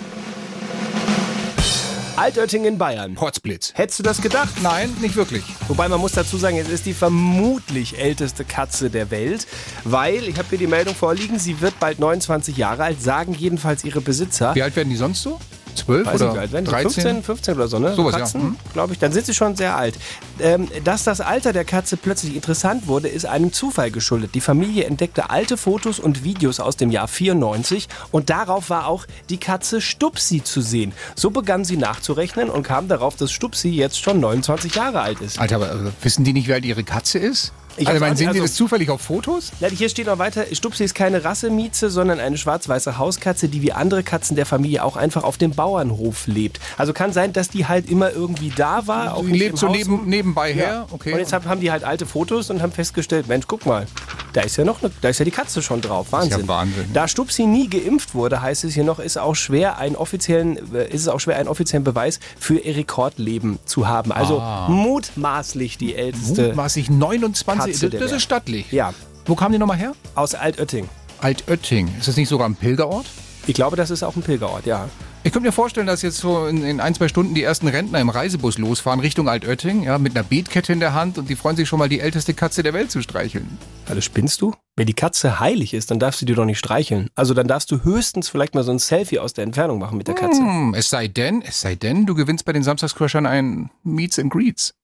Altötting 2.16 2.64
in 2.64 2.78
Bayern. 2.78 3.14
Potzblitz. 3.14 3.72
Hättest 3.74 3.98
du 3.98 4.02
das 4.02 4.20
gedacht? 4.20 4.62
Nein, 4.62 4.94
nicht 5.00 5.16
wirklich. 5.16 5.42
Wobei 5.68 5.88
man 5.88 5.98
muss 6.00 6.12
dazu 6.12 6.36
sagen, 6.36 6.58
es 6.58 6.68
ist 6.68 6.86
die 6.86 6.92
vermutlich 6.92 7.98
älteste 7.98 8.44
Katze 8.44 8.90
der 8.90 9.10
Welt, 9.10 9.46
weil, 9.84 10.28
ich 10.28 10.38
habe 10.38 10.48
hier 10.50 10.58
die 10.58 10.66
Meldung 10.66 10.94
vorliegen, 10.94 11.38
sie 11.38 11.60
wird 11.60 11.78
bald 11.80 11.98
29 11.98 12.56
Jahre 12.56 12.84
alt, 12.84 13.00
sagen 13.00 13.34
jedenfalls 13.34 13.84
ihre 13.84 14.00
Besitzer. 14.00 14.54
Wie 14.54 14.62
alt 14.62 14.76
werden 14.76 14.90
die 14.90 14.96
sonst 14.96 15.22
so? 15.22 15.40
Zwölf 15.74 16.06
Weiß 16.06 16.14
oder 16.16 16.24
nicht, 16.26 16.34
wie 16.34 16.38
alt 16.40 16.52
werden 16.52 16.64
die? 16.64 16.70
13? 16.70 16.90
15, 16.92 17.22
15 17.22 17.54
oder 17.54 17.68
so, 17.68 17.78
ne? 17.78 17.94
Sowas, 17.94 18.12
ja. 18.14 18.18
Katzen, 18.20 18.42
Mhm. 18.42 18.56
glaube 18.72 18.92
ich. 18.92 18.98
Dann 18.98 19.12
sind 19.12 19.26
sie 19.26 19.34
schon 19.34 19.56
sehr 19.56 19.76
alt. 19.76 19.94
Ähm, 20.40 20.68
dass 20.84 21.04
das 21.04 21.20
Alter 21.20 21.52
der 21.52 21.64
Katze 21.64 21.96
plötzlich 21.96 22.34
interessant 22.34 22.86
wurde, 22.86 23.08
ist 23.08 23.26
einem 23.26 23.52
Zufall 23.52 23.90
geschuldet. 23.90 24.34
Die 24.34 24.40
Familie 24.40 24.84
entdeckte 24.84 25.30
alte 25.30 25.56
Fotos 25.56 25.98
und 25.98 26.24
Videos 26.24 26.60
aus 26.60 26.76
dem 26.76 26.90
Jahr 26.90 27.08
94 27.08 27.88
und 28.10 28.30
darauf 28.30 28.70
war 28.70 28.86
auch 28.86 29.06
die 29.28 29.38
Katze 29.38 29.80
Stupsi 29.80 30.42
zu 30.42 30.60
sehen. 30.60 30.92
So 31.14 31.30
begann 31.30 31.64
sie 31.64 31.76
nachzurechnen 31.76 32.50
und 32.50 32.62
kam 32.62 32.88
darauf, 32.88 33.16
dass 33.16 33.32
Stupsi 33.32 33.68
jetzt 33.70 34.00
schon 34.00 34.20
29 34.20 34.74
Jahre 34.74 35.00
alt 35.00 35.20
ist. 35.20 35.38
Alter, 35.38 35.56
aber 35.56 35.70
äh, 35.72 35.76
wissen 36.02 36.24
die 36.24 36.32
nicht, 36.32 36.48
wie 36.48 36.52
alt 36.54 36.64
ihre 36.64 36.84
Katze 36.84 37.18
ist? 37.18 37.52
Ich 37.76 37.88
also, 37.88 38.04
auch 38.04 38.14
sehen 38.14 38.28
also- 38.28 38.42
das 38.42 38.54
zufällig 38.54 38.90
auf 38.90 39.00
Fotos? 39.00 39.52
Na, 39.60 39.68
Hier 39.68 39.88
steht 39.88 40.06
noch 40.06 40.18
weiter, 40.18 40.44
Stupsi 40.52 40.84
ist 40.84 40.94
keine 40.94 41.24
Rassemieze, 41.24 41.90
sondern 41.90 42.20
eine 42.20 42.36
schwarz-weiße 42.36 42.98
Hauskatze, 42.98 43.48
die 43.48 43.62
wie 43.62 43.72
andere 43.72 44.02
Katzen 44.02 44.36
der 44.36 44.46
Familie 44.46 44.84
auch 44.84 44.96
einfach 44.96 45.24
auf 45.24 45.38
dem 45.38 45.52
Bauernhof 45.52 46.26
lebt. 46.26 46.60
Also 46.76 46.92
kann 46.92 47.12
sein, 47.12 47.32
dass 47.32 47.48
die 47.48 47.66
halt 47.66 47.90
immer 47.90 48.10
irgendwie 48.10 48.52
da 48.54 48.86
war. 48.86 49.14
Auch 49.16 49.24
lebt 49.24 49.58
so 49.58 49.68
neben, 49.68 50.06
nebenbei 50.06 50.52
her. 50.52 50.64
Ja. 50.68 50.86
Okay. 50.90 51.12
Und 51.12 51.18
jetzt 51.18 51.32
hab- 51.32 51.46
haben 51.46 51.60
die 51.60 51.70
halt 51.70 51.84
alte 51.84 52.06
Fotos 52.06 52.50
und 52.50 52.60
haben 52.62 52.72
festgestellt, 52.72 53.28
Mensch, 53.28 53.46
guck 53.48 53.64
mal, 53.66 53.86
da 54.32 54.40
ist 54.42 54.56
ja 54.56 54.64
noch, 54.64 54.80
ne, 54.82 54.90
da 55.00 55.08
ist 55.08 55.18
ja 55.18 55.24
die 55.24 55.30
Katze 55.30 55.62
schon 55.62 55.80
drauf. 55.80 56.08
Wahnsinn. 56.10 56.40
ja 56.42 56.48
Wahnsinn. 56.48 56.90
Da 56.92 57.06
Stupsi 57.08 57.46
nie 57.46 57.68
geimpft 57.68 58.14
wurde, 58.14 58.40
heißt 58.42 58.64
es 58.64 58.74
hier 58.74 58.84
noch, 58.84 58.98
ist 58.98 59.18
auch 59.18 59.34
schwer 59.34 59.78
einen 59.78 59.96
offiziellen, 59.96 60.74
äh, 60.74 60.88
ist 60.88 61.02
es 61.02 61.08
auch 61.08 61.20
schwer 61.20 61.36
einen 61.36 61.48
offiziellen 61.48 61.84
Beweis 61.84 62.20
für 62.38 62.58
ihr 62.58 62.76
Rekordleben 62.76 63.58
zu 63.66 63.86
haben. 63.88 64.12
Also 64.12 64.40
Ah. 64.40 64.68
mutmaßlich 64.68 65.78
die 65.78 65.94
älteste 65.94 66.56
sich 66.68 66.90
29. 66.90 67.72
Katze 67.74 67.90
Das, 67.90 68.00
das 68.00 68.12
ist 68.12 68.22
stattlich. 68.22 68.70
Ja. 68.72 68.94
Wo 69.26 69.34
kam 69.34 69.52
die 69.52 69.58
nochmal 69.58 69.76
her? 69.78 69.92
aus 70.14 70.34
Altötting. 70.34 70.88
Altötting. 71.20 71.88
Ist 71.98 72.08
das 72.08 72.16
nicht 72.16 72.28
sogar 72.28 72.48
ein 72.48 72.56
Pilgerort? 72.56 73.06
Ich 73.46 73.54
glaube, 73.54 73.76
das 73.76 73.90
ist 73.90 74.02
auch 74.02 74.16
ein 74.16 74.22
Pilgerort, 74.22 74.66
ja. 74.66 74.88
Ich 75.24 75.30
könnte 75.30 75.46
mir 75.46 75.52
vorstellen, 75.52 75.86
dass 75.86 76.02
jetzt 76.02 76.18
so 76.18 76.46
in, 76.46 76.64
in 76.64 76.80
ein, 76.80 76.96
zwei 76.96 77.06
Stunden 77.06 77.32
die 77.32 77.44
ersten 77.44 77.68
Rentner 77.68 78.00
im 78.00 78.08
Reisebus 78.08 78.58
losfahren 78.58 78.98
Richtung 78.98 79.28
Altötting, 79.28 79.84
ja, 79.84 79.96
mit 79.98 80.16
einer 80.16 80.24
Beetkette 80.24 80.72
in 80.72 80.80
der 80.80 80.94
Hand 80.94 81.16
und 81.16 81.30
die 81.30 81.36
freuen 81.36 81.54
sich 81.54 81.68
schon 81.68 81.78
mal, 81.78 81.88
die 81.88 82.00
älteste 82.00 82.34
Katze 82.34 82.64
der 82.64 82.72
Welt 82.72 82.90
zu 82.90 83.00
streicheln. 83.02 83.56
Also 83.88 84.00
spinnst 84.00 84.40
du? 84.40 84.52
Wenn 84.74 84.86
die 84.86 84.94
Katze 84.94 85.38
heilig 85.38 85.74
ist, 85.74 85.92
dann 85.92 86.00
darfst 86.00 86.20
du 86.22 86.26
die 86.26 86.34
doch 86.34 86.44
nicht 86.44 86.58
streicheln. 86.58 87.08
Also 87.14 87.34
dann 87.34 87.46
darfst 87.46 87.70
du 87.70 87.84
höchstens 87.84 88.28
vielleicht 88.28 88.56
mal 88.56 88.64
so 88.64 88.72
ein 88.72 88.80
Selfie 88.80 89.20
aus 89.20 89.32
der 89.32 89.44
Entfernung 89.44 89.78
machen 89.78 89.96
mit 89.96 90.08
der 90.08 90.16
Katze. 90.16 90.40
Hm, 90.40 90.74
es 90.74 90.90
sei 90.90 91.06
denn, 91.06 91.40
es 91.42 91.60
sei 91.60 91.76
denn, 91.76 92.04
du 92.04 92.16
gewinnst 92.16 92.44
bei 92.44 92.52
den 92.52 92.64
Samstagscrashern 92.64 93.24
ein 93.24 93.70
Meets 93.84 94.18
and 94.18 94.32
Greets. 94.32 94.74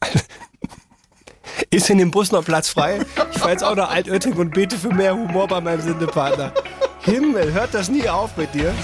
Ist 1.70 1.90
in 1.90 1.98
dem 1.98 2.10
Bus 2.10 2.32
noch 2.32 2.42
Platz 2.42 2.70
frei? 2.70 3.04
Ich 3.32 3.38
fahre 3.38 3.52
jetzt 3.52 3.62
auch 3.62 3.76
nach 3.76 3.90
Altötting 3.90 4.32
und 4.32 4.54
bete 4.54 4.78
für 4.78 4.94
mehr 4.94 5.14
Humor 5.14 5.46
bei 5.46 5.60
meinem 5.60 5.82
Sendepartner. 5.82 6.54
Himmel, 7.02 7.52
hört 7.54 7.72
das 7.72 7.88
nie 7.88 8.08
auf 8.08 8.36
mit 8.36 8.52
dir? 8.52 8.74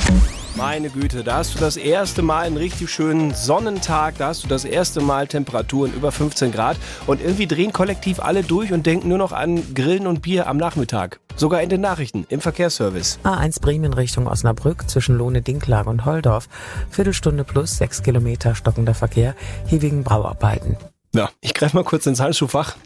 Meine 0.57 0.89
Güte, 0.89 1.23
da 1.23 1.37
hast 1.37 1.55
du 1.55 1.59
das 1.59 1.77
erste 1.77 2.23
Mal 2.23 2.47
einen 2.47 2.57
richtig 2.57 2.91
schönen 2.91 3.35
Sonnentag, 3.35 4.15
da 4.17 4.29
hast 4.29 4.43
du 4.43 4.49
das 4.49 4.65
erste 4.65 5.03
Mal 5.03 5.27
Temperaturen 5.27 5.93
über 5.93 6.11
15 6.11 6.51
Grad 6.51 6.79
und 7.07 7.21
irgendwie 7.21 7.47
drehen 7.47 7.75
kollektiv 7.75 8.21
alle 8.21 8.43
durch 8.43 8.73
und 8.73 8.87
denken 8.87 9.09
nur 9.09 9.19
noch 9.19 9.33
an 9.33 9.75
Grillen 9.75 10.07
und 10.07 10.23
Bier 10.23 10.47
am 10.47 10.57
Nachmittag. 10.57 11.21
Sogar 11.37 11.61
in 11.61 11.69
den 11.69 11.83
Nachrichten, 11.83 12.25
im 12.31 12.41
Verkehrsservice. 12.41 13.19
A1 13.23 13.61
Bremen 13.61 13.93
Richtung 13.93 14.27
Osnabrück 14.27 14.89
zwischen 14.89 15.19
Lohne, 15.19 15.43
Dinklage 15.43 15.91
und 15.91 16.07
Holdorf. 16.07 16.49
Viertelstunde 16.91 17.45
plus 17.45 17.77
sechs 17.77 18.03
Kilometer 18.03 18.55
stockender 18.55 18.95
Verkehr, 18.95 19.35
hier 19.67 19.83
wegen 19.83 20.05
Brauarbeiten. 20.05 20.79
Ja, 21.15 21.29
ich 21.43 21.53
greife 21.53 21.77
mal 21.77 21.85
kurz 21.85 22.07
ins 22.07 22.21
Handschuhfach. 22.21 22.77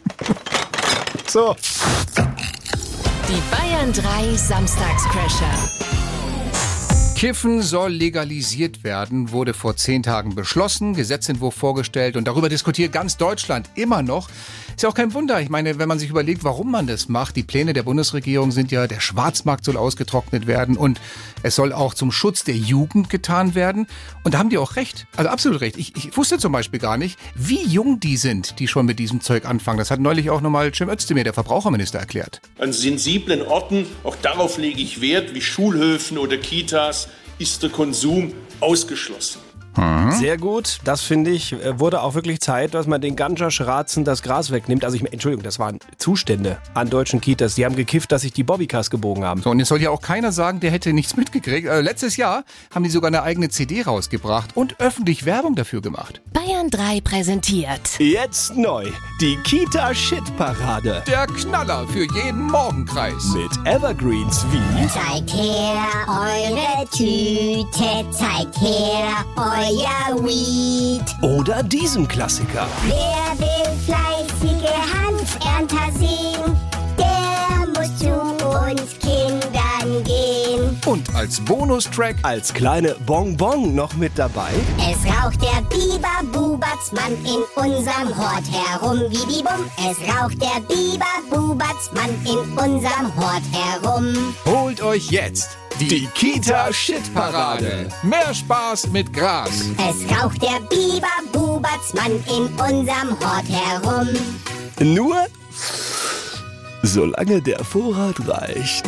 So. 1.25 1.55
Die 3.31 3.41
Bayern 3.49 3.93
3 3.93 4.35
Samstagscrasher. 4.35 5.69
Kiffen 7.15 7.61
soll 7.61 7.93
legalisiert 7.93 8.83
werden, 8.83 9.31
wurde 9.31 9.53
vor 9.53 9.77
zehn 9.77 10.03
Tagen 10.03 10.35
beschlossen, 10.35 10.95
Gesetzentwurf 10.95 11.55
vorgestellt 11.55 12.17
und 12.17 12.27
darüber 12.27 12.49
diskutiert 12.49 12.91
ganz 12.91 13.15
Deutschland 13.15 13.69
immer 13.75 14.01
noch. 14.01 14.27
Ist 14.75 14.83
ja 14.83 14.89
auch 14.89 14.95
kein 14.95 15.13
Wunder. 15.13 15.41
Ich 15.41 15.49
meine, 15.49 15.79
wenn 15.79 15.87
man 15.87 15.99
sich 15.99 16.09
überlegt, 16.09 16.43
warum 16.43 16.71
man 16.71 16.87
das 16.87 17.09
macht, 17.09 17.35
die 17.35 17.43
Pläne 17.43 17.73
der 17.73 17.83
Bundesregierung 17.83 18.51
sind 18.51 18.71
ja, 18.71 18.87
der 18.87 18.99
Schwarzmarkt 18.99 19.65
soll 19.65 19.77
ausgetrocknet 19.77 20.47
werden 20.47 20.77
und 20.77 20.99
es 21.43 21.55
soll 21.55 21.73
auch 21.73 21.93
zum 21.93 22.11
Schutz 22.11 22.43
der 22.43 22.55
Jugend 22.55 23.09
getan 23.09 23.55
werden. 23.55 23.87
Und 24.23 24.33
da 24.33 24.39
haben 24.39 24.49
die 24.49 24.57
auch 24.57 24.75
recht. 24.75 25.07
Also 25.15 25.29
absolut 25.29 25.61
recht. 25.61 25.77
Ich, 25.77 25.95
ich 25.95 26.15
wusste 26.17 26.37
zum 26.37 26.51
Beispiel 26.51 26.79
gar 26.79 26.97
nicht, 26.97 27.19
wie 27.35 27.63
jung 27.63 27.99
die 27.99 28.17
sind, 28.17 28.59
die 28.59 28.67
schon 28.67 28.85
mit 28.85 28.99
diesem 28.99 29.21
Zeug 29.21 29.45
anfangen. 29.45 29.79
Das 29.79 29.91
hat 29.91 29.99
neulich 29.99 30.29
auch 30.29 30.41
nochmal 30.41 30.73
Cem 30.73 30.89
Özdemir, 30.89 31.23
der 31.23 31.33
Verbraucherminister, 31.33 31.99
erklärt. 31.99 32.41
An 32.59 32.73
sensiblen 32.73 33.41
Orten, 33.41 33.85
auch 34.03 34.15
darauf 34.15 34.57
lege 34.57 34.81
ich 34.81 35.01
Wert, 35.01 35.33
wie 35.33 35.41
Schulhöfen 35.41 36.17
oder 36.17 36.37
Kitas, 36.37 37.07
ist 37.39 37.63
der 37.63 37.69
Konsum 37.69 38.33
ausgeschlossen. 38.59 39.50
Sehr 39.75 40.37
gut, 40.37 40.79
das 40.83 41.01
finde 41.01 41.31
ich, 41.31 41.53
äh, 41.53 41.79
wurde 41.79 42.01
auch 42.01 42.13
wirklich 42.13 42.41
Zeit, 42.41 42.73
dass 42.73 42.87
man 42.87 42.99
den 42.99 43.15
Ganja-Schratzen 43.15 44.03
das 44.03 44.21
Gras 44.21 44.51
wegnimmt. 44.51 44.83
Also 44.83 44.97
ich, 44.97 45.13
Entschuldigung, 45.13 45.43
das 45.43 45.59
waren 45.59 45.79
Zustände 45.97 46.57
an 46.73 46.89
deutschen 46.89 47.21
Kitas. 47.21 47.55
Die 47.55 47.65
haben 47.65 47.75
gekifft, 47.75 48.11
dass 48.11 48.23
sich 48.23 48.33
die 48.33 48.43
Bobbycars 48.43 48.89
gebogen 48.89 49.23
haben. 49.23 49.41
So, 49.41 49.49
und 49.49 49.59
jetzt 49.59 49.69
soll 49.69 49.81
ja 49.81 49.89
auch 49.89 50.01
keiner 50.01 50.31
sagen, 50.31 50.59
der 50.59 50.71
hätte 50.71 50.91
nichts 50.93 51.15
mitgekriegt. 51.15 51.67
Äh, 51.67 51.81
letztes 51.81 52.17
Jahr 52.17 52.43
haben 52.73 52.83
die 52.83 52.89
sogar 52.89 53.07
eine 53.07 53.23
eigene 53.23 53.49
CD 53.49 53.81
rausgebracht 53.81 54.55
und 54.55 54.79
öffentlich 54.79 55.25
Werbung 55.25 55.55
dafür 55.55 55.81
gemacht. 55.81 56.21
Bayern 56.33 56.69
3 56.69 57.01
präsentiert. 57.01 57.81
Jetzt 57.99 58.55
neu, 58.55 58.87
die 59.21 59.37
Kita-Shit-Parade. 59.37 61.03
Der 61.07 61.27
Knaller 61.27 61.87
für 61.87 62.03
jeden 62.13 62.43
Morgenkreis. 62.47 63.33
Mit 63.33 63.67
Evergreens 63.67 64.45
wie 64.51 64.87
Zeigt 64.87 65.33
her 65.33 65.87
eure 66.07 66.85
Tüte, 66.89 68.09
zeigt 68.11 68.59
her 68.59 69.25
euer 69.37 69.60
Weed. 69.69 71.05
oder 71.21 71.61
diesem 71.61 72.07
Klassiker. 72.07 72.65
Wer 72.85 73.37
will 73.37 73.77
fleißige 73.85 74.73
Hanfernter 74.91 75.91
sehen, 75.99 76.57
der 76.97 77.67
muss 77.67 77.97
zu 77.99 78.11
uns. 78.11 79.00
Und 80.85 81.13
als 81.15 81.39
Bonustrack 81.39 82.15
Als 82.23 82.53
kleine 82.53 82.95
Bonbon 83.05 83.75
noch 83.75 83.93
mit 83.95 84.11
dabei. 84.15 84.51
Es 84.77 85.05
raucht 85.05 85.39
der 85.41 85.61
Biber 85.69 86.23
Bubertsmann 86.31 87.13
in 87.23 87.43
unserem 87.55 88.17
Hort 88.17 88.43
herum 88.51 88.99
wie 89.09 89.33
die 89.33 89.43
Bum. 89.43 89.65
Es 89.77 89.97
raucht 90.09 90.41
der 90.41 90.59
Biber 90.67 91.05
Bubertsmann 91.29 92.09
in 92.25 92.39
unserem 92.57 93.15
Hort 93.15 93.43
herum. 93.51 94.33
holt 94.45 94.81
euch 94.81 95.11
jetzt 95.11 95.57
die, 95.79 96.07
Kita-Shit-Parade. 96.13 97.87
Mehr 98.03 98.33
Spaß 98.33 98.87
mit 98.87 99.13
Gras. 99.13 99.49
Es 99.77 100.17
raucht 100.17 100.41
der 100.41 100.59
Biber 100.69 101.07
Bubertsmann 101.31 102.11
in 102.27 102.45
unserem 102.53 103.17
Hort 103.19 103.47
herum. 103.49 104.07
Nur 104.79 105.25
solange 106.83 107.41
der 107.41 107.63
Vorrat 107.63 108.27
reicht. 108.27 108.85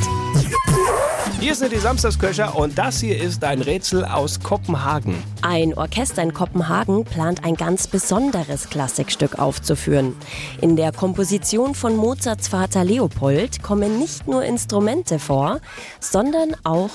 Hier 1.39 1.55
sind 1.55 1.73
die 1.73 1.77
Samstagsköcher 1.77 2.55
und 2.55 2.77
das 2.77 2.99
hier 3.01 3.21
ist 3.21 3.43
ein 3.43 3.61
Rätsel 3.61 4.05
aus 4.05 4.39
Kopenhagen. 4.39 5.21
Ein 5.41 5.73
Orchester 5.77 6.21
in 6.21 6.33
Kopenhagen 6.33 7.03
plant 7.03 7.43
ein 7.43 7.55
ganz 7.55 7.87
besonderes 7.87 8.69
Klassikstück 8.69 9.39
aufzuführen. 9.39 10.15
In 10.61 10.75
der 10.75 10.91
Komposition 10.91 11.75
von 11.75 11.97
Mozarts 11.97 12.47
Vater 12.47 12.85
Leopold 12.85 13.61
kommen 13.61 13.99
nicht 13.99 14.27
nur 14.27 14.43
Instrumente 14.43 15.19
vor, 15.19 15.59
sondern 15.99 16.55
auch 16.63 16.91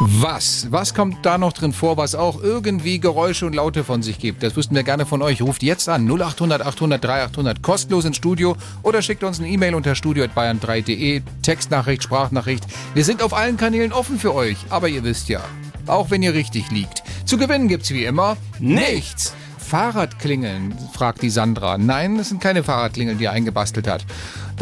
Was? 0.00 0.66
Was 0.70 0.94
kommt 0.94 1.24
da 1.24 1.38
noch 1.38 1.52
drin 1.52 1.72
vor, 1.72 1.96
was 1.96 2.14
auch 2.14 2.42
irgendwie 2.42 2.98
Geräusche 2.98 3.46
und 3.46 3.54
Laute 3.54 3.84
von 3.84 4.02
sich 4.02 4.18
gibt? 4.18 4.42
Das 4.42 4.56
wüssten 4.56 4.74
wir 4.74 4.82
gerne 4.82 5.06
von 5.06 5.22
euch. 5.22 5.42
Ruft 5.42 5.62
jetzt 5.62 5.88
an 5.88 6.10
0800 6.10 6.62
800 6.62 7.04
3800 7.04 7.62
kostenlos 7.62 8.04
ins 8.04 8.16
Studio 8.16 8.56
oder 8.82 9.02
schickt 9.02 9.22
uns 9.22 9.38
eine 9.38 9.48
E-Mail 9.48 9.74
unter 9.74 9.94
studio@bayern3.de. 9.94 11.22
Textnachricht, 11.42 12.02
Sprachnachricht. 12.02 12.64
Wir 12.94 13.04
sind 13.04 13.22
auf 13.22 13.34
allen 13.34 13.56
Kanälen 13.56 13.92
offen 13.92 14.18
für 14.18 14.34
euch, 14.34 14.58
aber 14.70 14.88
ihr 14.88 15.04
wisst 15.04 15.28
ja, 15.28 15.40
auch 15.86 16.10
wenn 16.10 16.22
ihr 16.22 16.34
richtig 16.34 16.70
liegt. 16.70 17.02
Zu 17.24 17.38
gewinnen 17.38 17.68
gibt's 17.68 17.90
wie 17.90 18.04
immer 18.04 18.36
nichts. 18.58 19.34
Fahrradklingeln, 19.58 20.74
fragt 20.92 21.22
die 21.22 21.30
Sandra. 21.30 21.78
Nein, 21.78 22.18
das 22.18 22.28
sind 22.28 22.42
keine 22.42 22.62
Fahrradklingeln, 22.62 23.18
die 23.18 23.24
er 23.24 23.32
eingebastelt 23.32 23.86
hat. 23.86 24.04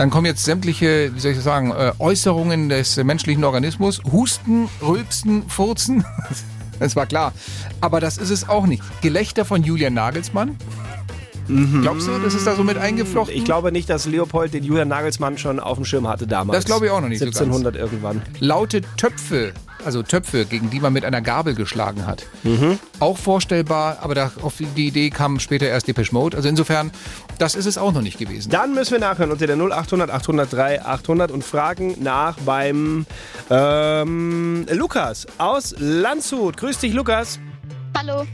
Dann 0.01 0.09
kommen 0.09 0.25
jetzt 0.25 0.47
sämtliche, 0.47 1.15
wie 1.15 1.21
soll 1.21 1.33
ich 1.33 1.41
sagen, 1.41 1.73
äh, 1.73 1.93
Äußerungen 1.99 2.71
des 2.71 2.97
menschlichen 3.05 3.45
Organismus. 3.45 4.01
Husten, 4.11 4.67
Rülpsen, 4.81 5.47
Furzen. 5.47 6.07
Das 6.79 6.97
war 6.97 7.05
klar. 7.05 7.35
Aber 7.83 8.01
das 8.01 8.17
ist 8.17 8.31
es 8.31 8.49
auch 8.49 8.65
nicht. 8.65 8.83
Gelächter 9.03 9.45
von 9.45 9.63
Julian 9.63 9.93
Nagelsmann. 9.93 10.57
Glaubst 11.83 12.09
du, 12.09 12.19
das 12.19 12.33
ist 12.33 12.47
da 12.47 12.57
so 12.57 12.65
mit 12.65 12.79
eingeflochten? 12.79 13.37
Ich 13.37 13.45
glaube 13.45 13.71
nicht, 13.71 13.91
dass 13.91 14.07
Leopold 14.07 14.55
den 14.55 14.65
Julian 14.65 14.89
Nagelsmann 14.89 15.37
schon 15.37 15.61
auf 15.61 15.77
dem 15.77 15.85
Schirm 15.85 16.09
hatte 16.09 16.27
damals. 16.27 16.57
Das 16.57 16.65
glaube 16.65 16.87
ich 16.87 16.93
auch 16.93 17.03
noch 17.03 17.11
nicht 17.11 17.19
so 17.19 17.27
ganz. 17.27 17.37
1700 17.37 17.77
irgendwann. 17.77 18.23
Laute 18.39 18.81
Töpfe, 18.97 19.53
also 19.85 20.03
Töpfe, 20.03 20.45
gegen 20.45 20.71
die 20.71 20.81
man 20.81 20.93
mit 20.93 21.05
einer 21.05 21.21
Gabel 21.21 21.55
geschlagen 21.55 22.07
hat. 22.07 22.27
Auch 22.99 23.19
vorstellbar, 23.19 23.99
aber 24.01 24.15
da, 24.15 24.31
auf 24.43 24.55
die 24.59 24.87
Idee 24.87 25.11
kam 25.11 25.41
später 25.41 25.67
erst 25.67 25.89
Depeche 25.89 26.13
Mode. 26.13 26.37
Also 26.37 26.49
insofern, 26.49 26.91
das 27.39 27.55
ist 27.55 27.67
es 27.67 27.79
auch 27.79 27.93
noch 27.93 28.03
nicht 28.03 28.19
gewesen. 28.19 28.51
Dann 28.51 28.75
müssen 28.75 28.93
wir 28.93 29.01
nachhören 29.01 29.31
unter 29.31 29.47
der 29.47 29.57
0800 29.57 30.11
803 30.11 30.83
800 30.85 31.31
und 31.31 31.45
fragen 31.45 31.97
nach 32.01 32.37
beim 32.45 33.07
ähm, 33.51 34.67
Lukas 34.73 35.27
aus 35.39 35.75
Landshut. 35.79 36.57
Grüß 36.57 36.79
dich, 36.79 36.93
Lukas. 36.93 37.39
Hallo. 37.97 38.27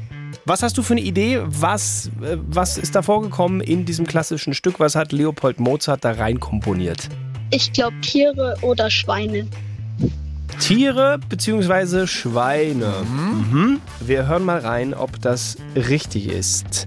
Was 0.45 0.63
hast 0.63 0.79
du 0.79 0.83
für 0.83 0.95
eine 0.95 1.01
Idee? 1.01 1.41
Was, 1.45 2.11
äh, 2.23 2.37
was 2.47 2.79
ist 2.79 2.95
da 2.95 3.03
vorgekommen 3.03 3.61
in 3.61 3.85
diesem 3.85 4.07
klassischen 4.07 4.55
Stück? 4.55 4.79
Was 4.79 4.95
hat 4.95 5.13
Leopold 5.13 5.59
Mozart 5.59 6.05
da 6.05 6.13
rein 6.13 6.39
komponiert? 6.39 7.09
Ich 7.51 7.73
glaube 7.73 8.01
Tiere 8.01 8.57
oder 8.63 8.91
Schweine. 8.91 9.49
Tiere 10.61 11.19
bzw. 11.29 12.07
Schweine. 12.07 12.93
Mhm. 13.11 13.81
Wir 14.01 14.27
hören 14.27 14.45
mal 14.45 14.59
rein, 14.59 14.95
ob 14.95 15.21
das 15.21 15.57
richtig 15.75 16.29
ist. 16.29 16.87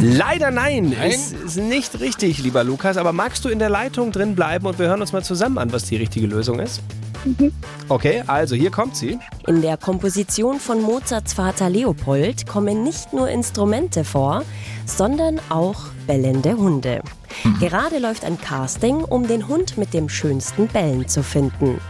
Leider 0.00 0.50
nein, 0.50 0.94
Nein? 0.98 1.10
Ist, 1.10 1.32
ist 1.34 1.56
nicht 1.58 2.00
richtig, 2.00 2.38
lieber 2.38 2.64
Lukas. 2.64 2.96
Aber 2.96 3.12
magst 3.12 3.44
du 3.44 3.50
in 3.50 3.58
der 3.58 3.68
Leitung 3.68 4.10
drin 4.10 4.34
bleiben 4.34 4.66
und 4.66 4.78
wir 4.78 4.86
hören 4.86 5.00
uns 5.02 5.12
mal 5.12 5.22
zusammen 5.22 5.58
an, 5.58 5.72
was 5.72 5.84
die 5.84 5.96
richtige 5.96 6.26
Lösung 6.26 6.60
ist? 6.60 6.80
Okay, 7.88 8.24
also 8.26 8.56
hier 8.56 8.70
kommt 8.72 8.96
sie. 8.96 9.18
in 9.46 9.62
der 9.62 9.76
Komposition 9.76 10.58
von 10.58 10.82
Mozarts 10.82 11.34
Vater 11.34 11.70
Leopold 11.70 12.48
kommen 12.48 12.82
nicht 12.82 13.12
nur 13.12 13.28
Instrumente 13.28 14.02
vor, 14.02 14.42
sondern 14.86 15.38
auch 15.48 15.84
bellende 16.08 16.56
Hunde. 16.56 17.00
Gerade 17.60 17.98
läuft 17.98 18.24
ein 18.24 18.40
Casting, 18.40 19.04
um 19.04 19.28
den 19.28 19.46
Hund 19.46 19.78
mit 19.78 19.94
dem 19.94 20.08
schönsten 20.08 20.66
Bellen 20.66 21.06
zu 21.06 21.22
finden. 21.22 21.80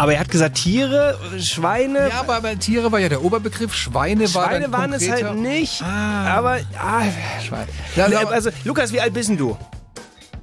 Aber 0.00 0.14
er 0.14 0.20
hat 0.20 0.30
gesagt 0.30 0.56
Tiere, 0.56 1.18
Schweine. 1.38 2.08
Ja, 2.08 2.20
aber, 2.20 2.36
aber 2.36 2.58
Tiere 2.58 2.90
war 2.90 2.98
ja 3.00 3.10
der 3.10 3.22
Oberbegriff. 3.22 3.74
Schweine, 3.74 4.32
war 4.32 4.46
Schweine 4.46 4.60
dann 4.62 4.72
waren 4.72 4.92
es 4.94 5.10
halt 5.10 5.34
nicht. 5.34 5.82
Ah. 5.82 6.38
Aber, 6.38 6.58
ah, 6.78 7.02
Schweine. 7.46 7.68
Also, 8.30 8.48
Lukas, 8.64 8.94
wie 8.94 9.00
alt 9.02 9.12
bist 9.12 9.28
denn 9.28 9.36
du? 9.36 9.58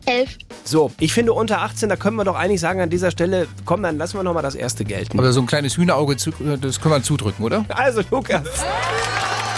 Elf. 0.06 0.38
So, 0.64 0.92
ich 1.00 1.12
finde 1.12 1.34
unter 1.34 1.64
18, 1.64 1.90
da 1.90 1.96
können 1.96 2.18
wir 2.18 2.24
doch 2.24 2.36
eigentlich 2.36 2.62
sagen 2.62 2.82
an 2.82 2.92
dieser 2.92 3.10
Stelle, 3.10 3.48
komm, 3.66 3.82
dann 3.82 3.98
lassen 3.98 4.20
wir 4.20 4.24
nochmal 4.24 4.44
das 4.44 4.54
erste 4.54 4.86
gelten. 4.86 5.18
aber 5.18 5.34
so 5.34 5.42
ein 5.42 5.48
kleines 5.48 5.76
Hühnerauge, 5.76 6.18
zu, 6.18 6.32
das 6.62 6.80
können 6.80 6.94
wir 6.94 7.02
zudrücken, 7.02 7.44
oder? 7.44 7.66
Also, 7.70 8.04
Lukas, 8.12 8.44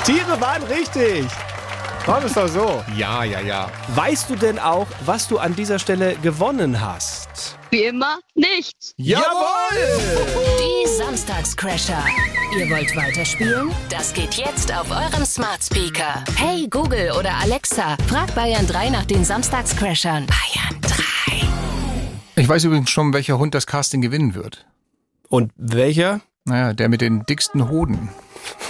Tiere 0.06 0.40
waren 0.40 0.64
richtig. 0.64 1.26
Komm, 2.06 2.26
ist 2.26 2.38
doch 2.38 2.48
so. 2.48 2.82
Ja, 2.96 3.26
ja, 3.26 3.42
ja. 3.42 3.70
Weißt 3.90 4.30
du 4.30 4.38
denn 4.38 4.60
auch, 4.60 4.88
was 5.06 5.28
du 5.28 5.40
an 5.40 5.58
dieser 5.58 5.78
Stelle 5.78 6.16
gewonnen 6.22 6.80
hast? 6.80 7.29
Wie 7.72 7.84
immer 7.84 8.18
nichts. 8.34 8.96
Jawohl! 8.98 9.78
Die 10.60 10.88
Samstagscrasher. 10.98 12.04
Ihr 12.58 12.68
wollt 12.72 12.96
weiterspielen? 12.96 13.70
Das 13.92 14.12
geht 14.12 14.34
jetzt 14.36 14.74
auf 14.74 14.90
eurem 14.90 15.24
Smart 15.24 15.64
Speaker. 15.64 16.24
Hey 16.36 16.68
Google 16.68 17.12
oder 17.12 17.32
Alexa, 17.36 17.96
frag 18.08 18.34
Bayern 18.34 18.66
3 18.66 18.90
nach 18.90 19.06
den 19.06 19.24
Samstagscrashern. 19.24 20.26
Bayern 20.26 20.82
3. 20.82 22.42
Ich 22.42 22.50
weiß 22.50 22.64
übrigens 22.64 22.90
schon, 22.90 23.14
welcher 23.14 23.38
Hund 23.38 23.54
das 23.54 23.68
Casting 23.68 24.02
gewinnen 24.02 24.34
wird. 24.34 24.66
Und 25.28 25.52
welcher? 25.56 26.22
Naja, 26.46 26.74
der 26.74 26.90
mit 26.90 27.02
den 27.02 27.26
dicksten 27.26 27.70
Hoden. 27.70 28.10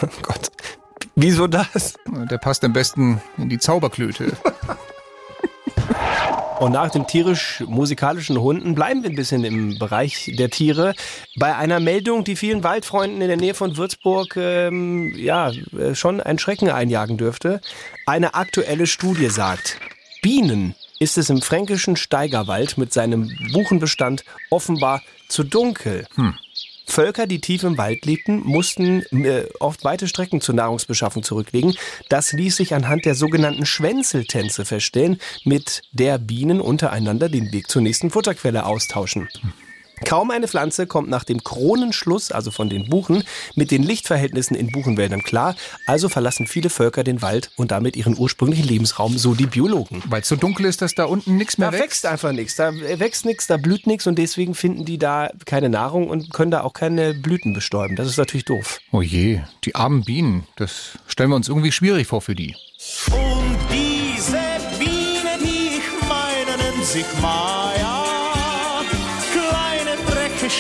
Oh 0.02 0.08
Gott. 0.22 0.52
Wieso 1.16 1.48
das? 1.48 1.96
Der 2.06 2.38
passt 2.38 2.64
am 2.64 2.74
besten 2.74 3.22
in 3.38 3.50
die 3.50 3.60
Zauberklöte. 3.60 4.32
Und 6.60 6.74
nach 6.74 6.92
den 6.92 7.08
tierisch-musikalischen 7.08 8.38
Hunden 8.38 8.76
bleiben 8.76 9.02
wir 9.02 9.10
ein 9.10 9.16
bisschen 9.16 9.46
im 9.46 9.80
Bereich 9.80 10.30
der 10.38 10.50
Tiere. 10.50 10.94
Bei 11.38 11.56
einer 11.56 11.80
Meldung, 11.80 12.26
die 12.26 12.36
vielen 12.36 12.66
Waldfreunden 12.66 13.22
in 13.22 13.30
der 13.30 13.38
Nähe 13.38 13.54
von 13.54 13.78
Würzburg 13.78 14.36
ähm, 14.36 15.14
ja, 15.16 15.52
äh, 15.52 15.96
schon 15.96 16.20
ein 16.20 16.38
Schrecken 16.38 16.70
einjagen 16.70 17.18
dürfte. 17.18 17.62
Eine 18.06 18.34
aktuelle 18.34 18.88
Studie 18.88 19.30
sagt, 19.30 19.78
Bienen 20.22 20.76
ist 21.00 21.18
es 21.18 21.30
im 21.30 21.42
fränkischen 21.42 21.96
Steigerwald 21.96 22.78
mit 22.78 22.92
seinem 22.92 23.32
Buchenbestand 23.54 24.26
offenbar 24.50 25.02
zu 25.30 25.44
dunkel. 25.44 26.08
Hm. 26.16 26.36
Völker, 26.90 27.28
die 27.28 27.40
tief 27.40 27.64
im 27.64 27.78
Wald 27.78 28.06
lebten, 28.06 28.42
mussten 28.44 29.04
äh, 29.24 29.46
oft 29.60 29.84
weite 29.84 30.08
Strecken 30.08 30.42
zur 30.42 30.56
Nahrungsbeschaffung 30.56 31.24
zurücklegen. 31.24 31.76
Das 32.10 32.34
ließ 32.34 32.56
sich 32.56 32.74
anhand 32.74 33.06
der 33.06 33.16
sogenannten 33.16 33.66
Schwänzeltänze 33.66 34.66
feststellen, 34.66 35.20
mit 35.46 35.84
der 35.92 36.18
Bienen 36.18 36.60
untereinander 36.60 37.30
den 37.30 37.52
Weg 37.54 37.70
zur 37.70 37.82
nächsten 37.82 38.10
Futterquelle 38.10 38.66
austauschen. 38.66 39.30
Kaum 40.06 40.32
eine 40.32 40.48
Pflanze 40.48 40.88
kommt 40.88 41.10
nach 41.10 41.24
dem 41.24 41.44
Kronenschluss, 41.44 42.32
also 42.32 42.52
von 42.52 42.70
den 42.70 42.90
Buchen, 42.90 43.24
mit 43.56 43.72
den 43.72 43.84
Lichtverhältnissen 43.84 44.56
in 44.56 44.72
Buchenwäldern 44.72 45.22
klar. 45.24 45.56
Also 45.86 46.10
verlassen 46.10 46.48
viele 46.48 46.70
Völker 46.70 47.04
den 47.04 47.22
Wald 47.22 47.52
und 47.58 47.72
damit 47.72 47.96
ihren 47.96 48.18
ursprünglichen 48.18 48.68
Lebensraum, 48.68 49.18
so 49.18 49.36
die 49.36 49.46
Biologen. 49.46 50.02
Weil 50.08 50.22
es 50.22 50.28
so 50.28 50.36
dunkel 50.36 50.66
ist, 50.66 50.82
dass 50.82 50.96
da 50.96 51.06
unten 51.06 51.38
nichts 51.38 51.58
mehr 51.58 51.68
Da 51.70 51.74
wächst. 51.74 51.84
wächst 51.86 52.06
einfach 52.06 52.32
nichts, 52.32 52.56
da 52.56 52.72
wächst 52.74 53.26
nichts, 53.26 53.48
da 53.48 53.58
blüht 53.58 53.88
nichts 53.88 54.08
und 54.08 54.18
deswegen 54.18 54.56
finden 54.56 54.86
die 54.86 54.98
da 54.98 55.30
keine 55.46 55.70
Nahrung 55.70 56.10
und 56.10 56.32
können 56.34 56.52
da 56.52 56.62
auch 56.62 56.74
keine 56.74 57.14
Blüten 57.14 57.54
bestäuben. 57.54 57.96
Das 57.96 58.08
ist 58.08 58.18
natürlich 58.18 58.46
doof. 58.46 58.80
Oh 58.92 59.02
je, 59.02 59.42
die 59.66 59.76
armen 59.76 60.04
Bienen. 60.04 60.48
Das 60.56 60.98
stellen 61.08 61.30
wir 61.30 61.36
uns 61.36 61.48
irgendwie 61.48 61.72
schwierig 61.72 62.08
vor 62.08 62.22
für 62.22 62.36
die. 62.36 62.56
Und 63.12 63.58
diese 63.72 64.40
Biene, 64.80 65.38
die 65.42 65.78
ich 65.78 66.08
meine, 66.08 66.58
nennt 66.58 66.86
sich 66.86 67.06
Maya. 67.22 67.79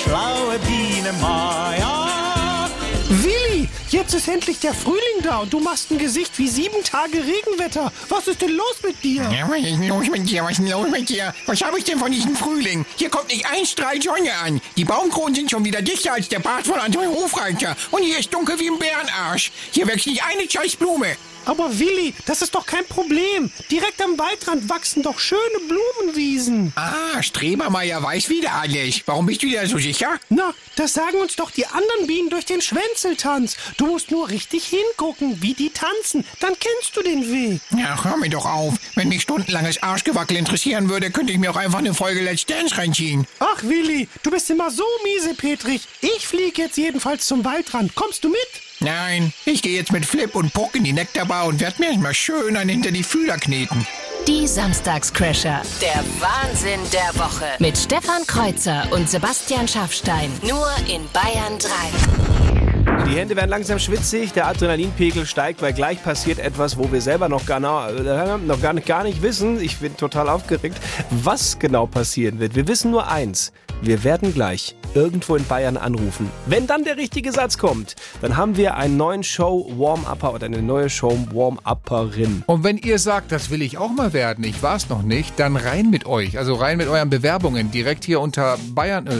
Schlaue 0.04 0.58
Biene 0.60 1.12
Maya. 1.20 2.70
Willi, 3.10 3.68
jetzt 3.89 4.14
ist 4.14 4.28
endlich 4.28 4.60
der 4.60 4.74
Frühling 4.74 5.22
da 5.24 5.39
und 5.39 5.52
du 5.52 5.60
machst 5.60 5.91
ein 5.91 5.97
Gesicht 5.97 6.38
wie 6.38 6.47
sieben 6.47 6.84
Tage 6.84 7.18
Regenwetter. 7.18 7.91
Was 8.08 8.28
ist 8.28 8.41
denn 8.41 8.52
los 8.52 8.76
mit 8.84 9.04
dir? 9.04 9.24
Ja, 9.24 9.50
was 9.50 9.58
ist 9.58 9.66
denn 9.66 9.88
los 9.88 10.08
mit 10.10 10.30
dir? 10.30 10.43
Was 10.43 10.52
ist 10.52 10.60
denn 10.60 10.70
los 10.70 10.89
mit 10.89 11.10
dir? 11.10 11.34
Was 11.47 11.62
habe 11.62 11.80
ich 11.80 11.84
denn 11.84 12.00
von 12.00 12.12
diesem 12.12 12.36
Frühling? 12.36 12.86
Hier 12.95 13.10
kommt 13.10 13.30
nicht 13.30 13.45
ein 13.45 13.66
Strahl 13.66 14.02
Sonne 14.02 14.34
an. 14.43 14.62
Die 14.78 14.86
Baumkronen 14.86 15.36
sind 15.36 15.52
schon 15.52 15.66
wieder 15.66 15.82
dichter 15.82 16.14
als 16.14 16.30
der 16.30 16.39
Bart 16.39 16.66
von 16.66 16.80
Anton 16.80 17.08
Hofreiter. 17.08 17.76
Und 17.91 18.04
hier 18.04 18.20
ist 18.20 18.34
dunkel 18.34 18.60
wie 18.60 18.70
ein 18.70 18.80
Bärenarsch. 18.80 19.52
Hier 19.72 19.88
wächst 19.88 20.08
nicht 20.08 20.24
eine 20.24 20.50
scheiß 20.50 20.78
Blume. 20.78 21.18
Aber 21.46 21.80
Willi, 21.80 22.14
das 22.26 22.42
ist 22.42 22.54
doch 22.54 22.66
kein 22.66 22.86
Problem. 22.86 23.52
Direkt 23.72 24.02
am 24.02 24.18
Waldrand 24.20 24.70
wachsen 24.70 25.04
doch 25.04 25.20
schöne 25.20 25.40
Blumenwiesen. 25.68 26.74
Ah, 26.76 27.22
Strebermeier 27.22 28.02
weiß 28.04 28.30
wieder 28.30 28.54
alles. 28.54 29.02
Warum 29.06 29.26
bist 29.26 29.42
du 29.42 29.48
dir 29.48 29.66
so 29.68 29.78
sicher? 29.78 30.20
Na, 30.30 30.54
das 30.76 30.94
sagen 30.94 31.18
uns 31.18 31.36
doch 31.36 31.52
die 31.52 31.66
anderen 31.66 32.08
Bienen 32.08 32.30
durch 32.30 32.46
den 32.46 32.62
Schwänzeltanz. 32.62 33.58
Du 33.78 33.88
musst 33.88 34.12
nur 34.12 34.30
richtig 34.30 34.66
hingucken, 34.68 35.42
wie 35.42 35.54
die 35.54 35.72
tanzen. 35.72 36.26
Dann 36.40 36.54
kennst 36.60 36.96
du 36.96 37.02
den 37.02 37.32
Weg. 37.32 37.62
Ja, 37.78 38.04
hör 38.04 38.18
mir 38.18 38.30
doch 38.30 38.46
auf. 38.46 38.76
Wenn 38.96 39.10
mich 39.10 39.22
stundenlanges 39.24 39.82
Arschgewackel 39.82 40.38
interessieren 40.38 40.90
würde, 40.90 41.12
könnte 41.12 41.34
ich 41.34 41.40
mir 41.40 41.52
auch 41.52 41.56
einfach 41.58 41.80
eine 41.80 41.94
Folge 41.94 42.22
Let's 42.22 42.46
Dance 42.46 42.78
reinziehen. 42.78 43.26
Ach, 43.40 43.64
Willi, 43.64 44.08
du 44.24 44.32
bist 44.32 44.50
immer 44.50 44.70
so 44.72 44.84
miese, 45.04 45.34
Petrich. 45.34 45.82
Ich 46.02 46.28
fliege 46.28 46.64
jetzt 46.64 46.78
jedenfalls 46.78 47.26
zum 47.28 47.44
Waldrand. 47.44 47.96
Kommst 47.96 48.24
du 48.24 48.30
mit? 48.30 48.38
Nein, 48.82 49.34
ich 49.46 49.62
gehe 49.62 49.76
jetzt 49.76 49.92
mit 49.92 50.06
Flip 50.06 50.34
und 50.36 50.54
Puck 50.54 50.76
in 50.76 50.86
die 50.86 50.94
Nektarbar 50.94 51.48
und 51.48 51.60
werde 51.60 51.82
mir 51.82 51.98
mal 51.98 52.14
schön 52.14 52.56
einen 52.56 52.70
hinter 52.70 52.92
die 52.92 53.04
Fühler 53.04 53.38
kneten. 53.38 53.86
Die 54.26 54.48
Samstagscrasher. 54.48 55.62
Der 55.82 56.04
Wahnsinn 56.20 56.80
der 56.94 57.22
Woche. 57.22 57.46
Mit 57.60 57.78
Stefan 57.78 58.26
Kreuzer 58.26 58.88
und 58.92 59.10
Sebastian 59.10 59.68
Schaffstein. 59.68 60.32
Nur 60.44 60.70
in 60.88 61.02
Bayern 61.12 61.58
3. 61.60 62.68
Die 63.08 63.16
Hände 63.16 63.36
werden 63.36 63.50
langsam 63.50 63.80
schwitzig, 63.80 64.34
der 64.34 64.47
Adrenalinpegel 64.47 65.26
steigt, 65.26 65.62
weil 65.62 65.74
gleich 65.74 66.02
passiert 66.04 66.39
etwas, 66.39 66.78
wo 66.78 66.91
wir 66.91 67.02
selber 67.02 67.28
noch 67.28 67.45
gar, 67.45 67.60
äh, 67.89 68.38
noch 68.38 68.62
gar, 68.62 68.74
nicht, 68.74 68.88
gar 68.88 69.04
nicht 69.04 69.22
wissen. 69.22 69.60
Ich 69.60 69.78
bin 69.78 69.97
total 69.97 70.30
aufgeregt, 70.30 70.78
was 71.10 71.58
genau 71.60 71.88
passieren 71.88 72.39
wird. 72.39 72.56
Wir 72.56 72.68
wissen 72.68 72.91
nur 72.91 73.10
eins. 73.10 73.52
Wir 73.82 74.04
werden 74.04 74.34
gleich 74.34 74.76
irgendwo 74.93 75.36
in 75.36 75.45
Bayern 75.45 75.78
anrufen. 75.78 76.30
Wenn 76.47 76.68
dann 76.68 76.84
der 76.84 76.97
richtige 76.97 77.32
Satz 77.32 77.58
kommt, 77.58 77.95
dann 78.22 78.36
haben 78.36 78.58
wir 78.58 78.76
einen 78.76 78.97
neuen 78.97 79.24
Show-Warm-Upper 79.24 80.34
oder 80.34 80.47
eine 80.47 80.62
neue 80.62 80.89
Show-Warm-Upperin. 80.89 82.43
Und 82.47 82.64
wenn 82.64 82.78
ihr 82.78 83.00
sagt, 83.00 83.32
das 83.32 83.50
will 83.52 83.62
ich 83.62 83.78
auch 83.78 83.91
mal 83.91 84.12
werden, 84.14 84.43
ich 84.43 84.62
war 84.64 84.76
es 84.76 84.89
noch 84.89 85.02
nicht, 85.02 85.39
dann 85.39 85.56
rein 85.56 85.89
mit 85.89 86.06
euch. 86.06 86.38
Also 86.38 86.56
rein 86.56 86.78
mit 86.78 86.88
euren 86.88 87.10
Bewerbungen. 87.10 87.72
Direkt 87.72 88.04
hier 88.04 88.20
unter 88.20 88.58
Bayern, 88.74 89.08
äh, 89.08 89.14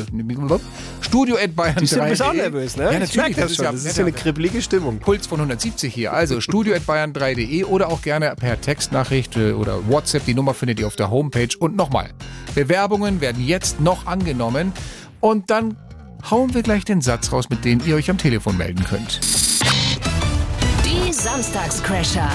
studio 1.02 1.38
at 1.38 1.56
bayern 1.56 1.76
Du 1.76 1.82
bist 1.82 2.22
auch 2.22 2.34
nervös, 2.34 2.76
ne? 2.76 2.84
Ja, 2.86 2.92
Ich 2.92 3.00
natürlich. 3.00 3.38
merk 3.38 3.50
das 3.50 3.58
schon. 3.78 3.84
Das 3.84 3.92
ist 3.92 3.98
ja 3.98 4.04
eine 4.04 4.14
kribbelige 4.14 4.62
Stimmung. 4.62 5.00
Puls 5.00 5.28
von 5.28 5.40
170 5.40 5.94
hier. 5.94 6.14
Also 6.14 6.42
studio 6.42 6.76
at 6.76 6.84
bayern3.de 6.84 7.64
oder 7.66 7.90
auch 7.90 8.02
gerne 8.02 8.34
per 8.36 8.60
Textnachricht 8.60 9.38
äh, 9.38 9.52
oder 9.52 9.88
WhatsApp. 9.88 10.26
Die 10.26 10.34
Nummer 10.34 10.54
findet 10.54 10.80
ihr 10.80 10.88
auf 10.88 10.96
der 10.96 11.10
Homepage. 11.12 11.50
Und 11.60 11.76
nochmal, 11.76 12.10
Bewerbungen 12.56 13.22
werden 13.22 13.46
jetzt 13.46 13.80
noch 13.80 14.06
angenommen. 14.06 14.74
Und 15.20 15.50
dann 15.50 15.78
hauen 16.30 16.54
wir 16.54 16.64
gleich 16.64 16.86
den 16.86 17.02
Satz 17.02 17.32
raus, 17.32 17.50
mit 17.50 17.66
dem 17.66 17.82
ihr 17.86 17.96
euch 17.96 18.10
am 18.10 18.18
Telefon 18.18 18.58
melden 18.58 18.84
könnt. 18.84 19.20
Die 20.86 21.14
Samstagscrasher. 21.14 22.30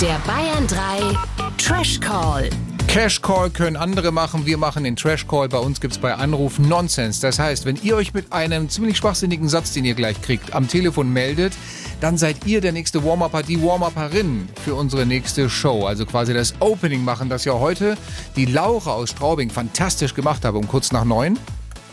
Der 0.00 0.18
Bayern 0.26 0.66
3 0.66 1.16
Trash 1.56 2.00
Call. 2.00 2.50
Cash 2.94 3.22
Call 3.22 3.50
können 3.50 3.74
andere 3.74 4.12
machen, 4.12 4.46
wir 4.46 4.56
machen 4.56 4.84
den 4.84 4.94
Trash 4.94 5.26
Call. 5.26 5.48
Bei 5.48 5.58
uns 5.58 5.80
gibt's 5.80 5.98
bei 5.98 6.14
Anruf 6.14 6.60
Nonsense. 6.60 7.20
Das 7.20 7.40
heißt, 7.40 7.64
wenn 7.64 7.76
ihr 7.82 7.96
euch 7.96 8.14
mit 8.14 8.32
einem 8.32 8.68
ziemlich 8.68 8.98
schwachsinnigen 8.98 9.48
Satz, 9.48 9.72
den 9.72 9.84
ihr 9.84 9.94
gleich 9.94 10.22
kriegt, 10.22 10.54
am 10.54 10.68
Telefon 10.68 11.12
meldet, 11.12 11.54
dann 12.00 12.16
seid 12.16 12.46
ihr 12.46 12.60
der 12.60 12.70
nächste 12.70 13.04
Warm-Upper, 13.04 13.42
die 13.42 13.60
Warm-Upperin 13.60 14.48
für 14.64 14.76
unsere 14.76 15.06
nächste 15.06 15.50
Show. 15.50 15.86
Also 15.86 16.06
quasi 16.06 16.34
das 16.34 16.54
Opening 16.60 17.02
machen, 17.02 17.28
das 17.28 17.44
ja 17.44 17.54
heute 17.54 17.98
die 18.36 18.44
Laura 18.44 18.92
aus 18.92 19.10
Straubing 19.10 19.50
fantastisch 19.50 20.14
gemacht 20.14 20.44
hat, 20.44 20.54
um 20.54 20.68
kurz 20.68 20.92
nach 20.92 21.04
neun. 21.04 21.36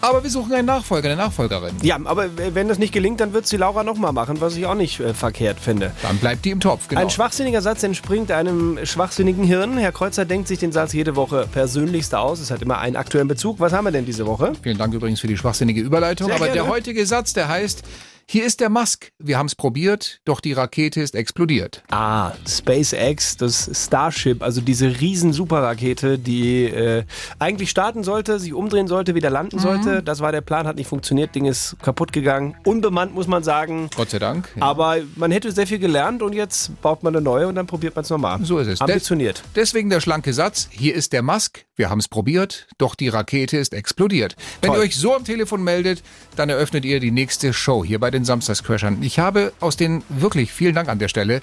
Aber 0.02 0.24
wir 0.24 0.30
suchen 0.30 0.54
einen 0.54 0.66
Nachfolger, 0.66 1.10
eine 1.10 1.22
Nachfolgerin. 1.22 1.76
Ja, 1.84 1.98
aber 2.04 2.26
wenn 2.36 2.68
das 2.68 2.80
nicht 2.80 2.94
gelingt, 2.94 3.20
dann 3.20 3.34
wird 3.34 3.52
die 3.52 3.58
Laura 3.58 3.84
nochmal 3.84 4.14
machen, 4.14 4.42
was 4.42 4.56
ich 4.56 4.66
auch 4.66 4.76
nicht 4.76 5.00
äh, 5.00 5.14
verkehrt 5.14 5.60
finde. 5.60 5.92
Dann 6.02 6.18
bleibt 6.18 6.44
die 6.46 6.50
im 6.52 6.60
Topf, 6.60 6.88
genau. 6.88 7.02
Ein 7.02 7.10
schwachsinniger 7.10 7.62
Satz 7.62 7.84
entspringt 7.84 8.32
einem 8.32 8.80
schwachsinnigen 8.84 9.44
Hirn. 9.44 9.78
Herr 9.78 9.92
Kreuzer 9.92 10.26
denkt 10.26 10.48
sich 10.48 10.60
den 10.60 10.72
Satz 10.72 10.94
jede 10.94 11.16
Woche 11.16 11.48
persönlichst 11.52 12.16
aus. 12.16 12.40
Es 12.40 12.52
hat 12.52 12.62
immer 12.62 12.80
einen 12.80 12.96
aktuellen 12.96 13.28
Bezug. 13.28 13.60
Was 13.60 13.74
haben 13.74 13.86
wir 13.86 13.92
denn 13.92 14.06
diese 14.06 14.26
Woche? 14.26 14.54
Vielen 14.62 14.78
Dank 14.78 14.94
übrigens 14.94 15.20
für 15.20 15.28
die 15.28 15.38
schwachsinnige 15.38 15.82
Überleitung. 15.82 16.28
Sehr 16.28 16.36
Aber 16.36 16.46
gerne. 16.46 16.62
der 16.62 16.70
heutige 16.70 17.06
Satz, 17.06 17.34
der 17.34 17.48
heißt, 17.48 17.84
hier 18.32 18.46
ist 18.46 18.62
der 18.62 18.70
Musk. 18.70 19.12
Wir 19.20 19.38
haben 19.38 19.48
es 19.48 19.56
probiert, 19.56 20.22
doch 20.24 20.40
die 20.40 20.54
Rakete 20.54 21.02
ist 21.02 21.16
explodiert. 21.16 21.84
Ah, 21.92 22.32
SpaceX, 22.48 23.36
das 23.36 23.70
Starship, 23.74 24.42
also 24.42 24.62
diese 24.62 25.02
riesen 25.02 25.34
Superrakete, 25.34 26.18
die 26.18 26.64
äh, 26.64 27.04
eigentlich 27.40 27.70
starten 27.70 28.06
sollte, 28.06 28.40
sich 28.40 28.54
umdrehen 28.54 28.88
sollte, 28.88 29.16
wieder 29.16 29.30
landen 29.30 29.58
Mhm. 29.58 29.62
sollte. 29.62 30.02
Das 30.02 30.22
war 30.22 30.32
der 30.32 30.40
Plan, 30.40 30.66
hat 30.66 30.78
nicht 30.78 30.88
funktioniert, 30.88 31.36
Ding 31.36 31.44
ist 31.44 31.76
kaputt 31.82 32.14
gegangen. 32.14 32.56
Unbemannt, 32.64 33.14
muss 33.14 33.28
man 33.28 33.44
sagen. 33.44 33.90
Gott 33.98 34.12
sei 34.12 34.20
Dank. 34.20 34.48
Aber 34.62 34.96
man 35.18 35.30
hätte 35.32 35.52
sehr 35.52 35.68
viel 35.68 35.80
gelernt 35.80 36.22
und 36.24 36.32
jetzt 36.32 36.82
baut 36.82 37.04
man 37.04 37.14
eine 37.14 37.22
neue 37.22 37.50
und 37.50 37.56
dann 37.56 37.68
probiert 37.68 37.98
man 37.98 38.04
es 38.06 38.10
nochmal. 38.10 38.40
So 38.46 38.60
ist 38.60 38.68
es. 38.68 38.80
Ambitioniert. 38.80 39.44
Deswegen 39.58 39.90
der 39.90 40.00
schlanke 40.00 40.32
Satz, 40.32 40.70
hier 40.72 40.96
ist 40.96 41.12
der 41.12 41.22
Musk, 41.22 41.66
wir 41.76 41.90
haben 41.90 42.00
es 42.00 42.08
probiert, 42.08 42.70
doch 42.78 42.96
die 42.96 43.10
Rakete 43.10 43.58
ist 43.58 43.74
explodiert. 43.74 44.38
Wenn 44.62 44.70
Toll. 44.70 44.80
ihr 44.80 44.84
euch 44.84 44.96
so 44.96 45.14
am 45.14 45.26
Telefon 45.26 45.66
meldet, 45.66 46.02
dann 46.38 46.48
eröffnet 46.48 46.86
ihr 46.86 47.02
die 47.02 47.12
nächste 47.12 47.52
Show 47.52 47.84
hier 47.84 48.00
bei 48.00 48.10
den 48.10 48.21
Samstagscrashern. 48.26 49.02
Ich 49.04 49.20
habe 49.20 49.54
aus 49.60 49.78
den 49.78 50.04
wirklich, 50.10 50.52
vielen 50.52 50.76
Dank 50.76 50.90
an 50.90 51.00
der 51.00 51.08
Stelle, 51.08 51.42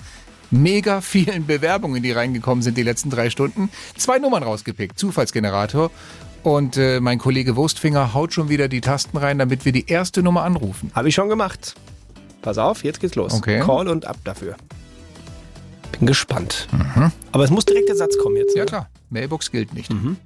mega 0.51 1.01
vielen 1.01 1.47
Bewerbungen, 1.47 2.03
die 2.03 2.13
reingekommen 2.13 2.63
sind 2.63 2.77
die 2.77 2.83
letzten 2.83 3.11
drei 3.11 3.31
Stunden, 3.31 3.71
zwei 3.97 4.19
Nummern 4.19 4.43
rausgepickt, 4.43 4.99
Zufallsgenerator. 4.99 5.91
Und 6.43 6.77
äh, 6.77 7.01
mein 7.01 7.19
Kollege 7.19 7.57
Wurstfinger 7.57 8.15
haut 8.15 8.33
schon 8.33 8.49
wieder 8.49 8.69
die 8.69 8.81
Tasten 8.81 9.17
rein, 9.17 9.39
damit 9.39 9.65
wir 9.65 9.73
die 9.73 9.89
erste 9.89 10.23
Nummer 10.23 10.45
anrufen. 10.45 10.91
Habe 10.95 11.09
ich 11.09 11.15
schon 11.15 11.29
gemacht. 11.29 11.75
Pass 12.43 12.59
auf, 12.59 12.85
jetzt 12.85 13.01
geht's 13.01 13.17
los. 13.17 13.35
Okay. 13.35 13.61
Call 13.61 13.89
und 13.89 14.07
ab 14.07 14.17
dafür. 14.25 14.57
Bin 15.93 16.07
gespannt. 16.07 16.69
Aber 17.33 17.45
es 17.45 17.51
muss 17.51 17.65
direkt 17.65 17.89
der 17.89 17.97
Satz 17.97 18.17
kommen 18.19 18.37
jetzt. 18.37 18.55
Ja 18.55 18.63
ne? 18.63 18.67
klar, 18.67 18.89
Mailbox 19.11 19.51
gilt 19.51 19.75
nicht. 19.75 19.91
Hm. 19.91 20.17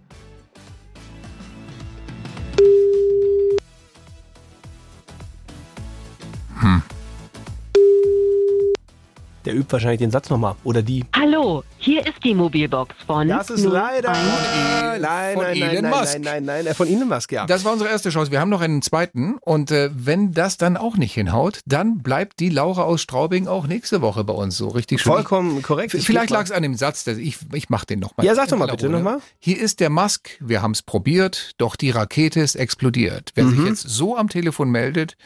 Der 9.53 9.61
übt 9.61 9.71
wahrscheinlich 9.71 9.99
den 9.99 10.11
Satz 10.11 10.31
nochmal. 10.31 10.55
Oder 10.65 10.81
die. 10.81 11.05
Hallo, 11.15 11.63
hier 11.77 12.01
ist 12.07 12.25
die 12.25 12.33
Mobilbox 12.35 12.95
von. 13.07 13.29
Das 13.29 13.51
ist 13.51 13.65
leider. 13.65 14.09
01. 14.09 14.19
Nein, 14.23 15.01
nein, 15.03 15.35
von 15.35 15.43
nein, 15.45 15.57
Elon 15.63 15.83
nein, 15.83 15.91
Musk. 15.91 16.13
nein, 16.15 16.23
nein, 16.23 16.45
nein, 16.47 16.65
nein, 16.65 16.75
von 16.75 16.89
Elon 16.89 17.09
Musk, 17.09 17.33
ja. 17.33 17.45
Das 17.45 17.63
war 17.67 17.73
unsere 17.75 17.91
erste 17.91 18.09
Chance. 18.09 18.31
Wir 18.31 18.41
haben 18.41 18.49
noch 18.49 18.63
einen 18.63 18.81
zweiten. 18.81 19.37
Und 19.43 19.71
äh, 19.71 19.91
wenn 19.93 20.33
das 20.33 20.57
dann 20.57 20.79
auch 20.79 20.97
nicht 20.97 21.13
hinhaut, 21.13 21.61
dann 21.67 21.99
bleibt 21.99 22.41
die 22.41 22.49
Laura 22.49 22.85
aus 22.85 23.03
Straubing 23.03 23.47
auch 23.47 23.67
nächste 23.67 24.01
Woche 24.01 24.25
bei 24.25 24.33
uns 24.33 24.57
so 24.57 24.69
richtig 24.69 25.03
schön. 25.03 25.13
Vollkommen 25.13 25.61
korrekt. 25.61 25.93
Ich 25.93 26.07
Vielleicht 26.07 26.29
geb 26.29 26.31
mal- 26.31 26.39
lag 26.39 26.45
es 26.47 26.51
an 26.53 26.63
dem 26.63 26.75
Satz. 26.75 27.05
dass 27.05 27.19
Ich, 27.19 27.37
ich 27.53 27.69
mach 27.69 27.85
den 27.85 27.99
nochmal. 28.01 28.25
Ja, 28.25 28.35
sag 28.35 28.49
doch 28.49 28.57
mal 28.57 28.69
bitte 28.69 28.89
nochmal. 28.89 29.19
Hier 29.39 29.61
ist 29.61 29.81
der 29.81 29.91
Musk. 29.91 30.31
Wir 30.41 30.63
haben 30.63 30.71
es 30.73 30.81
probiert, 30.81 31.53
doch 31.59 31.77
die 31.77 31.91
Rakete 31.91 32.41
ist 32.41 32.55
explodiert. 32.55 33.33
Wer 33.35 33.45
Mhm. 33.45 33.57
sich 33.59 33.67
jetzt 33.67 33.83
so 33.83 34.17
am 34.17 34.31
Telefon 34.31 34.71
meldet, 34.71 35.19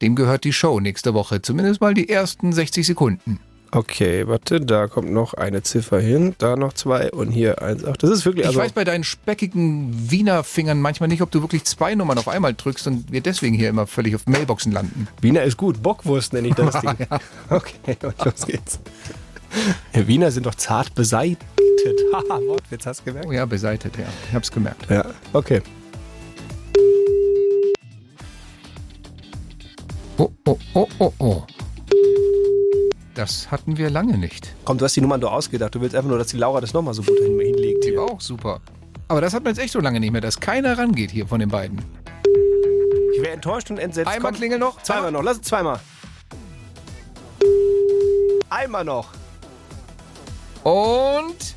dem 0.00 0.14
gehört 0.16 0.44
die 0.44 0.54
Show 0.54 0.80
nächste 0.80 1.12
Woche. 1.12 1.42
Zumindest 1.42 1.82
mal 1.82 1.92
die 1.92 2.08
ersten 2.08 2.54
60 2.54 2.86
Sekunden. 2.86 3.38
Okay, 3.72 4.26
warte, 4.26 4.60
da 4.60 4.86
kommt 4.86 5.10
noch 5.12 5.34
eine 5.34 5.62
Ziffer 5.62 6.00
hin, 6.00 6.34
da 6.38 6.56
noch 6.56 6.72
zwei 6.72 7.10
und 7.10 7.30
hier 7.30 7.60
eins. 7.60 7.84
Ach, 7.84 7.96
das 7.96 8.10
ist 8.10 8.24
wirklich. 8.24 8.44
Ich 8.44 8.48
Also, 8.48 8.60
weiß 8.60 8.72
bei 8.72 8.84
deinen 8.84 9.04
speckigen 9.04 10.10
Wiener 10.10 10.44
Fingern 10.44 10.80
manchmal 10.80 11.08
nicht, 11.08 11.20
ob 11.20 11.30
du 11.30 11.42
wirklich 11.42 11.64
zwei 11.64 11.94
Nummern 11.94 12.16
auf 12.18 12.28
einmal 12.28 12.54
drückst 12.54 12.86
und 12.86 13.10
wir 13.12 13.20
deswegen 13.20 13.54
hier 13.54 13.68
immer 13.68 13.86
völlig 13.86 14.14
auf 14.14 14.26
Mailboxen 14.26 14.72
landen. 14.72 15.08
Wiener 15.20 15.42
ist 15.42 15.56
gut, 15.56 15.82
Bockwurst 15.82 16.32
nenne 16.32 16.48
ich 16.48 16.54
das 16.54 16.80
Ding. 16.80 16.96
Okay, 17.50 17.96
und 18.02 18.24
los 18.24 18.46
geht's. 18.46 18.78
Ja, 19.94 20.06
Wiener 20.06 20.30
sind 20.30 20.46
doch 20.46 20.54
zart 20.54 20.94
beseitet. 20.94 21.38
Haha, 22.12 22.40
Wortwitz, 22.46 22.86
hast 22.86 23.00
du 23.00 23.04
gemerkt? 23.06 23.28
Oh 23.28 23.32
ja, 23.32 23.46
beseitet, 23.46 23.96
ja. 23.98 24.06
Ich 24.28 24.34
hab's 24.34 24.50
gemerkt. 24.50 24.88
Ja, 24.90 25.04
okay. 25.32 25.60
Oh, 30.18 30.30
oh, 30.46 30.58
oh, 30.74 30.88
oh, 30.98 31.12
oh. 31.18 31.42
Das 33.16 33.50
hatten 33.50 33.78
wir 33.78 33.88
lange 33.88 34.18
nicht. 34.18 34.54
Komm, 34.66 34.76
du 34.76 34.84
hast 34.84 34.94
die 34.94 35.00
Nummern 35.00 35.22
doch 35.22 35.32
ausgedacht. 35.32 35.74
Du 35.74 35.80
willst 35.80 35.96
einfach 35.96 36.10
nur, 36.10 36.18
dass 36.18 36.26
die 36.26 36.36
Laura 36.36 36.60
das 36.60 36.74
nochmal 36.74 36.92
so 36.92 37.02
gut 37.02 37.18
hin 37.18 37.40
hinlegt. 37.40 37.82
Die 37.82 37.88
Hier. 37.88 37.98
war 37.98 38.10
auch 38.10 38.20
super. 38.20 38.60
Aber 39.08 39.22
das 39.22 39.32
hat 39.32 39.42
man 39.42 39.54
jetzt 39.54 39.62
echt 39.62 39.72
so 39.72 39.80
lange 39.80 40.00
nicht 40.00 40.12
mehr, 40.12 40.20
dass 40.20 40.38
keiner 40.38 40.76
rangeht 40.76 41.12
hier 41.12 41.26
von 41.26 41.40
den 41.40 41.48
beiden. 41.48 41.82
Ich 43.14 43.22
wäre 43.22 43.32
enttäuscht 43.32 43.70
und 43.70 43.78
entsetzt. 43.78 44.06
Einmal 44.06 44.32
Komm, 44.32 44.38
klingel 44.38 44.58
noch. 44.58 44.82
Zweimal 44.82 45.12
noch, 45.12 45.22
lass 45.22 45.38
es 45.38 45.44
zweimal. 45.44 45.80
Einmal 48.50 48.84
noch. 48.84 49.08
Und 50.62 51.56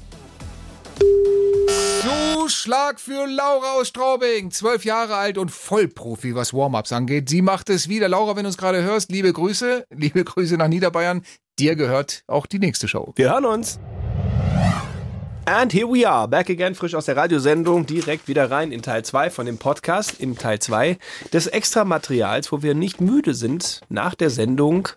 Zuschlag 2.02 3.02
für 3.02 3.28
Laura 3.28 3.74
aus 3.74 3.90
Straubing, 3.90 4.52
zwölf 4.52 4.86
Jahre 4.86 5.18
alt 5.18 5.38
und 5.38 5.52
Vollprofi, 5.52 6.36
was 6.36 6.54
Warm-ups 6.54 6.94
angeht. 6.94 7.28
Sie 7.28 7.42
macht 7.42 7.70
es 7.70 7.90
wieder. 7.90 8.08
Laura, 8.08 8.38
wenn 8.38 8.44
du 8.44 8.48
uns 8.48 8.58
gerade 8.58 8.82
hörst, 8.82 9.12
liebe 9.12 9.34
Grüße, 9.34 9.86
liebe 9.90 10.24
Grüße 10.24 10.56
nach 10.56 10.70
Niederbayern. 10.70 11.24
Dir 11.60 11.76
gehört 11.76 12.24
auch 12.28 12.46
die 12.46 12.58
nächste 12.58 12.88
Show. 12.88 13.12
Wir 13.18 13.32
hören 13.32 13.44
uns. 13.44 13.82
And 15.44 15.74
here 15.74 15.88
we 15.88 16.08
are, 16.08 16.26
back 16.26 16.50
again, 16.50 16.74
frisch 16.74 16.96
aus 16.96 17.06
der 17.06 17.18
Radiosendung, 17.18 17.86
direkt 17.86 18.30
wieder 18.30 18.50
rein 18.50 18.72
in 18.72 18.82
Teil 18.82 19.04
2 19.04 19.30
von 19.30 19.46
dem 19.46 19.58
Podcast, 19.58 20.22
in 20.22 20.38
Teil 20.38 20.60
2 20.60 20.98
des 21.34 21.48
Extramaterials, 21.48 22.54
wo 22.54 22.62
wir 22.62 22.76
nicht 22.76 23.02
müde 23.02 23.34
sind, 23.34 23.82
nach 23.90 24.16
der 24.16 24.30
Sendung, 24.30 24.88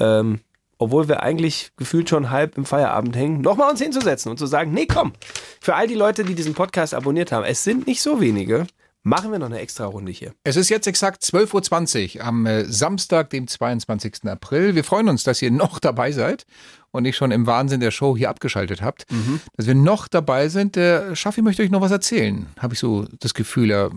ähm, 0.00 0.40
obwohl 0.78 1.06
wir 1.06 1.22
eigentlich 1.22 1.70
gefühlt 1.76 2.08
schon 2.08 2.30
halb 2.30 2.56
im 2.56 2.64
Feierabend 2.64 3.14
hängen, 3.14 3.40
nochmal 3.40 3.70
uns 3.70 3.80
hinzusetzen 3.80 4.30
und 4.30 4.38
zu 4.38 4.46
sagen, 4.46 4.72
nee, 4.72 4.86
komm, 4.86 5.12
für 5.60 5.76
all 5.76 5.86
die 5.86 5.94
Leute, 5.94 6.24
die 6.24 6.34
diesen 6.34 6.54
Podcast 6.54 6.94
abonniert 6.94 7.30
haben, 7.30 7.44
es 7.44 7.62
sind 7.62 7.86
nicht 7.86 8.02
so 8.02 8.20
wenige, 8.20 8.66
machen 9.08 9.32
wir 9.32 9.38
noch 9.38 9.46
eine 9.46 9.58
extra 9.60 9.86
Runde 9.86 10.12
hier. 10.12 10.32
Es 10.44 10.56
ist 10.56 10.68
jetzt 10.68 10.86
exakt 10.86 11.22
12.20 11.22 12.18
Uhr 12.18 12.24
am 12.24 12.46
äh, 12.46 12.64
Samstag, 12.64 13.30
dem 13.30 13.46
22. 13.46 14.24
April. 14.26 14.74
Wir 14.74 14.84
freuen 14.84 15.08
uns, 15.08 15.24
dass 15.24 15.40
ihr 15.42 15.50
noch 15.50 15.78
dabei 15.80 16.12
seid 16.12 16.44
und 16.90 17.02
nicht 17.02 17.16
schon 17.16 17.30
im 17.30 17.46
Wahnsinn 17.46 17.80
der 17.80 17.90
Show 17.90 18.16
hier 18.16 18.30
abgeschaltet 18.30 18.82
habt. 18.82 19.06
Dass 19.56 19.66
wir 19.66 19.74
noch 19.74 20.08
dabei 20.08 20.48
sind. 20.48 20.76
Der 20.76 21.14
Schaffi 21.16 21.42
möchte 21.42 21.62
euch 21.62 21.70
noch 21.70 21.80
was 21.80 21.90
erzählen. 21.90 22.46
Habe 22.58 22.74
ich 22.74 22.80
so 22.80 23.06
das 23.20 23.34
Gefühl, 23.34 23.70
er 23.70 23.90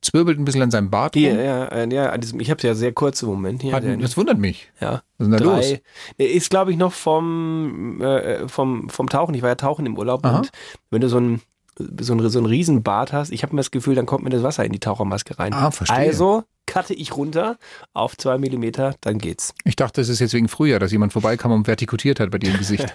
zwirbelt 0.00 0.38
ein 0.38 0.44
bisschen 0.44 0.62
an 0.62 0.70
seinem 0.70 0.90
Bart 0.90 1.14
rum. 1.14 1.22
Hier, 1.22 1.34
ja, 1.42 1.64
äh, 1.66 1.94
ja, 1.94 2.12
ich 2.14 2.50
habe 2.50 2.56
es 2.56 2.62
ja 2.62 2.74
sehr 2.74 2.92
kurz 2.92 3.22
im 3.22 3.28
Moment 3.28 3.62
hier. 3.62 3.72
Hat- 3.72 3.84
das 4.00 4.16
wundert 4.16 4.38
mich. 4.38 4.70
Ja. 4.80 5.02
Was 5.18 5.28
ist 5.28 5.32
denn 5.38 5.38
da 5.38 5.56
los? 5.56 5.74
Ist, 6.16 6.50
glaube 6.50 6.72
ich, 6.72 6.76
noch 6.76 6.92
vom, 6.92 8.00
äh, 8.00 8.48
vom, 8.48 8.88
vom 8.88 9.08
Tauchen. 9.08 9.34
Ich 9.34 9.42
war 9.42 9.50
ja 9.50 9.54
tauchen 9.54 9.86
im 9.86 9.96
Urlaub 9.96 10.24
Aha. 10.26 10.38
und 10.38 10.50
wenn 10.90 11.00
du 11.02 11.08
so 11.08 11.18
ein 11.18 11.40
so 11.78 12.14
ein, 12.14 12.28
so 12.28 12.38
ein 12.38 12.46
Riesenbart 12.46 13.12
hast, 13.12 13.32
ich 13.32 13.42
habe 13.42 13.54
mir 13.54 13.60
das 13.60 13.70
Gefühl, 13.70 13.94
dann 13.94 14.06
kommt 14.06 14.24
mir 14.24 14.30
das 14.30 14.42
Wasser 14.42 14.64
in 14.64 14.72
die 14.72 14.80
Tauchermaske 14.80 15.38
rein. 15.38 15.52
Ah, 15.52 15.70
verstehe. 15.70 15.96
Also 15.96 16.44
cutte 16.66 16.94
ich 16.94 17.16
runter 17.16 17.58
auf 17.92 18.16
zwei 18.16 18.38
Millimeter, 18.38 18.94
dann 19.00 19.18
geht's. 19.18 19.54
Ich 19.64 19.76
dachte, 19.76 20.00
es 20.00 20.08
ist 20.08 20.20
jetzt 20.20 20.32
wegen 20.32 20.48
Frühjahr, 20.48 20.78
dass 20.78 20.92
jemand 20.92 21.12
vorbeikam 21.12 21.52
und 21.52 21.64
vertikutiert 21.64 22.20
hat 22.20 22.30
bei 22.30 22.38
dir 22.38 22.50
im 22.50 22.58
Gesicht. 22.58 22.92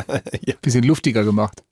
Bisschen 0.62 0.84
luftiger 0.84 1.24
gemacht. 1.24 1.62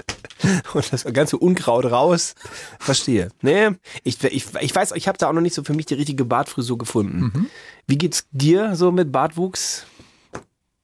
Und 0.74 0.92
das 0.92 1.04
ganze 1.04 1.38
Unkraut 1.38 1.86
raus. 1.86 2.34
Verstehe. 2.78 3.30
Nee, 3.42 3.70
ich, 4.04 4.22
ich, 4.24 4.46
ich 4.60 4.74
weiß, 4.74 4.92
ich 4.92 5.08
habe 5.08 5.18
da 5.18 5.28
auch 5.28 5.32
noch 5.32 5.40
nicht 5.40 5.54
so 5.54 5.64
für 5.64 5.72
mich 5.72 5.86
die 5.86 5.94
richtige 5.94 6.24
Bartfrisur 6.24 6.78
gefunden. 6.78 7.32
Mhm. 7.34 7.46
Wie 7.86 7.98
geht's 7.98 8.26
dir 8.32 8.76
so 8.76 8.92
mit 8.92 9.12
Bartwuchs? 9.12 9.86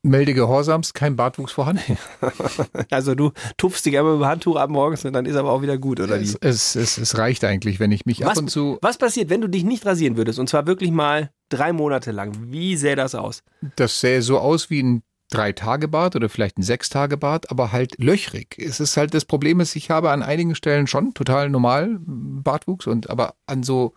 Melde 0.03 0.35
Gehorsams, 0.35 0.95
kein 0.95 1.15
Bartwuchs 1.17 1.53
vorhanden. 1.53 1.97
Also 2.91 3.15
du 3.15 3.33
tupfst 3.57 3.85
dich 3.85 3.97
einmal 3.97 4.15
mit 4.15 4.23
dem 4.23 4.27
Handtuch 4.27 4.57
ab 4.57 4.69
morgens 4.69 5.05
und 5.05 5.13
dann 5.13 5.27
ist 5.27 5.37
aber 5.37 5.51
auch 5.51 5.63
wieder 5.63 5.79
gut, 5.79 6.01
oder 6.01 6.21
wie? 6.21 6.35
Es, 6.41 6.77
es, 6.77 6.99
es, 6.99 7.17
reicht 7.17 7.45
eigentlich, 7.45 7.81
wenn 7.81 7.93
ich 7.93 8.05
mich 8.05 8.25
ab 8.25 8.33
Was, 8.33 8.39
und 8.39 8.51
zu. 8.51 8.79
was 8.83 8.99
passiert, 8.99 9.31
wenn 9.31 9.41
du 9.41 9.49
dich 9.49 9.65
nicht 9.65 9.87
rasieren 9.87 10.17
würdest? 10.17 10.39
Und 10.39 10.49
zwar 10.49 10.67
wirklich 10.67 10.91
mal 10.91 11.31
drei 11.49 11.73
Monate 11.73 12.11
lang. 12.11 12.33
Wie 12.51 12.77
sähe 12.77 12.97
das 12.97 13.15
aus? 13.15 13.43
Das 13.77 14.01
sähe 14.01 14.23
so 14.23 14.39
aus 14.39 14.69
wie 14.71 14.83
ein 14.83 15.03
Drei-Tage-Bart 15.31 16.15
oder 16.15 16.29
vielleicht 16.29 16.59
ein 16.59 16.63
Sechs-Tage-Bart, 16.63 17.51
aber 17.51 17.73
halt 17.73 17.99
löchrig. 17.99 18.57
Es 18.59 18.81
ist 18.81 18.97
halt 18.97 19.15
das 19.15 19.25
Problem, 19.25 19.61
ist, 19.61 19.77
ich 19.77 19.91
habe 19.91 20.11
an 20.11 20.23
einigen 20.23 20.55
Stellen 20.55 20.87
schon 20.87 21.15
total 21.15 21.49
normal 21.49 21.97
Bartwuchs 22.01 22.87
und 22.87 23.09
aber 23.09 23.35
an 23.47 23.63
so, 23.63 23.95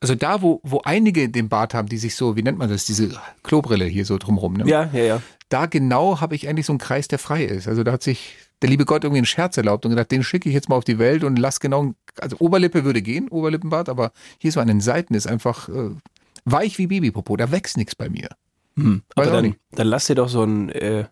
also 0.00 0.14
da, 0.14 0.42
wo, 0.42 0.60
wo 0.62 0.80
einige 0.84 1.28
den 1.28 1.48
Bart 1.48 1.74
haben, 1.74 1.88
die 1.88 1.98
sich 1.98 2.14
so, 2.14 2.36
wie 2.36 2.42
nennt 2.42 2.58
man 2.58 2.68
das, 2.68 2.84
diese 2.84 3.10
Klobrille 3.42 3.86
hier 3.86 4.04
so 4.04 4.18
drumrum, 4.18 4.54
ne? 4.54 4.66
Ja, 4.66 4.90
ja, 4.92 5.02
ja. 5.02 5.22
Da 5.48 5.66
genau 5.66 6.20
habe 6.20 6.34
ich 6.34 6.48
eigentlich 6.48 6.66
so 6.66 6.72
einen 6.72 6.78
Kreis, 6.78 7.08
der 7.08 7.18
frei 7.18 7.44
ist. 7.44 7.68
Also 7.68 7.84
da 7.84 7.92
hat 7.92 8.02
sich 8.02 8.36
der 8.62 8.70
liebe 8.70 8.84
Gott 8.84 9.04
irgendwie 9.04 9.18
einen 9.18 9.26
Scherz 9.26 9.56
erlaubt 9.56 9.84
und 9.84 9.90
gedacht, 9.90 10.10
den 10.10 10.22
schicke 10.22 10.48
ich 10.48 10.54
jetzt 10.54 10.68
mal 10.68 10.76
auf 10.76 10.84
die 10.84 10.98
Welt 10.98 11.24
und 11.24 11.38
lass 11.38 11.60
genau, 11.60 11.94
also 12.20 12.36
Oberlippe 12.38 12.84
würde 12.84 13.02
gehen, 13.02 13.28
Oberlippenbart, 13.28 13.88
aber 13.88 14.12
hier 14.38 14.52
so 14.52 14.60
an 14.60 14.68
den 14.68 14.80
Seiten 14.80 15.14
ist 15.14 15.26
einfach 15.26 15.68
äh, 15.68 15.90
weich 16.44 16.78
wie 16.78 16.86
Babypopo, 16.86 17.36
da 17.36 17.50
wächst 17.50 17.76
nichts 17.76 17.94
bei 17.94 18.08
mir. 18.08 18.28
Hm. 18.76 19.02
Aber 19.14 19.26
dann, 19.26 19.56
dann 19.72 19.86
lass 19.86 20.06
dir 20.06 20.14
doch 20.14 20.28
so 20.28 20.42
ein, 20.42 20.70
äh, 20.70 21.04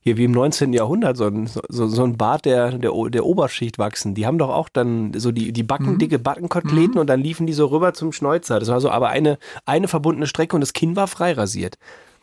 hier 0.00 0.16
wie 0.16 0.24
im 0.24 0.32
19. 0.32 0.72
Jahrhundert, 0.72 1.16
so 1.16 1.26
ein, 1.26 1.46
so, 1.68 1.86
so 1.88 2.04
ein 2.04 2.16
Bart 2.16 2.44
der, 2.44 2.72
der, 2.72 2.92
der 3.10 3.26
Oberschicht 3.26 3.78
wachsen. 3.78 4.14
Die 4.14 4.26
haben 4.26 4.38
doch 4.38 4.48
auch 4.48 4.68
dann 4.68 5.12
so 5.14 5.32
die, 5.32 5.52
die 5.52 5.62
Backen, 5.64 5.94
Mhm. 5.94 5.98
dicke 5.98 6.18
Backenkoteletten 6.18 6.98
und 6.98 7.08
dann 7.08 7.20
liefen 7.20 7.46
die 7.46 7.52
so 7.52 7.66
rüber 7.66 7.92
zum 7.94 8.12
Schnäuzer. 8.12 8.58
Das 8.60 8.68
war 8.68 8.80
so 8.80 8.90
aber 8.90 9.08
eine, 9.08 9.38
eine 9.66 9.88
verbundene 9.88 10.26
Strecke 10.26 10.54
und 10.56 10.60
das 10.60 10.72
Kinn 10.72 10.96
war 10.96 11.08
frei 11.08 11.32
rasiert. 11.32 11.78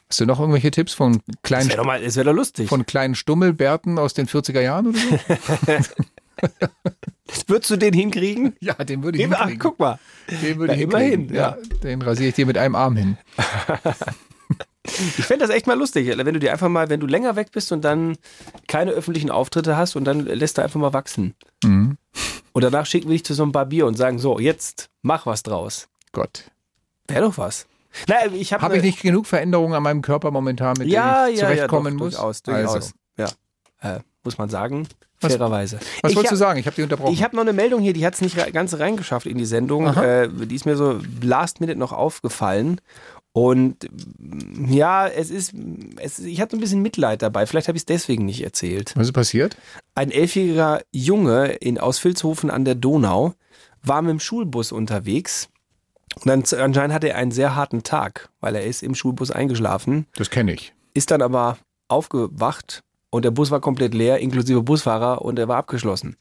Hast 0.10 0.20
du 0.20 0.26
noch 0.26 0.40
irgendwelche 0.40 0.72
Tipps 0.72 0.94
von 0.94 1.14
Das 1.26 1.36
kleinen, 1.44 1.70
doch 1.70 1.84
mal, 1.84 2.02
das 2.02 2.16
lustig. 2.16 2.70
von 2.70 2.86
kleinen 2.86 3.16
Stummelbärten 3.16 3.98
aus 4.00 4.14
den 4.14 4.28
40er 4.28 4.62
Jahren 4.62 4.88
oder 4.88 5.00
so? 5.00 5.94
Würdest 7.48 7.72
du 7.72 7.76
den 7.78 7.94
hinkriegen? 7.94 8.56
ja, 8.60 8.74
den 8.76 9.02
würde 9.04 9.18
ich 9.18 9.26
Ach, 9.26 9.38
hinkriegen. 9.40 9.60
guck 9.60 9.80
mal. 9.80 9.98
Den 10.44 10.58
würde 10.58 10.74
Na, 10.74 10.78
ich 10.78 10.82
immerhin, 10.84 11.10
hinkriegen. 11.12 11.36
Ja. 11.36 11.58
den 11.84 12.02
rasiere 12.02 12.30
ich 12.30 12.36
dir 12.36 12.46
mit 12.46 12.58
einem 12.58 12.76
Arm 12.76 12.96
hin. 12.96 13.18
Ich 15.18 15.26
fände 15.26 15.46
das 15.46 15.56
echt 15.56 15.68
mal 15.68 15.78
lustig, 15.78 16.08
wenn 16.16 16.34
du 16.34 16.40
dir 16.40 16.52
einfach 16.52 16.70
mal, 16.70 16.90
wenn 16.90 17.00
du 17.00 17.08
länger 17.08 17.36
weg 17.36 17.52
bist 17.52 17.72
und 17.72 17.82
dann 17.82 18.18
keine 18.68 18.92
öffentlichen 18.92 19.30
Auftritte 19.32 19.76
hast 19.78 19.96
und 19.96 20.06
dann 20.06 20.22
lässt 20.26 20.58
du 20.58 20.62
einfach 20.64 20.80
mal 20.80 20.94
wachsen. 20.94 21.34
Mhm. 21.64 21.98
Und 22.54 22.62
danach 22.64 22.86
schicken 22.86 23.10
wir 23.10 23.14
dich 23.16 23.26
zu 23.26 23.34
so 23.34 23.44
einem 23.44 23.52
Barbier 23.52 23.86
und 23.86 23.96
sagen, 23.98 24.20
so, 24.20 24.40
jetzt 24.40 24.90
mach 25.02 25.26
was 25.26 25.44
draus. 25.44 25.88
Gott. 26.14 26.46
Wäre 27.08 27.22
doch 27.22 27.38
was. 27.38 27.66
Naja, 28.08 28.32
ich 28.34 28.54
habe 28.54 28.62
Habe 28.64 28.78
ich 28.78 28.84
nicht 28.84 29.02
genug 29.02 29.26
Veränderungen 29.28 29.74
an 29.74 29.84
meinem 29.84 30.02
Körper 30.02 30.32
momentan, 30.32 30.76
mit 30.78 30.88
ja, 30.88 31.26
denen 31.26 31.34
ich 31.36 31.40
ja, 31.42 31.48
zurechtkommen 31.48 31.94
ja, 31.94 32.00
doch, 32.00 32.06
muss? 32.06 32.14
Durchaus, 32.16 32.44
durchaus. 32.44 32.74
Also, 32.76 32.92
Ja. 33.18 33.30
Äh, 33.82 34.00
muss 34.24 34.38
man 34.38 34.50
sagen, 34.50 34.88
Was- 35.22 35.34
fairerweise. 35.34 35.80
was 36.02 36.12
Ich 36.12 36.16
wolltest 36.18 36.32
du 36.32 36.36
hab- 36.36 36.40
sagen? 36.40 36.60
Ich 36.60 36.66
habe 36.66 36.76
dich 36.76 36.84
unterbrochen. 36.84 37.14
Ich 37.14 37.24
habe 37.24 37.36
noch 37.36 37.44
eine 37.44 37.54
Meldung 37.54 37.82
hier, 37.82 37.94
die 37.94 38.06
hat 38.06 38.16
es 38.16 38.22
nicht 38.22 38.36
ganz 38.54 38.74
reingeschafft 38.80 39.28
in 39.28 39.38
die 39.38 39.46
Sendung. 39.46 39.88
Äh, 39.96 40.28
die 40.30 40.56
ist 40.56 40.66
mir 40.66 40.76
so 40.76 41.00
last 41.22 41.62
minute 41.62 41.78
noch 41.78 41.92
aufgefallen. 41.94 42.82
Und 43.36 43.90
ja, 44.66 45.10
es 45.10 45.30
ist, 45.30 45.54
es, 45.98 46.20
ich 46.20 46.40
hatte 46.40 46.52
so 46.52 46.58
ein 46.58 46.62
bisschen 46.62 46.82
Mitleid 46.82 47.22
dabei. 47.22 47.46
Vielleicht 47.46 47.68
habe 47.68 47.76
ich 47.76 47.82
es 47.82 47.86
deswegen 47.86 48.24
nicht 48.24 48.42
erzählt. 48.42 48.94
Was 48.96 49.08
ist 49.08 49.14
passiert? 49.14 49.58
Ein 49.94 50.10
elfjähriger 50.10 50.84
Junge 50.94 51.48
in, 51.48 51.78
aus 51.78 52.02
Vilshofen 52.02 52.50
an 52.50 52.64
der 52.64 52.76
Donau 52.76 53.34
war 53.84 54.02
mit 54.02 54.12
dem 54.12 54.22
Schulbus 54.22 54.72
unterwegs. 54.72 55.50
Und 56.16 56.28
dann, 56.28 56.44
anscheinend 56.62 56.94
hatte 56.94 57.10
er 57.10 57.18
einen 57.18 57.32
sehr 57.32 57.58
harten 57.58 57.84
Tag, 57.84 58.30
weil 58.40 58.56
er 58.56 58.64
ist 58.64 58.82
im 58.84 58.96
Schulbus 58.96 59.32
eingeschlafen. 59.32 60.06
Das 60.16 60.30
kenne 60.30 60.54
ich. 60.54 60.74
Ist 60.94 61.12
dann 61.12 61.22
aber 61.22 61.58
aufgewacht 61.90 62.84
und 63.10 63.26
der 63.26 63.32
Bus 63.32 63.52
war 63.52 63.60
komplett 63.60 63.94
leer, 63.94 64.20
inklusive 64.20 64.62
Busfahrer, 64.64 65.24
und 65.24 65.38
er 65.40 65.50
war 65.50 65.58
abgeschlossen. 65.58 66.16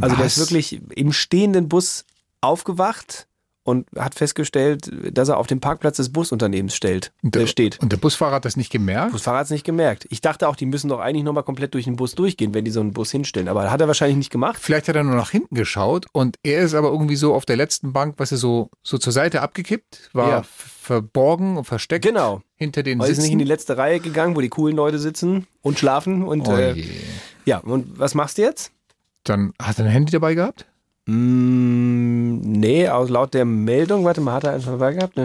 Also 0.00 0.16
der 0.16 0.24
ist 0.24 0.38
Was? 0.38 0.50
wirklich 0.50 0.80
im 0.96 1.12
stehenden 1.12 1.68
Bus 1.68 2.06
aufgewacht 2.40 3.27
und 3.68 3.86
hat 3.96 4.14
festgestellt, 4.14 4.90
dass 5.12 5.28
er 5.28 5.36
auf 5.36 5.46
dem 5.46 5.60
Parkplatz 5.60 5.98
des 5.98 6.10
Busunternehmens 6.10 6.74
stellt, 6.74 7.12
äh, 7.34 7.46
steht. 7.46 7.78
Und 7.82 7.92
der 7.92 7.98
Busfahrer 7.98 8.36
hat 8.36 8.44
das 8.46 8.56
nicht 8.56 8.70
gemerkt? 8.72 9.12
Busfahrer 9.12 9.38
hat 9.40 9.44
es 9.44 9.50
nicht 9.50 9.64
gemerkt. 9.64 10.06
Ich 10.08 10.22
dachte 10.22 10.48
auch, 10.48 10.56
die 10.56 10.64
müssen 10.64 10.88
doch 10.88 11.00
eigentlich 11.00 11.22
nochmal 11.24 11.42
komplett 11.42 11.74
durch 11.74 11.84
den 11.84 11.96
Bus 11.96 12.14
durchgehen, 12.14 12.54
wenn 12.54 12.64
die 12.64 12.70
so 12.70 12.80
einen 12.80 12.92
Bus 12.92 13.10
hinstellen. 13.10 13.46
Aber 13.48 13.70
hat 13.70 13.80
er 13.82 13.86
wahrscheinlich 13.86 14.16
nicht 14.16 14.30
gemacht. 14.30 14.56
Vielleicht 14.58 14.88
hat 14.88 14.96
er 14.96 15.04
nur 15.04 15.14
nach 15.16 15.30
hinten 15.30 15.54
geschaut 15.54 16.06
und 16.12 16.36
er 16.42 16.62
ist 16.62 16.72
aber 16.74 16.88
irgendwie 16.90 17.16
so 17.16 17.34
auf 17.34 17.44
der 17.44 17.56
letzten 17.56 17.92
Bank, 17.92 18.14
was 18.16 18.32
er 18.32 18.38
so, 18.38 18.70
so 18.82 18.96
zur 18.96 19.12
Seite 19.12 19.42
abgekippt, 19.42 20.08
war 20.14 20.28
Ja. 20.30 20.42
verborgen 20.42 21.58
und 21.58 21.64
versteckt 21.64 22.04
Genau. 22.06 22.40
hinter 22.56 22.82
den 22.82 23.00
Er 23.00 23.08
ist 23.08 23.18
nicht 23.20 23.32
in 23.32 23.38
die 23.38 23.44
letzte 23.44 23.76
Reihe 23.76 24.00
gegangen, 24.00 24.34
wo 24.34 24.40
die 24.40 24.48
coolen 24.48 24.76
Leute 24.76 24.98
sitzen 24.98 25.46
und 25.60 25.78
schlafen. 25.78 26.22
Und 26.24 26.48
Oh 26.48 26.56
äh, 26.56 26.72
je. 26.72 26.86
ja, 27.44 27.58
und 27.58 27.98
was 27.98 28.14
machst 28.14 28.38
du 28.38 28.42
jetzt? 28.42 28.72
Dann 29.24 29.52
hat 29.60 29.78
er 29.78 29.84
ein 29.84 29.90
Handy 29.90 30.10
dabei 30.12 30.34
gehabt? 30.34 30.64
Mm, 31.10 32.40
nee, 32.42 32.86
aus 32.88 33.08
laut 33.08 33.32
der 33.32 33.46
Meldung, 33.46 34.04
warte 34.04 34.20
mal, 34.20 34.34
hat 34.34 34.44
er 34.44 34.52
eins 34.52 34.66
dabei 34.66 34.92
gehabt? 34.92 35.18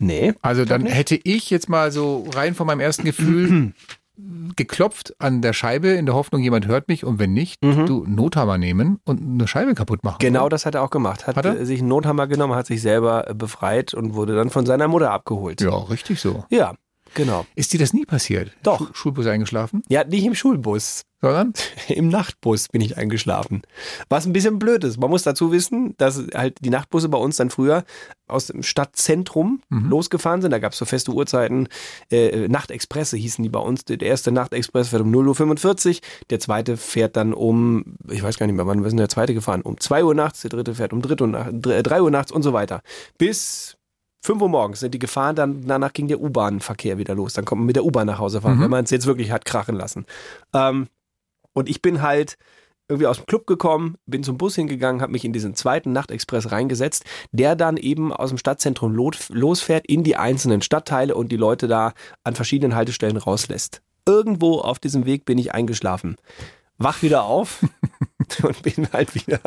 Nee. 0.00 0.32
Also 0.40 0.64
dann 0.64 0.86
hätte 0.86 1.20
ich 1.22 1.50
jetzt 1.50 1.68
mal 1.68 1.92
so 1.92 2.24
rein 2.34 2.54
von 2.54 2.66
meinem 2.66 2.80
ersten 2.80 3.04
Gefühl 3.04 3.72
geklopft 4.56 5.14
an 5.18 5.42
der 5.42 5.52
Scheibe 5.52 5.88
in 5.88 6.06
der 6.06 6.14
Hoffnung, 6.14 6.42
jemand 6.42 6.66
hört 6.66 6.88
mich 6.88 7.04
und 7.04 7.18
wenn 7.18 7.32
nicht, 7.32 7.62
du 7.62 8.04
Nothammer 8.06 8.56
nehmen 8.58 8.98
und 9.04 9.20
eine 9.20 9.46
Scheibe 9.48 9.74
kaputt 9.74 10.02
machen. 10.04 10.16
Mhm. 10.20 10.26
Genau 10.26 10.40
oder? 10.42 10.50
das 10.50 10.64
hat 10.66 10.74
er 10.74 10.82
auch 10.82 10.90
gemacht. 10.90 11.26
Hat, 11.26 11.36
Hat 11.36 11.44
er? 11.44 11.60
äh, 11.60 11.66
sich 11.66 11.80
einen 11.80 11.88
Nothammer 11.88 12.26
genommen, 12.26 12.54
hat 12.54 12.66
sich 12.66 12.80
selber 12.82 13.24
befreit 13.34 13.92
und 13.94 14.14
wurde 14.14 14.34
dann 14.34 14.50
von 14.50 14.64
seiner 14.64 14.88
Mutter 14.88 15.10
abgeholt. 15.10 15.60
Ja, 15.60 15.74
richtig 15.76 16.20
so. 16.20 16.44
Ja, 16.50 16.74
genau. 17.14 17.46
Ist 17.54 17.72
dir 17.72 17.78
das 17.80 17.92
nie 17.92 18.04
passiert? 18.04 18.50
Doch. 18.62 18.78
Schu- 18.88 18.94
Schulbus 18.94 19.26
eingeschlafen? 19.26 19.82
Ja, 19.88 20.04
nicht 20.04 20.24
im 20.24 20.34
Schulbus. 20.34 21.02
Sondern? 21.24 21.52
Im 21.88 22.08
Nachtbus 22.08 22.66
bin 22.66 22.80
ich 22.80 22.96
eingeschlafen. 22.96 23.62
Was 24.08 24.26
ein 24.26 24.32
bisschen 24.32 24.58
blöd 24.58 24.82
ist. 24.82 24.98
Man 24.98 25.08
muss 25.08 25.22
dazu 25.22 25.52
wissen, 25.52 25.94
dass 25.96 26.20
halt 26.34 26.56
die 26.62 26.70
Nachtbusse 26.70 27.08
bei 27.08 27.16
uns 27.18 27.36
dann 27.36 27.48
früher 27.50 27.84
aus 28.26 28.48
dem 28.48 28.64
Stadtzentrum 28.64 29.60
Mhm. 29.68 29.88
losgefahren 29.88 30.42
sind. 30.42 30.50
Da 30.50 30.58
gab 30.58 30.72
es 30.72 30.78
so 30.78 30.84
feste 30.84 31.12
Uhrzeiten. 31.12 31.68
Äh, 32.10 32.48
Nachtexpresse 32.48 33.16
hießen 33.16 33.40
die 33.40 33.50
bei 33.50 33.60
uns. 33.60 33.84
Der 33.84 34.00
erste 34.02 34.32
Nachtexpress 34.32 34.88
fährt 34.88 35.02
um 35.02 35.12
0.45 35.14 35.94
Uhr. 35.96 36.00
Der 36.30 36.40
zweite 36.40 36.76
fährt 36.76 37.16
dann 37.16 37.34
um, 37.34 37.84
ich 38.10 38.22
weiß 38.24 38.36
gar 38.38 38.46
nicht 38.46 38.56
mehr, 38.56 38.66
wann 38.66 38.82
ist 38.82 38.90
denn 38.90 38.96
der 38.96 39.08
zweite 39.08 39.32
gefahren? 39.32 39.62
Um 39.62 39.78
2 39.78 40.02
Uhr 40.02 40.14
nachts. 40.16 40.40
Der 40.40 40.50
dritte 40.50 40.74
fährt 40.74 40.92
um 40.92 41.02
3 41.02 41.20
Uhr, 41.22 41.28
nach, 41.28 41.48
3 41.52 42.02
Uhr 42.02 42.10
nachts 42.10 42.32
und 42.32 42.42
so 42.42 42.52
weiter. 42.52 42.82
Bis 43.16 43.76
5 44.24 44.40
Uhr 44.40 44.48
morgens 44.48 44.80
sind 44.80 44.94
die 44.94 44.98
gefahren, 44.98 45.34
dann 45.36 45.66
danach 45.66 45.92
ging 45.92 46.06
der 46.08 46.20
U-Bahn-Verkehr 46.20 46.96
wieder 46.98 47.14
los. 47.14 47.32
Dann 47.32 47.44
kommt 47.44 47.60
man 47.60 47.66
mit 47.66 47.76
der 47.76 47.84
U-Bahn 47.84 48.06
nach 48.06 48.18
Hause 48.18 48.40
fahren, 48.40 48.58
Mhm. 48.58 48.62
wenn 48.62 48.70
man 48.70 48.84
es 48.84 48.90
jetzt 48.90 49.06
wirklich 49.06 49.30
hat 49.32 49.44
krachen 49.44 49.74
lassen. 49.74 50.06
Ähm, 50.54 50.88
und 51.54 51.68
ich 51.68 51.82
bin 51.82 52.02
halt 52.02 52.36
irgendwie 52.88 53.06
aus 53.06 53.16
dem 53.18 53.26
Club 53.26 53.46
gekommen, 53.46 53.96
bin 54.06 54.22
zum 54.22 54.36
Bus 54.38 54.54
hingegangen, 54.54 55.02
habe 55.02 55.12
mich 55.12 55.24
in 55.24 55.32
diesen 55.32 55.54
zweiten 55.54 55.92
Nachtexpress 55.92 56.52
reingesetzt, 56.52 57.04
der 57.30 57.56
dann 57.56 57.76
eben 57.76 58.12
aus 58.12 58.28
dem 58.28 58.38
Stadtzentrum 58.38 58.94
losfährt 58.94 59.86
in 59.86 60.04
die 60.04 60.16
einzelnen 60.16 60.62
Stadtteile 60.62 61.14
und 61.14 61.30
die 61.32 61.36
Leute 61.36 61.68
da 61.68 61.92
an 62.22 62.34
verschiedenen 62.34 62.74
Haltestellen 62.76 63.16
rauslässt. 63.16 63.82
Irgendwo 64.06 64.58
auf 64.58 64.78
diesem 64.78 65.06
Weg 65.06 65.24
bin 65.24 65.38
ich 65.38 65.54
eingeschlafen. 65.54 66.16
Wach 66.78 67.02
wieder 67.02 67.24
auf 67.24 67.60
und 68.42 68.62
bin 68.62 68.88
halt 68.92 69.14
wieder 69.14 69.40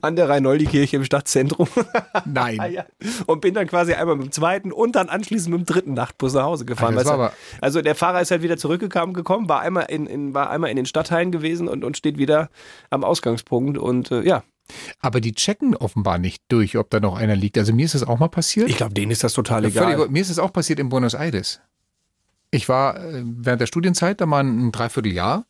an 0.00 0.16
der 0.16 0.28
Rhein-Noldi-Kirche 0.28 0.96
im 0.96 1.04
Stadtzentrum. 1.04 1.68
Nein. 2.24 2.72
ja. 2.72 2.84
Und 3.26 3.40
bin 3.40 3.54
dann 3.54 3.66
quasi 3.66 3.94
einmal 3.94 4.16
mit 4.16 4.26
dem 4.26 4.32
zweiten 4.32 4.72
und 4.72 4.94
dann 4.96 5.08
anschließend 5.08 5.56
mit 5.56 5.66
dem 5.68 5.72
dritten 5.72 5.94
Nachtbus 5.94 6.34
nach 6.34 6.44
Hause 6.44 6.64
gefahren. 6.64 6.94
Ah, 6.94 6.98
das 7.02 7.06
war 7.06 7.28
du? 7.30 7.34
also 7.60 7.82
der 7.82 7.94
Fahrer 7.94 8.20
ist 8.20 8.30
halt 8.30 8.42
wieder 8.42 8.56
zurückgekommen, 8.56 9.14
gekommen, 9.14 9.48
war 9.48 9.60
einmal 9.60 9.86
in, 9.88 10.06
in, 10.06 10.34
war 10.34 10.50
einmal 10.50 10.70
in 10.70 10.76
den 10.76 10.86
Stadtteilen 10.86 11.30
gewesen 11.32 11.68
und, 11.68 11.84
und 11.84 11.96
steht 11.96 12.18
wieder 12.18 12.50
am 12.90 13.04
Ausgangspunkt. 13.04 13.78
Und 13.78 14.10
äh, 14.10 14.22
ja, 14.22 14.42
Aber 15.00 15.20
die 15.20 15.32
checken 15.32 15.76
offenbar 15.76 16.18
nicht 16.18 16.42
durch, 16.48 16.76
ob 16.78 16.90
da 16.90 17.00
noch 17.00 17.16
einer 17.16 17.36
liegt. 17.36 17.58
Also 17.58 17.72
mir 17.72 17.84
ist 17.84 17.94
das 17.94 18.02
auch 18.02 18.18
mal 18.18 18.28
passiert. 18.28 18.68
ich 18.68 18.76
glaube, 18.76 18.94
denen 18.94 19.10
ist 19.10 19.24
das 19.24 19.32
total 19.34 19.64
egal. 19.64 19.94
völlig- 19.94 20.10
mir 20.10 20.22
ist 20.22 20.30
es 20.30 20.38
auch 20.38 20.52
passiert 20.52 20.78
in 20.78 20.88
Buenos 20.88 21.14
Aires. 21.14 21.60
Ich 22.54 22.68
war 22.68 22.96
äh, 23.02 23.22
während 23.24 23.62
der 23.62 23.66
Studienzeit 23.66 24.20
da 24.20 24.26
mal 24.26 24.44
ein 24.44 24.72
Dreivierteljahr 24.72 25.46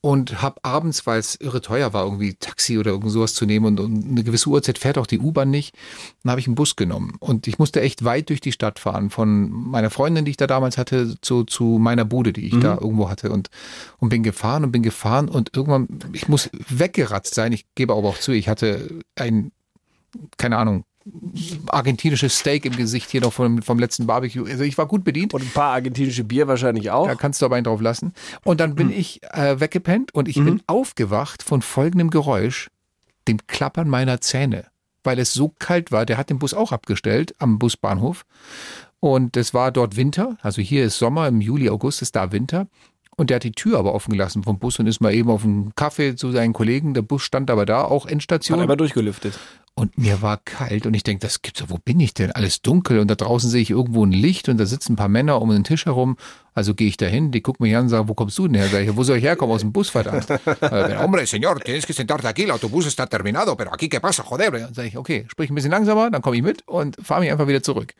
und 0.00 0.42
habe 0.42 0.62
abends, 0.62 1.06
weil 1.06 1.18
es 1.18 1.34
irre 1.34 1.60
teuer 1.60 1.92
war, 1.92 2.04
irgendwie 2.04 2.34
Taxi 2.34 2.78
oder 2.78 2.92
irgend 2.92 3.10
sowas 3.10 3.34
zu 3.34 3.46
nehmen 3.46 3.66
und, 3.66 3.80
und 3.80 4.04
eine 4.04 4.22
gewisse 4.22 4.48
Uhrzeit 4.48 4.78
fährt 4.78 4.96
auch 4.96 5.06
die 5.08 5.18
U-Bahn 5.18 5.50
nicht, 5.50 5.74
dann 6.22 6.30
habe 6.30 6.40
ich 6.40 6.46
einen 6.46 6.54
Bus 6.54 6.76
genommen. 6.76 7.16
Und 7.18 7.48
ich 7.48 7.58
musste 7.58 7.80
echt 7.80 8.04
weit 8.04 8.28
durch 8.28 8.40
die 8.40 8.52
Stadt 8.52 8.78
fahren, 8.78 9.10
von 9.10 9.50
meiner 9.50 9.90
Freundin, 9.90 10.24
die 10.24 10.30
ich 10.30 10.36
da 10.36 10.46
damals 10.46 10.78
hatte, 10.78 11.20
zu, 11.20 11.42
zu 11.44 11.78
meiner 11.80 12.04
Bude, 12.04 12.32
die 12.32 12.46
ich 12.46 12.54
Mhm. 12.54 12.60
da 12.60 12.74
irgendwo 12.80 13.08
hatte. 13.10 13.30
Und, 13.30 13.50
und 13.98 14.08
bin 14.10 14.22
gefahren 14.22 14.62
und 14.64 14.70
bin 14.72 14.82
gefahren 14.84 15.28
und 15.28 15.56
irgendwann, 15.56 15.88
ich 16.12 16.28
muss 16.28 16.48
weggeratzt 16.68 17.34
sein. 17.34 17.52
Ich 17.52 17.66
gebe 17.74 17.92
aber 17.92 18.08
auch 18.08 18.18
zu, 18.18 18.30
ich 18.32 18.48
hatte 18.48 19.00
ein, 19.16 19.50
keine 20.36 20.58
Ahnung, 20.58 20.84
argentinisches 21.66 22.38
Steak 22.38 22.64
im 22.64 22.76
Gesicht 22.76 23.10
hier 23.10 23.20
noch 23.20 23.32
vom, 23.32 23.62
vom 23.62 23.78
letzten 23.78 24.06
Barbecue. 24.06 24.44
Also 24.44 24.64
ich 24.64 24.76
war 24.78 24.86
gut 24.86 25.04
bedient. 25.04 25.34
Und 25.34 25.42
ein 25.42 25.50
paar 25.50 25.72
argentinische 25.72 26.24
Bier 26.24 26.48
wahrscheinlich 26.48 26.90
auch. 26.90 27.06
Da 27.06 27.14
kannst 27.14 27.40
du 27.42 27.46
aber 27.46 27.56
einen 27.56 27.64
drauf 27.64 27.80
lassen. 27.80 28.12
Und 28.44 28.60
dann 28.60 28.74
bin 28.74 28.90
ich 28.90 29.22
äh, 29.32 29.60
weggepennt 29.60 30.14
und 30.14 30.28
ich 30.28 30.36
Mhm. 30.36 30.44
bin 30.44 30.62
aufgewacht 30.66 31.42
von 31.42 31.62
folgendem 31.62 32.10
Geräusch, 32.10 32.68
dem 33.26 33.38
Klappern 33.46 33.88
meiner 33.88 34.20
Zähne. 34.20 34.66
Weil 35.04 35.18
es 35.18 35.32
so 35.32 35.52
kalt 35.58 35.92
war, 35.92 36.06
der 36.06 36.16
hat 36.18 36.30
den 36.30 36.38
Bus 36.38 36.54
auch 36.54 36.72
abgestellt 36.72 37.34
am 37.38 37.58
Busbahnhof. 37.58 38.24
Und 39.00 39.36
es 39.36 39.54
war 39.54 39.70
dort 39.70 39.96
Winter, 39.96 40.36
also 40.42 40.60
hier 40.60 40.84
ist 40.84 40.98
Sommer, 40.98 41.28
im 41.28 41.40
Juli, 41.40 41.70
August 41.70 42.02
ist 42.02 42.16
da 42.16 42.32
Winter. 42.32 42.66
Und 43.16 43.30
der 43.30 43.36
hat 43.36 43.44
die 43.44 43.52
Tür 43.52 43.78
aber 43.80 43.94
offen 43.94 44.12
gelassen 44.12 44.44
vom 44.44 44.58
Bus 44.60 44.78
und 44.78 44.86
ist 44.86 45.00
mal 45.00 45.12
eben 45.12 45.28
auf 45.28 45.42
einen 45.44 45.74
Kaffee 45.74 46.14
zu 46.14 46.30
seinen 46.30 46.52
Kollegen. 46.52 46.94
Der 46.94 47.02
Bus 47.02 47.22
stand 47.22 47.50
aber 47.50 47.66
da, 47.66 47.82
auch 47.82 48.06
Endstation. 48.06 48.58
Hat 48.58 48.62
einmal 48.62 48.76
durchgelüftet. 48.76 49.38
Und 49.78 49.96
mir 49.96 50.22
war 50.22 50.38
kalt 50.38 50.86
und 50.86 50.94
ich 50.94 51.04
denke, 51.04 51.24
das 51.24 51.40
gibt's 51.40 51.60
doch, 51.60 51.70
wo 51.70 51.78
bin 51.78 52.00
ich 52.00 52.12
denn? 52.12 52.32
Alles 52.32 52.62
dunkel 52.62 52.98
und 52.98 53.08
da 53.08 53.14
draußen 53.14 53.48
sehe 53.48 53.62
ich 53.62 53.70
irgendwo 53.70 54.04
ein 54.04 54.10
Licht 54.10 54.48
und 54.48 54.58
da 54.58 54.66
sitzen 54.66 54.94
ein 54.94 54.96
paar 54.96 55.06
Männer 55.06 55.40
um 55.40 55.50
den 55.50 55.62
Tisch 55.62 55.86
herum. 55.86 56.16
Also 56.52 56.74
gehe 56.74 56.88
ich 56.88 56.96
da 56.96 57.06
hin, 57.06 57.30
die 57.30 57.42
gucken 57.42 57.62
mich 57.62 57.76
an 57.76 57.84
und 57.84 57.88
sagen, 57.90 58.08
wo 58.08 58.14
kommst 58.14 58.36
du 58.38 58.48
denn 58.48 58.56
her? 58.56 58.66
Sag 58.66 58.82
ich, 58.82 58.96
wo 58.96 59.04
soll 59.04 59.18
ich 59.18 59.22
herkommen? 59.22 59.54
Aus 59.54 59.60
dem 59.60 59.72
Bus, 59.72 59.88
verdammt. 59.88 60.26
Äh, 60.60 60.96
Hombre, 60.98 61.24
señor, 61.26 61.60
tienes 61.60 61.86
que 61.86 61.92
sentarte 61.92 62.26
aquí, 62.26 62.42
el 62.42 62.50
autobús 62.50 62.86
está 62.86 63.06
terminado, 63.06 63.56
pero 63.56 63.72
aquí, 63.72 63.88
¿qué 63.88 64.00
pasa, 64.00 64.24
joder? 64.24 64.50
Dann 64.50 64.74
sage 64.74 64.88
ich, 64.88 64.96
okay, 64.96 65.26
sprich 65.30 65.48
ein 65.48 65.54
bisschen 65.54 65.70
langsamer, 65.70 66.10
dann 66.10 66.22
komme 66.22 66.36
ich 66.36 66.42
mit 66.42 66.66
und 66.66 66.96
fahre 67.00 67.20
mich 67.20 67.30
einfach 67.30 67.46
wieder 67.46 67.62
zurück. 67.62 67.94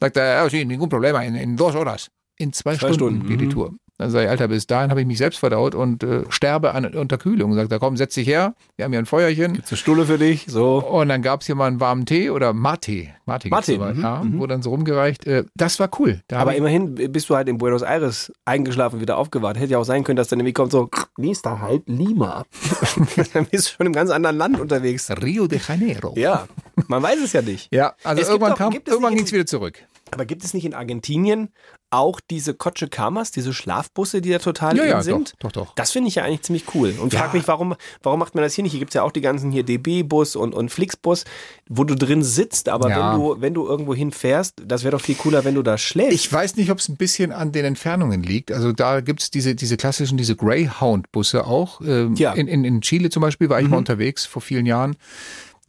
Sagt 0.00 0.16
er, 0.16 0.24
ja, 0.24 0.48
sí, 0.48 0.64
ningún 0.64 0.88
problema, 0.88 1.22
in, 1.22 1.34
in 1.34 1.58
dos 1.58 1.74
horas. 1.74 2.10
In 2.38 2.54
zwei, 2.54 2.76
Zwei 2.76 2.94
Stunden, 2.94 2.94
Stunden, 2.94 3.28
geht 3.28 3.40
die 3.42 3.46
mhm. 3.46 3.50
Tour. 3.50 3.74
Dann 3.98 4.10
sage 4.10 4.26
ich, 4.26 4.30
Alter, 4.30 4.46
bis 4.46 4.66
dahin 4.68 4.90
habe 4.90 5.00
ich 5.00 5.06
mich 5.08 5.18
selbst 5.18 5.40
verdaut 5.40 5.74
und 5.74 6.04
äh, 6.04 6.22
sterbe 6.28 6.72
an 6.72 6.84
Unterkühlung. 6.94 7.52
Sagt 7.54 7.72
er, 7.72 7.80
komm, 7.80 7.96
setz 7.96 8.14
dich 8.14 8.28
her, 8.28 8.54
wir 8.76 8.84
haben 8.84 8.92
hier 8.92 9.00
ein 9.00 9.06
Feuerchen. 9.06 9.54
Gibt's 9.54 9.72
eine 9.72 9.76
Stulle 9.76 10.06
für 10.06 10.18
dich? 10.18 10.44
So. 10.46 10.78
Und 10.78 11.08
dann 11.08 11.20
gab's 11.20 11.46
hier 11.46 11.56
mal 11.56 11.66
einen 11.66 11.80
warmen 11.80 12.06
Tee 12.06 12.30
oder 12.30 12.52
Mate. 12.52 13.08
Mate, 13.26 13.48
Mate, 13.48 13.76
mhm, 13.76 14.00
ja, 14.02 14.22
mhm. 14.22 14.38
wurde 14.38 14.54
dann 14.54 14.62
so 14.62 14.70
rumgereicht. 14.70 15.26
Äh, 15.26 15.44
Das 15.56 15.80
war 15.80 15.90
cool. 15.98 16.20
Da 16.28 16.38
Aber 16.38 16.54
immerhin 16.54 16.94
bist 16.94 17.28
du 17.28 17.34
halt 17.34 17.48
in 17.48 17.58
Buenos 17.58 17.82
Aires 17.82 18.32
eingeschlafen, 18.44 19.00
wieder 19.00 19.18
aufgewacht. 19.18 19.56
Hätte 19.58 19.72
ja 19.72 19.78
auch 19.78 19.84
sein 19.84 20.04
können, 20.04 20.16
dass 20.16 20.28
dann 20.28 20.38
irgendwie 20.38 20.52
kommt 20.52 20.70
so, 20.70 20.88
nächster 21.16 21.60
Halt 21.60 21.82
Lima. 21.88 22.44
dann 23.32 23.46
bist 23.46 23.68
du 23.68 23.72
schon 23.78 23.86
im 23.86 23.92
ganz 23.92 24.10
anderen 24.10 24.36
Land 24.36 24.60
unterwegs. 24.60 25.10
Rio 25.22 25.48
de 25.48 25.58
Janeiro. 25.66 26.14
Ja, 26.16 26.46
man 26.86 27.02
weiß 27.02 27.18
es 27.24 27.32
ja 27.32 27.42
nicht. 27.42 27.68
Ja, 27.74 27.94
also 28.04 28.22
Es 28.22 28.28
irgendwann 28.28 28.52
doch- 28.52 28.58
kam, 28.58 28.72
es 28.72 28.80
irgendwann 28.92 29.14
ging's 29.16 29.32
wieder 29.32 29.46
zurück. 29.46 29.82
Aber 30.10 30.24
gibt 30.26 30.44
es 30.44 30.54
nicht 30.54 30.64
in 30.64 30.74
Argentinien 30.74 31.50
auch 31.90 32.20
diese 32.20 32.52
Coche 32.52 32.86
Camas, 32.88 33.30
diese 33.30 33.54
Schlafbusse, 33.54 34.20
die 34.20 34.28
da 34.30 34.38
total 34.38 34.76
Ja, 34.76 34.84
ja, 34.84 35.02
sind? 35.02 35.32
doch, 35.38 35.50
doch, 35.50 35.66
doch. 35.66 35.74
Das 35.74 35.90
finde 35.92 36.08
ich 36.08 36.16
ja 36.16 36.24
eigentlich 36.24 36.42
ziemlich 36.42 36.74
cool. 36.74 36.94
Und 37.00 37.14
frag 37.14 37.32
mich, 37.32 37.48
warum, 37.48 37.74
warum 38.02 38.18
macht 38.20 38.34
man 38.34 38.44
das 38.44 38.52
hier 38.54 38.62
nicht? 38.62 38.72
Hier 38.72 38.80
gibt's 38.80 38.94
ja 38.94 39.02
auch 39.02 39.12
die 39.12 39.22
ganzen 39.22 39.50
hier 39.50 39.62
DB-Bus 39.62 40.36
und, 40.36 40.52
und 40.54 40.68
Flixbus, 40.70 41.24
wo 41.68 41.84
du 41.84 41.94
drin 41.96 42.22
sitzt, 42.22 42.68
aber 42.68 42.90
Ja. 42.90 43.12
wenn 43.14 43.18
du, 43.20 43.40
wenn 43.40 43.54
du 43.54 43.66
irgendwo 43.66 43.94
hinfährst, 43.94 44.62
das 44.66 44.82
wäre 44.84 44.92
doch 44.96 45.00
viel 45.00 45.14
cooler, 45.14 45.44
wenn 45.44 45.54
du 45.54 45.62
da 45.62 45.78
schläfst. 45.78 46.12
Ich 46.12 46.30
weiß 46.30 46.56
nicht, 46.56 46.70
ob 46.70 46.78
es 46.78 46.88
ein 46.90 46.96
bisschen 46.96 47.32
an 47.32 47.52
den 47.52 47.64
Entfernungen 47.64 48.22
liegt. 48.22 48.52
Also 48.52 48.72
da 48.72 49.00
gibt's 49.00 49.30
diese, 49.30 49.54
diese 49.54 49.78
klassischen, 49.78 50.18
diese 50.18 50.36
Greyhound-Busse 50.36 51.46
auch. 51.46 51.80
Ähm, 51.80 52.14
Ja. 52.16 52.32
Mhm. 52.34 52.40
in, 52.40 52.48
in, 52.48 52.64
in 52.64 52.80
Chile 52.82 53.08
zum 53.08 53.22
Beispiel 53.22 53.48
war 53.48 53.60
ich 53.62 53.68
mal 53.68 53.78
unterwegs 53.78 54.26
vor 54.26 54.42
vielen 54.42 54.66
Jahren. 54.66 54.96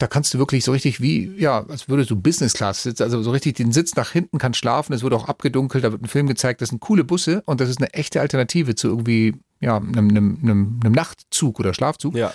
Da 0.00 0.06
kannst 0.06 0.32
du 0.32 0.38
wirklich 0.38 0.64
so 0.64 0.72
richtig 0.72 1.02
wie, 1.02 1.30
ja, 1.36 1.62
als 1.68 1.90
würdest 1.90 2.10
du 2.10 2.16
Business 2.16 2.54
Class 2.54 2.84
sitzen, 2.84 3.02
also 3.02 3.22
so 3.22 3.30
richtig 3.30 3.56
den 3.56 3.70
Sitz 3.70 3.94
nach 3.96 4.12
hinten, 4.12 4.38
kannst 4.38 4.58
schlafen, 4.58 4.94
es 4.94 5.02
wird 5.02 5.12
auch 5.12 5.28
abgedunkelt, 5.28 5.84
da 5.84 5.92
wird 5.92 6.02
ein 6.02 6.08
Film 6.08 6.26
gezeigt, 6.26 6.62
das 6.62 6.70
sind 6.70 6.80
coole 6.80 7.04
Busse 7.04 7.42
und 7.44 7.60
das 7.60 7.68
ist 7.68 7.80
eine 7.80 7.92
echte 7.92 8.18
Alternative 8.22 8.74
zu 8.74 8.88
irgendwie, 8.88 9.34
ja, 9.60 9.76
einem, 9.76 10.08
einem, 10.08 10.38
einem, 10.42 10.80
einem 10.82 10.92
Nachtzug 10.94 11.60
oder 11.60 11.74
Schlafzug. 11.74 12.16
Ja. 12.16 12.32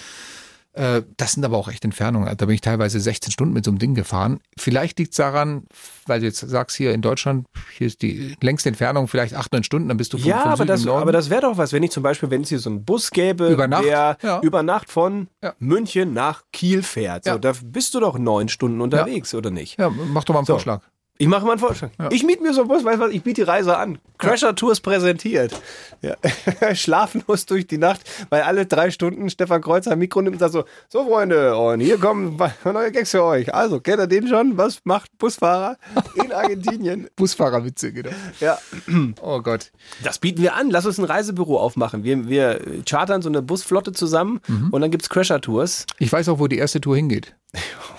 Äh, 0.75 1.03
Das 1.17 1.31
sind 1.33 1.43
aber 1.45 1.57
auch 1.57 1.69
echt 1.69 1.83
Entfernungen. 1.85 2.35
Da 2.37 2.45
bin 2.45 2.53
ich 2.55 2.61
teilweise 2.61 2.99
16 2.99 3.31
Stunden 3.31 3.53
mit 3.53 3.63
so 3.65 3.71
einem 3.71 3.79
Ding 3.79 3.95
gefahren. 3.95 4.39
Vielleicht 4.57 4.99
liegt 4.99 5.11
es 5.11 5.17
daran, 5.17 5.63
weil 6.05 6.19
du 6.19 6.25
jetzt 6.25 6.39
sagst, 6.39 6.75
hier 6.75 6.93
in 6.93 7.01
Deutschland, 7.01 7.47
hier 7.77 7.87
ist 7.87 8.01
die 8.01 8.35
längste 8.41 8.69
Entfernung 8.69 9.07
vielleicht 9.07 9.33
8, 9.35 9.53
9 9.53 9.63
Stunden, 9.63 9.87
dann 9.87 9.97
bist 9.97 10.13
du 10.13 10.17
vom, 10.17 10.27
Ja, 10.29 10.41
vom 10.41 10.51
aber 10.51 10.57
Süden 10.57 10.67
das, 10.67 10.87
aber 10.87 11.11
das 11.11 11.29
wäre 11.29 11.41
doch 11.41 11.57
was, 11.57 11.71
wenn 11.73 11.83
ich 11.83 11.91
zum 11.91 12.03
Beispiel, 12.03 12.29
wenn 12.29 12.41
es 12.41 12.49
hier 12.49 12.59
so 12.59 12.69
einen 12.69 12.83
Bus 12.85 13.11
gäbe, 13.11 13.47
Über 13.49 13.67
Nacht, 13.67 13.85
der 13.85 14.17
ja. 14.21 14.41
über 14.41 14.63
Nacht 14.63 14.89
von 14.91 15.27
Ja. 15.41 15.53
München 15.59 16.13
nach 16.13 16.43
Kiel 16.51 16.83
fährt. 16.83 17.23
So, 17.23 17.31
Ja. 17.31 17.37
Da 17.37 17.53
bist 17.63 17.93
du 17.95 17.99
doch 17.99 18.17
neun 18.17 18.49
Stunden 18.49 18.81
unterwegs, 18.81 19.33
oder 19.33 19.51
nicht? 19.51 19.79
ja, 19.79 19.89
mach 19.89 20.23
doch 20.25 20.33
mal 20.33 20.39
einen 20.41 20.45
So. 20.45 20.53
Vorschlag. 20.53 20.81
Ich 21.17 21.27
mache 21.27 21.45
mal 21.45 21.51
einen 21.51 21.59
Vorschlag. 21.59 21.89
Ich 22.09 22.23
miete 22.23 22.43
mir 22.43 22.53
so 22.53 22.61
einen 22.61 22.67
Bus, 22.67 22.83
weißt 22.83 22.99
du 22.99 23.05
was, 23.05 23.11
ich 23.11 23.23
biete 23.23 23.43
die 23.43 23.47
Reise 23.49 23.77
an. 23.77 23.99
Crasher 24.17 24.53
Tours 24.53 24.81
präsentiert. 24.81 25.53
Ja. 26.01 26.15
Schlaflos 26.75 27.45
durch 27.45 27.67
die 27.67 27.77
Nacht, 27.77 28.01
weil 28.29 28.41
alle 28.41 28.65
drei 28.65 28.91
Stunden 28.91 29.29
Stefan 29.29 29.61
Kreuzer 29.61 29.95
Mikro 29.95 30.21
nimmt 30.21 30.35
und 30.35 30.39
sagt 30.39 30.53
so, 30.53 30.65
so 30.89 31.05
Freunde, 31.05 31.55
und 31.57 31.79
hier 31.79 31.97
kommen 31.97 32.37
neue 32.65 32.91
Gags 32.91 33.11
für 33.11 33.23
euch. 33.23 33.53
Also, 33.53 33.79
kennt 33.79 33.99
ihr 33.99 34.07
den 34.07 34.27
schon? 34.27 34.57
Was 34.57 34.79
macht 34.83 35.17
Busfahrer 35.17 35.77
in 36.21 36.31
Argentinien? 36.33 37.07
Busfahrerwitze, 37.15 37.93
genau. 37.93 38.11
Ja. 38.39 38.57
Oh 39.21 39.41
Gott. 39.41 39.71
Das 40.03 40.19
bieten 40.19 40.41
wir 40.41 40.55
an. 40.55 40.69
Lass 40.69 40.85
uns 40.85 40.97
ein 40.97 41.05
Reisebüro 41.05 41.57
aufmachen. 41.59 42.03
Wir, 42.03 42.27
wir 42.27 42.59
chartern 42.87 43.21
so 43.21 43.29
eine 43.29 43.41
Busflotte 43.41 43.91
zusammen 43.93 44.41
Mhm. 44.47 44.69
und 44.71 44.81
dann 44.81 44.91
gibt's 44.91 45.09
Crasher 45.09 45.39
Tours. 45.41 45.85
Ich 45.97 46.11
weiß 46.11 46.27
auch, 46.29 46.39
wo 46.39 46.47
die 46.47 46.57
erste 46.57 46.81
Tour 46.81 46.95
hingeht. 46.95 47.35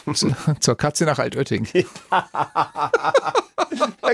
Zur 0.61 0.77
Katze 0.77 1.05
nach 1.05 1.19
Altötting. 1.19 1.67
da 2.11 2.93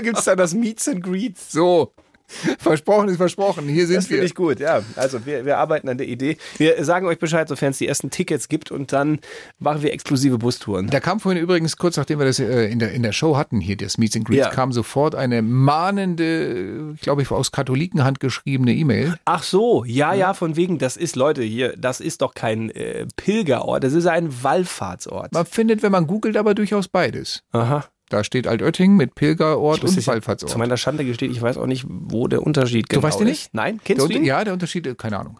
gibt's 0.01 0.25
dann 0.25 0.37
das 0.37 0.53
Meets 0.53 0.87
and 0.87 1.03
Greets. 1.03 1.51
So. 1.51 1.93
Versprochen 2.59 3.09
ist 3.09 3.17
versprochen. 3.17 3.67
Hier 3.67 3.85
sind 3.87 3.97
Das 3.97 4.07
finde 4.07 4.21
wir. 4.21 4.25
ich 4.25 4.35
gut, 4.35 4.59
ja. 4.59 4.81
Also 4.95 5.25
wir, 5.25 5.45
wir 5.45 5.57
arbeiten 5.57 5.89
an 5.89 5.97
der 5.97 6.07
Idee. 6.07 6.37
Wir 6.57 6.83
sagen 6.83 7.05
euch 7.05 7.19
Bescheid, 7.19 7.47
sofern 7.47 7.71
es 7.71 7.77
die 7.77 7.87
ersten 7.87 8.09
Tickets 8.09 8.47
gibt 8.47 8.71
und 8.71 8.91
dann 8.93 9.19
machen 9.59 9.81
wir 9.83 9.93
exklusive 9.93 10.37
Bustouren. 10.37 10.87
Da 10.89 10.99
kam 10.99 11.19
vorhin 11.19 11.41
übrigens, 11.41 11.77
kurz 11.77 11.97
nachdem 11.97 12.19
wir 12.19 12.25
das 12.25 12.39
äh, 12.39 12.65
in, 12.65 12.79
der, 12.79 12.91
in 12.91 13.03
der 13.03 13.11
Show 13.11 13.37
hatten, 13.37 13.59
hier 13.59 13.77
das 13.77 13.97
Meets 13.97 14.15
and 14.15 14.25
Greets, 14.25 14.45
Ja. 14.45 14.49
kam 14.49 14.71
sofort 14.71 15.15
eine 15.15 15.41
mahnende, 15.41 16.93
ich 16.95 17.01
glaube 17.01 17.21
ich, 17.21 17.31
aus 17.31 17.51
Katholikenhand 17.51 18.19
geschriebene 18.19 18.73
E-Mail. 18.73 19.15
Ach 19.25 19.43
so, 19.43 19.83
ja, 19.85 20.13
ja, 20.13 20.33
von 20.33 20.55
wegen, 20.55 20.77
das 20.79 20.97
ist, 20.97 21.15
Leute, 21.15 21.43
hier, 21.43 21.75
das 21.77 21.99
ist 21.99 22.21
doch 22.21 22.33
kein 22.33 22.69
äh, 22.71 23.05
Pilgerort, 23.15 23.83
das 23.83 23.93
ist 23.93 24.05
ein 24.07 24.29
Wallfahrtsort. 24.43 25.33
Man 25.33 25.45
findet, 25.45 25.83
wenn 25.83 25.91
man 25.91 26.07
googelt, 26.07 26.37
aber 26.37 26.53
durchaus 26.55 26.87
beides. 26.87 27.43
Aha. 27.51 27.85
Da 28.13 28.23
steht 28.23 28.45
Altötting 28.45 28.95
mit 28.95 29.15
Pilgerort 29.15 29.83
und 29.83 29.95
dich- 29.95 30.05
Zu 30.05 30.11
Wallfahrtsort. 30.11 30.55
meiner 30.55 30.77
Schande 30.77 31.03
gesteht, 31.03 31.31
ich 31.31 31.41
weiß 31.41 31.57
auch 31.57 31.65
nicht, 31.65 31.83
wo 31.89 32.27
der 32.27 32.43
Unterschied 32.45 32.85
Du 32.91 32.97
genau 32.97 33.07
weißt 33.07 33.19
den 33.19 33.25
ist. 33.27 33.31
nicht? 33.31 33.53
Nein, 33.55 33.81
kennst 33.83 34.03
der, 34.03 34.07
du 34.07 34.13
ihn? 34.13 34.23
Ja, 34.23 34.43
der 34.43 34.53
Unterschied, 34.53 34.85
äh, 34.85 34.93
keine 34.93 35.17
Ahnung. 35.17 35.39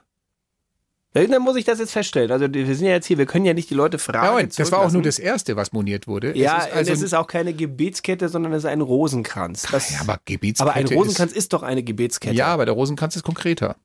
Dann 1.14 1.44
muss 1.44 1.56
ich 1.56 1.66
das 1.66 1.78
jetzt 1.78 1.92
feststellen. 1.92 2.32
Also 2.32 2.52
wir 2.52 2.76
sind 2.76 2.88
ja 2.88 2.94
jetzt 2.94 3.06
hier, 3.06 3.20
wir 3.20 3.28
können 3.28 3.46
ja 3.46 3.54
nicht 3.54 3.70
die 3.70 3.76
Leute 3.76 4.00
fragen. 4.00 4.40
Ja, 4.40 4.44
das 4.58 4.72
war 4.72 4.80
auch 4.80 4.92
nur 4.92 5.04
das 5.04 5.20
Erste, 5.20 5.56
was 5.56 5.72
moniert 5.72 6.08
wurde. 6.08 6.36
Ja, 6.36 6.58
es 6.62 6.66
ist 6.66 6.74
also 6.74 6.94
es 6.94 7.02
ist 7.04 7.14
auch 7.14 7.28
keine 7.28 7.54
Gebetskette, 7.54 8.28
sondern 8.28 8.52
es 8.54 8.64
ist 8.64 8.70
ein 8.72 8.82
Rosenkranz. 8.82 9.68
Das, 9.72 9.92
ja, 9.92 10.02
aber 10.02 10.20
Gebetskette 10.26 10.68
aber 10.68 10.76
ein 10.76 10.88
Rosenkranz 10.88 11.32
ist, 11.34 11.38
ist, 11.38 11.54
doch 11.54 11.62
eine 11.62 11.84
Gebetskette. 11.84 12.34
Ja, 12.34 12.48
aber 12.48 12.66
der 12.66 12.74
Rosenkranz 12.74 13.16
ist 13.16 13.22
konkreter. 13.22 13.76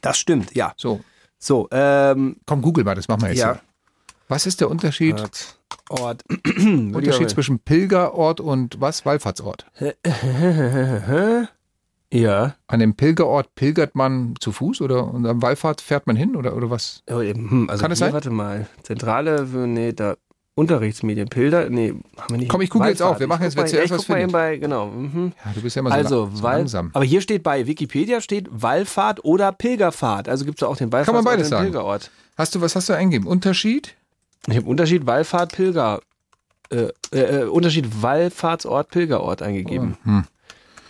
Das 0.00 0.16
stimmt, 0.16 0.54
ja. 0.54 0.72
So. 0.78 1.00
So, 1.38 1.68
ähm, 1.72 2.36
Komm, 2.46 2.62
google 2.62 2.84
mal, 2.84 2.94
das 2.94 3.06
machen 3.08 3.20
wir 3.20 3.28
jetzt. 3.28 3.40
Ja. 3.40 3.54
so. 3.56 3.60
Was 4.28 4.46
ist 4.46 4.62
der 4.62 4.70
Unterschied? 4.70 5.20
Ort. 5.20 5.59
Ort. 5.88 6.22
Unterschied 6.56 7.30
zwischen 7.30 7.58
Pilgerort 7.60 8.40
und 8.40 8.80
was? 8.80 9.04
Wallfahrtsort. 9.04 9.66
Ja. 12.12 12.56
An 12.66 12.80
dem 12.80 12.94
Pilgerort 12.96 13.54
pilgert 13.54 13.94
man 13.94 14.34
zu 14.40 14.50
Fuß 14.50 14.80
oder 14.80 15.06
und 15.14 15.24
am 15.26 15.40
Wallfahrt 15.42 15.80
fährt 15.80 16.08
man 16.08 16.16
hin 16.16 16.34
oder, 16.34 16.56
oder 16.56 16.68
was? 16.68 17.04
Oh, 17.08 17.20
eben, 17.20 17.48
hm, 17.48 17.70
also 17.70 17.82
Kann 17.82 17.92
es 17.92 18.00
sein? 18.00 18.12
Warte 18.12 18.30
mal. 18.30 18.66
Zentrale, 18.82 19.46
nee, 19.46 19.92
da. 19.92 20.16
Unterrichtsmedien, 20.56 21.28
Pilder, 21.28 21.70
nee, 21.70 21.94
haben 22.18 22.30
wir 22.30 22.36
nicht. 22.38 22.48
Komm, 22.50 22.60
ich 22.62 22.68
google 22.70 22.88
jetzt 22.88 22.98
Wallfahrt. 23.00 23.16
auch. 23.16 23.20
Wir 23.20 23.28
machen 23.28 23.44
jetzt, 23.44 23.56
wer 23.56 23.64
zuerst 23.66 23.92
was 23.92 24.04
findet. 24.04 24.32
bei, 24.32 24.56
genau. 24.56 24.88
Mhm. 24.88 25.32
Ja, 25.44 25.52
du 25.54 25.62
bist 25.62 25.76
ja 25.76 25.80
immer 25.80 25.90
so, 25.90 25.96
Also, 25.96 26.30
so 26.34 26.42
Wall- 26.42 26.58
langsam. 26.58 26.90
Aber 26.92 27.04
hier 27.04 27.20
steht 27.20 27.44
bei 27.44 27.66
Wikipedia 27.68 28.20
steht 28.20 28.48
Wallfahrt 28.50 29.24
oder 29.24 29.52
Pilgerfahrt. 29.52 30.28
Also 30.28 30.44
gibt 30.44 30.60
es 30.60 30.66
auch 30.66 30.76
den 30.76 30.90
Kann 30.90 30.98
Wallfahrtsort 30.98 31.24
man 31.24 31.32
beides 31.32 31.46
und 31.46 31.50
den 31.52 31.58
sagen. 31.58 31.64
Pilgerort. 31.70 32.10
Hast 32.36 32.54
du, 32.56 32.60
was 32.60 32.74
hast 32.74 32.88
du 32.88 32.92
eingegeben? 32.94 33.28
Unterschied? 33.28 33.94
Ich 34.48 34.56
habe 34.56 34.66
Unterschied 34.66 35.06
Wallfahrt, 35.06 35.52
Pilger. 35.52 36.00
Äh, 36.70 36.88
äh, 37.12 37.44
Unterschied 37.44 38.02
Wallfahrtsort, 38.02 38.90
Pilgerort 38.90 39.42
eingegeben. 39.42 39.96
Hm. 40.04 40.24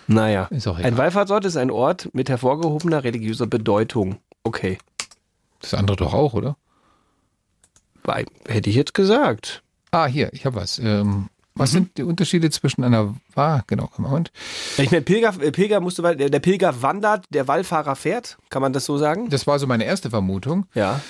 Naja. 0.07 0.49
Ein 0.51 0.97
Wallfahrtsort 0.99 1.45
ist 1.45 1.57
ein 1.57 1.71
Ort 1.71 2.11
mit 2.13 2.29
hervorgehobener 2.29 3.03
religiöser 3.05 3.47
Bedeutung. 3.47 4.19
Okay. 4.45 4.79
Das 5.61 5.75
andere 5.75 5.97
doch 5.97 6.13
auch, 6.15 6.35
oder? 6.35 6.57
Bei, 8.03 8.25
hätte 8.49 8.71
ich 8.71 8.77
jetzt 8.77 8.95
gesagt. 8.95 9.63
Ah, 9.91 10.07
hier, 10.07 10.33
ich 10.33 10.47
habe 10.47 10.57
was. 10.57 10.79
Ähm, 10.79 11.07
Mhm. 11.09 11.29
was 11.55 11.71
sind 11.73 11.99
die 11.99 12.03
Unterschiede 12.03 12.49
zwischen 12.51 12.85
einer, 12.85 13.15
ah, 13.35 13.61
genau, 13.67 13.91
Moment. 13.99 14.33
Ich 14.79 14.91
meine, 14.91 15.03
Pilger, 15.03 15.35
äh, 15.43 15.51
Pilger 15.53 15.81
musst 15.81 15.99
du, 15.99 16.03
weil- 16.03 16.17
der 16.17 16.41
Pilger 16.41 16.81
wandert, 16.83 17.25
der 17.31 17.49
Wallfahrer 17.49 17.97
fährt. 17.97 18.39
Kann 18.49 18.63
man 18.63 18.73
das 18.73 18.85
so 18.87 18.97
sagen? 18.99 19.29
Das 19.31 19.47
war 19.47 19.59
so 19.59 19.67
meine 19.67 19.85
erste 19.85 20.09
Vermutung. 20.11 20.67
Ja. 20.75 21.01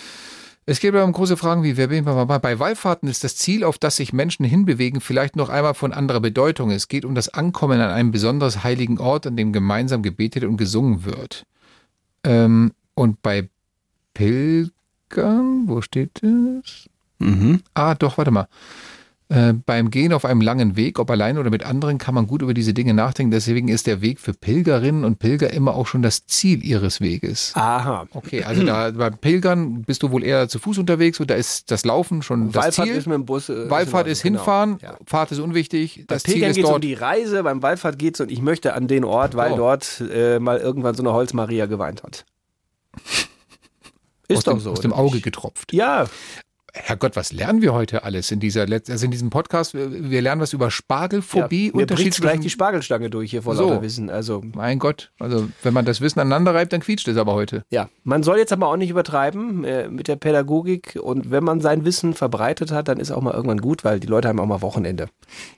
Es 0.71 0.79
geht 0.79 0.95
aber 0.95 1.03
um 1.03 1.11
große 1.11 1.37
Fragen 1.37 1.65
wie, 1.65 1.77
wer 1.77 1.89
bin 1.89 1.99
ich, 1.99 2.05
bei 2.05 2.59
Wallfahrten 2.61 3.09
ist 3.09 3.25
das 3.25 3.35
Ziel, 3.35 3.65
auf 3.65 3.77
das 3.77 3.97
sich 3.97 4.13
Menschen 4.13 4.45
hinbewegen, 4.45 5.01
vielleicht 5.01 5.35
noch 5.35 5.49
einmal 5.49 5.75
von 5.75 5.93
anderer 5.93 6.21
Bedeutung. 6.21 6.71
Es 6.71 6.87
geht 6.87 7.05
um 7.05 7.17
das 7.17 7.29
Ankommen 7.29 7.81
an 7.81 7.91
einem 7.91 8.13
besonders 8.13 8.63
heiligen 8.63 9.01
Ort, 9.01 9.27
an 9.27 9.37
dem 9.37 9.53
gemeinsam 9.53 10.01
gebetet 10.01 10.45
und 10.45 10.59
gesungen 10.59 11.05
wird. 11.05 11.45
Ähm, 12.23 12.71
und 12.95 13.21
bei 13.21 13.49
Pilgern, 14.15 15.65
wo 15.67 15.83
steht 15.83 16.23
das? 16.23 16.89
Mhm. 17.19 17.63
Ah, 17.75 17.97
doch, 17.97 18.17
warte 18.17 18.31
mal. 18.31 18.47
Äh, 19.33 19.53
beim 19.53 19.91
Gehen 19.93 20.13
auf 20.13 20.25
einem 20.25 20.41
langen 20.41 20.75
Weg, 20.75 20.99
ob 20.99 21.09
allein 21.09 21.39
oder 21.39 21.51
mit 21.51 21.63
anderen, 21.65 21.99
kann 21.99 22.15
man 22.17 22.27
gut 22.27 22.43
über 22.43 22.53
diese 22.53 22.75
Dinge 22.75 22.95
nachdenken. 22.95 23.31
Deswegen 23.31 23.69
ist 23.69 23.87
der 23.87 24.01
Weg 24.01 24.19
für 24.19 24.35
Pilgerinnen 24.35 25.05
und 25.05 25.21
Pilger 25.21 25.53
immer 25.53 25.77
auch 25.77 25.87
schon 25.87 26.03
das 26.03 26.27
Ziel 26.27 26.65
ihres 26.65 27.01
Weges. 27.01 27.53
Aha. 27.55 28.09
Okay, 28.11 28.43
also 28.43 28.65
da 28.65 28.91
beim 28.95 29.17
Pilgern 29.19 29.83
bist 29.83 30.03
du 30.03 30.11
wohl 30.11 30.25
eher 30.25 30.49
zu 30.49 30.59
Fuß 30.59 30.79
unterwegs 30.79 31.21
und 31.21 31.31
da 31.31 31.37
ist 31.37 31.71
das 31.71 31.85
Laufen 31.85 32.23
schon 32.23 32.51
das 32.51 32.65
Wallfahrt 32.65 32.89
Ziel. 32.89 32.97
ist 32.97 33.07
mit 33.07 33.15
dem 33.15 33.25
Bus. 33.25 33.49
äh, 33.49 33.71
Wallfahrt 33.71 34.09
ist 34.09 34.19
Ordnung, 34.25 34.35
hinfahren, 34.39 34.79
genau. 34.79 34.93
Ja. 34.95 34.99
Fahrt 35.07 35.31
ist 35.31 35.39
unwichtig. 35.39 36.05
Das 36.09 36.25
Pilgern 36.25 36.51
ist 36.51 36.57
geht 36.57 36.65
es 36.65 36.71
um 36.73 36.81
die 36.81 36.95
Reise, 36.95 37.45
beim 37.45 37.63
Wallfahrt 37.63 38.01
geht 38.01 38.15
es 38.17 38.21
und 38.21 38.33
ich 38.33 38.43
möchte 38.43 38.75
an 38.75 38.89
den 38.89 39.05
Ort, 39.05 39.37
weil 39.37 39.53
Oh. 39.53 39.57
dort 39.57 40.03
äh, 40.13 40.41
mal 40.41 40.59
irgendwann 40.59 40.97
so 40.97 41.05
eine 41.05 41.13
Holzmaria 41.13 41.67
geweint 41.67 42.03
hat. 42.03 42.27
Ist 44.29 44.39
aus 44.39 44.45
doch 44.45 44.53
dem, 44.55 44.61
so. 44.61 44.71
aus 44.73 44.81
dem 44.81 44.93
Auge 44.93 45.21
getropft. 45.21 45.73
Ja, 45.73 46.07
Herrgott, 46.75 47.17
was 47.17 47.33
lernen 47.33 47.63
wir 47.63 47.73
heute 47.73 48.05
alles 48.05 48.31
in 48.31 48.41
dieser 48.41 48.67
Letz 48.67 48.91
also 48.91 49.05
in 49.05 49.11
diesem 49.11 49.31
Podcast? 49.31 49.75
Wir 49.75 50.23
lernen 50.23 50.41
was 50.41 50.53
über 50.53 50.71
Spargelphobie, 50.71 51.69
ja 51.69 51.77
mir 51.77 51.87
bricht 51.87 52.21
gleich 52.21 52.41
die 52.41 52.51
Spargelstange 52.51 53.11
durch 53.11 53.31
hier 53.31 53.43
vor 53.43 53.55
So. 53.57 53.69
lauter 53.69 53.83
Wissen. 53.83 54.11
Also 54.11 54.43
Mein 54.55 54.79
Gott, 54.79 55.11
also 55.19 55.49
wenn 55.63 55.75
man 55.75 55.85
das 55.85 56.01
Wissen 56.01 56.21
aneinander 56.21 56.55
reibt, 56.55 56.73
dann 56.73 56.81
quietscht 56.81 57.09
es 57.09 57.17
aber 57.17 57.35
heute. 57.35 57.65
ja, 57.71 57.89
man 58.05 58.23
soll 58.23 58.39
jetzt 58.39 58.53
aber 58.53 58.69
auch 58.69 58.77
nicht 58.77 58.91
übertreiben 58.91 59.65
äh, 59.65 59.89
mit 59.89 60.09
der 60.09 60.17
Pädagogik 60.17 60.99
und 61.01 61.31
wenn 61.31 61.45
man 61.45 61.61
sein 61.61 61.85
Wissen 61.85 62.15
verbreitet 62.15 62.71
hat, 62.73 62.89
dann 62.89 62.99
ist 62.99 63.11
auch 63.11 63.21
mal 63.23 63.33
irgendwann 63.35 63.61
gut, 63.61 63.85
weil 63.85 64.01
die 64.01 64.07
Leute 64.07 64.29
haben 64.29 64.41
auch 64.41 64.47
mal 64.47 64.63
Wochenende. 64.63 65.09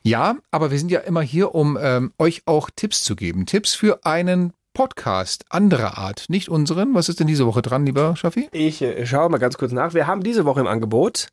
Ja, 0.02 0.36
aber 0.50 0.70
wir 0.70 0.78
sind 0.78 0.90
ja 0.90 1.00
immer 1.00 1.22
hier, 1.22 1.54
um 1.54 1.78
ähm, 1.80 2.12
euch 2.18 2.42
auch 2.46 2.70
Tipps 2.74 3.02
zu 3.04 3.16
geben. 3.16 3.46
Tipps 3.46 3.74
für 3.74 4.04
einen 4.04 4.52
Podcast 4.74 5.44
anderer 5.50 5.98
Art, 5.98 6.26
nicht 6.28 6.48
unseren. 6.48 6.94
Was 6.94 7.08
ist 7.08 7.20
denn 7.20 7.26
diese 7.26 7.46
Woche 7.46 7.62
dran, 7.62 7.84
lieber 7.86 8.16
Schaffi? 8.16 8.48
Ich 8.52 8.80
äh, 8.82 9.04
schaue 9.06 9.28
mal 9.28 9.38
ganz 9.38 9.58
kurz 9.58 9.72
nach. 9.72 9.94
Wir 9.94 10.06
haben 10.06 10.22
diese 10.22 10.44
Woche 10.44 10.60
im 10.60 10.66
Angebot 10.66 11.28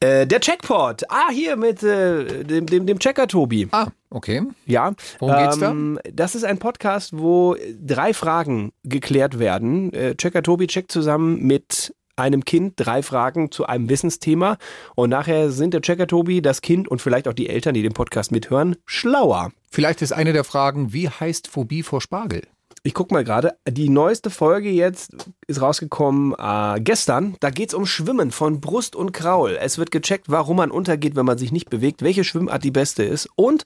äh, 0.00 0.26
der 0.26 0.40
Checkpot. 0.40 1.04
Ah, 1.08 1.30
hier 1.30 1.56
mit 1.56 1.82
äh, 1.82 2.44
dem, 2.44 2.66
dem, 2.66 2.86
dem 2.86 2.98
Checker 2.98 3.28
Tobi. 3.28 3.68
Ah, 3.70 3.86
okay. 4.10 4.42
Ja. 4.66 4.92
Worum 5.20 5.36
geht's 5.36 5.58
da? 5.58 5.70
ähm, 5.70 5.98
Das 6.12 6.34
ist 6.34 6.44
ein 6.44 6.58
Podcast, 6.58 7.16
wo 7.16 7.56
drei 7.80 8.12
Fragen 8.12 8.72
geklärt 8.82 9.38
werden. 9.38 9.92
Äh, 9.92 10.16
Checker 10.16 10.42
Tobi 10.42 10.66
checkt 10.66 10.90
zusammen 10.90 11.42
mit 11.46 11.94
einem 12.16 12.44
Kind 12.44 12.74
drei 12.76 13.02
Fragen 13.02 13.50
zu 13.52 13.64
einem 13.64 13.88
Wissensthema 13.88 14.58
und 14.96 15.08
nachher 15.10 15.50
sind 15.50 15.72
der 15.72 15.80
Checker 15.80 16.06
Tobi, 16.06 16.42
das 16.42 16.60
Kind 16.60 16.88
und 16.88 17.00
vielleicht 17.00 17.26
auch 17.26 17.32
die 17.32 17.48
Eltern, 17.48 17.72
die 17.72 17.82
den 17.82 17.94
Podcast 17.94 18.32
mithören, 18.32 18.76
schlauer. 18.84 19.50
Vielleicht 19.70 20.02
ist 20.02 20.12
eine 20.12 20.32
der 20.34 20.44
Fragen, 20.44 20.92
wie 20.92 21.08
heißt 21.08 21.48
Phobie 21.48 21.82
vor 21.82 22.00
Spargel? 22.02 22.42
Ich 22.84 22.94
guck 22.94 23.12
mal 23.12 23.22
gerade, 23.22 23.56
die 23.68 23.88
neueste 23.88 24.28
Folge 24.28 24.68
jetzt 24.68 25.14
ist 25.46 25.60
rausgekommen 25.60 26.34
äh, 26.36 26.80
gestern. 26.80 27.36
Da 27.38 27.50
geht's 27.50 27.74
um 27.74 27.86
Schwimmen 27.86 28.32
von 28.32 28.60
Brust 28.60 28.96
und 28.96 29.12
Kraul. 29.12 29.56
Es 29.60 29.78
wird 29.78 29.92
gecheckt, 29.92 30.28
warum 30.30 30.56
man 30.56 30.72
untergeht, 30.72 31.14
wenn 31.14 31.24
man 31.26 31.38
sich 31.38 31.52
nicht 31.52 31.70
bewegt, 31.70 32.02
welche 32.02 32.24
Schwimmart 32.24 32.64
die 32.64 32.72
beste 32.72 33.04
ist 33.04 33.28
und 33.36 33.64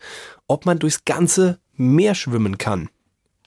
ob 0.48 0.66
man 0.66 0.78
durchs 0.78 1.06
ganze 1.06 1.58
Meer 1.72 2.14
schwimmen 2.14 2.58
kann. 2.58 2.90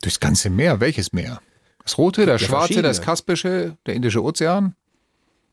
Durchs 0.01 0.19
ganze 0.19 0.49
Meer. 0.49 0.79
Welches 0.79 1.13
Meer? 1.13 1.39
Das 1.83 1.97
rote, 1.99 2.25
das 2.25 2.41
Ja, 2.41 2.47
schwarze, 2.47 2.81
das 2.81 3.01
kaspische, 3.01 3.77
der 3.85 3.93
Indische 3.93 4.23
Ozean? 4.23 4.75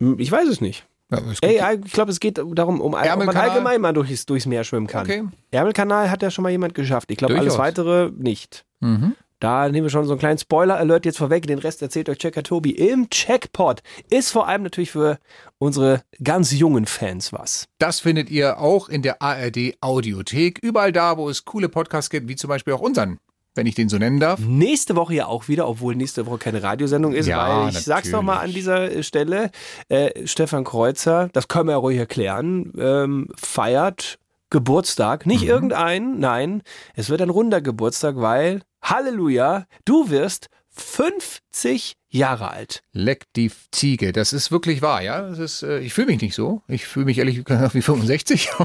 Hm, 0.01 0.19
Ich 0.19 0.33
weiß 0.33 0.49
es 0.49 0.61
nicht. 0.63 0.87
Ja, 1.11 1.19
es 1.31 1.39
Ey, 1.43 1.59
gibt- 1.77 1.87
ich 1.89 1.93
glaube, 1.93 2.11
es 2.11 2.21
geht 2.21 2.39
darum, 2.39 2.81
um 2.81 2.95
ob 2.95 3.01
man 3.27 3.37
allgemein 3.37 3.81
mal 3.83 3.93
durchs, 3.93 4.25
durchs 4.27 4.47
Meer 4.47 4.65
schwimmen 4.65 4.87
kann. 4.87 5.03
Okay. 5.05 5.25
Ärmelkanal 5.51 6.11
hat 6.11 6.23
ja 6.23 6.31
schon 6.31 6.43
mal 6.43 6.51
jemand 6.51 6.75
geschafft. 6.75 7.11
Ich 7.11 7.19
glaube, 7.19 7.39
alles 7.39 7.59
weitere 7.59 8.11
nicht. 8.17 8.65
Mhm. 8.81 9.15
Da 9.41 9.69
nehmen 9.69 9.85
wir 9.85 9.91
schon 9.91 10.07
so 10.07 10.13
einen 10.13 10.19
kleinen 10.19 10.39
Spoiler-Alert 10.39 11.05
jetzt 11.05 11.19
vorweg. 11.19 11.47
Den 11.47 11.59
Rest 11.59 11.83
erzählt 11.83 12.09
euch 12.09 12.19
Checker 12.19 12.43
Tobi 12.43 12.71
im 12.71 13.11
Checkpot. 13.11 13.83
Ist 14.09 14.31
vor 14.31 14.49
allem 14.49 14.63
natürlich 14.63 14.91
für 14.91 15.19
unsere 15.59 16.03
ganz 16.25 16.53
jungen 16.53 16.87
Fans 16.87 17.33
was. 17.35 17.67
Das 17.79 18.01
findet 18.01 18.31
ihr 18.31 18.59
auch 18.59 18.89
in 18.89 19.03
der 19.03 19.21
ARD 19.21 19.75
Audiothek. 19.83 20.59
Überall 20.63 20.91
da, 20.93 21.19
wo 21.19 21.29
es 21.29 21.45
coole 21.45 21.69
Podcasts 21.69 22.09
gibt, 22.09 22.29
wie 22.29 22.37
zum 22.37 22.49
Beispiel 22.49 22.73
auch 22.73 22.81
unseren, 22.81 23.19
wenn 23.55 23.67
ich 23.67 23.75
den 23.75 23.91
so 23.91 23.99
nennen 23.99 24.21
darf. 24.21 24.41
Nächste 24.41 24.97
Woche 24.97 25.13
ja 25.15 25.27
auch 25.27 25.49
wieder, 25.49 25.69
obwohl 25.69 25.95
nächste 25.97 26.25
Woche 26.25 26.39
keine 26.39 26.63
Radiosendung 26.63 27.13
ist, 27.13 27.27
Ja, 27.27 27.65
weil 27.65 27.69
ich 27.71 27.81
sag's 27.81 28.11
noch 28.11 28.23
mal 28.23 28.35
an 28.35 28.39
natürlich. 28.51 28.55
dieser 28.57 29.03
Stelle, 29.03 29.51
äh, 29.91 30.27
Stefan 30.27 30.65
Kreuzer, 30.65 31.29
das 31.35 31.49
können 31.49 31.67
wir 31.69 31.73
ja 31.73 31.79
ruhig 31.79 31.99
erklären, 31.99 32.73
ähm, 32.79 33.29
feiert 33.37 34.19
Geburtstag. 34.49 35.27
Nicht 35.27 35.43
Mhm. 35.43 35.49
irgendein, 35.49 36.19
nein, 36.21 36.63
es 36.95 37.11
wird 37.11 37.21
ein 37.21 37.31
runder 37.31 37.61
Geburtstag, 37.61 38.15
weil, 38.17 38.63
Halleluja, 38.87 39.67
du 39.85 40.11
wirst 40.11 40.47
50 40.71 41.95
Jahre 42.09 42.51
alt. 42.53 42.83
Leck 42.93 43.25
die 43.35 43.51
Ziege. 43.73 44.13
Das 44.13 44.33
ist 44.33 44.53
wirklich 44.53 44.81
wahr, 44.81 45.03
ja. 45.03 45.23
Das 45.23 45.41
ist, 45.41 45.63
äh, 45.65 45.81
ich 45.81 45.93
fühle 45.93 46.07
mich 46.07 46.21
nicht 46.21 46.37
so. 46.37 46.63
Ich 46.69 46.87
fühle 46.87 47.07
mich 47.07 47.19
ehrlich 47.19 47.45
gesagt 47.45 47.75
wie 47.75 47.83
65. 47.83 48.49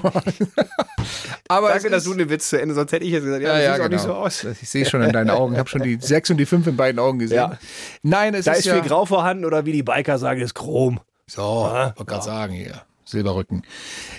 Aber 1.48 1.70
Danke, 1.70 1.88
es 1.88 1.92
dass 1.92 2.04
du 2.04 2.14
den 2.14 2.30
Witz 2.30 2.50
zu 2.50 2.62
Ende, 2.62 2.76
sonst 2.76 2.92
hätte 2.92 3.04
ich 3.04 3.12
jetzt 3.12 3.24
gesagt, 3.24 3.42
ja, 3.42 3.50
Ja, 3.50 3.56
das 3.56 3.64
ja, 3.64 3.74
sieht 3.74 3.84
auch 3.84 3.90
nicht 3.90 4.02
genau. 4.04 4.14
so 4.14 4.20
aus. 4.20 4.44
Ich 4.62 4.70
sehe 4.70 4.86
schon 4.86 5.02
in 5.02 5.12
deinen 5.12 5.32
Augen. 5.32 5.54
Ich 5.54 5.60
habe 5.60 5.70
schon 5.70 5.82
die 5.82 5.98
6 6.00 6.30
und 6.30 6.38
die 6.38 6.46
5 6.46 6.68
in 6.68 6.78
beiden 6.78 7.00
Augen 7.00 7.18
gesehen. 7.18 7.38
Ja. 7.38 7.58
Nein, 8.04 8.36
es 8.36 8.46
Da 8.46 8.52
ist, 8.52 8.60
ist 8.60 8.66
ja, 8.66 8.76
viel 8.76 8.88
Grau 8.88 9.08
vorhanden 9.08 9.44
oder 9.44 9.66
wie 9.66 9.72
die 9.72 9.84
Biker 9.84 10.20
sagen, 10.20 10.42
ist 10.42 10.54
Chrom. 10.54 11.00
So, 11.26 11.42
wollte 11.42 12.06
gerade 12.06 12.24
sagen 12.24 12.54
hier. 12.54 12.84
Silberrücken. 13.06 13.64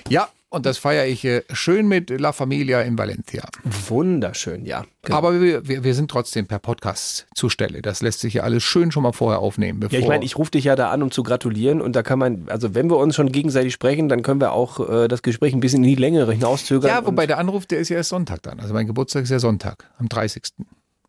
Ja, 0.09 0.29
und 0.53 0.67
das 0.67 0.79
feiere 0.79 1.07
ich 1.07 1.25
äh, 1.25 1.43
schön 1.53 1.89
mit 1.89 2.11
La 2.11 2.33
Familia 2.33 2.83
in 2.83 2.97
Valencia. 2.99 3.45
Wunderschön, 3.89 4.65
ja. 4.65 4.85
Genau. 5.03 5.19
Aber 5.19 5.41
wir, 5.41 5.67
wir, 5.67 5.85
wir 5.85 5.95
sind 5.95 6.11
trotzdem 6.11 6.47
per 6.47 6.59
Podcast 6.59 7.27
zur 7.35 7.51
Stelle. 7.51 7.83
Das 7.83 8.03
lässt 8.03 8.21
sich 8.21 8.35
ja 8.35 8.43
alles 8.45 8.63
schön 8.63 8.93
schon 8.93 9.03
mal 9.03 9.13
vorher 9.13 9.41
aufnehmen. 9.41 9.87
Ja, 9.91 9.99
ich 9.99 10.07
meine, 10.09 10.25
ich 10.25 10.37
rufe 10.39 10.53
dich 10.53 10.65
ja 10.65 10.77
da 10.77 10.91
an, 10.91 11.03
um 11.03 11.11
zu 11.11 11.23
gratulieren 11.23 11.81
und 11.81 11.97
da 11.97 12.03
kann 12.03 12.19
man, 12.19 12.49
also 12.49 12.75
wenn 12.75 12.89
wir 12.91 12.97
uns 12.97 13.15
schon 13.17 13.33
gegenseitig 13.33 13.73
sprechen, 13.73 14.09
dann 14.09 14.23
können 14.23 14.41
wir 14.41 14.53
auch 14.53 14.89
äh, 14.89 15.09
das 15.09 15.23
Gespräch 15.23 15.53
ein 15.55 15.61
bisschen 15.61 15.83
in 15.85 15.89
die 15.91 15.97
Länge 15.97 16.31
hinauszögern. 16.31 16.89
ja, 16.91 17.05
wobei 17.07 17.27
der 17.27 17.39
Anruf, 17.39 17.67
der 17.67 17.79
ist 17.81 17.89
ja 17.89 17.97
erst 17.97 18.11
Sonntag 18.11 18.43
dann. 18.43 18.61
Also 18.61 18.73
mein 18.75 18.87
Geburtstag 18.87 19.25
ist 19.25 19.31
ja 19.31 19.39
Sonntag, 19.39 19.91
am 19.99 20.09
30. 20.09 20.43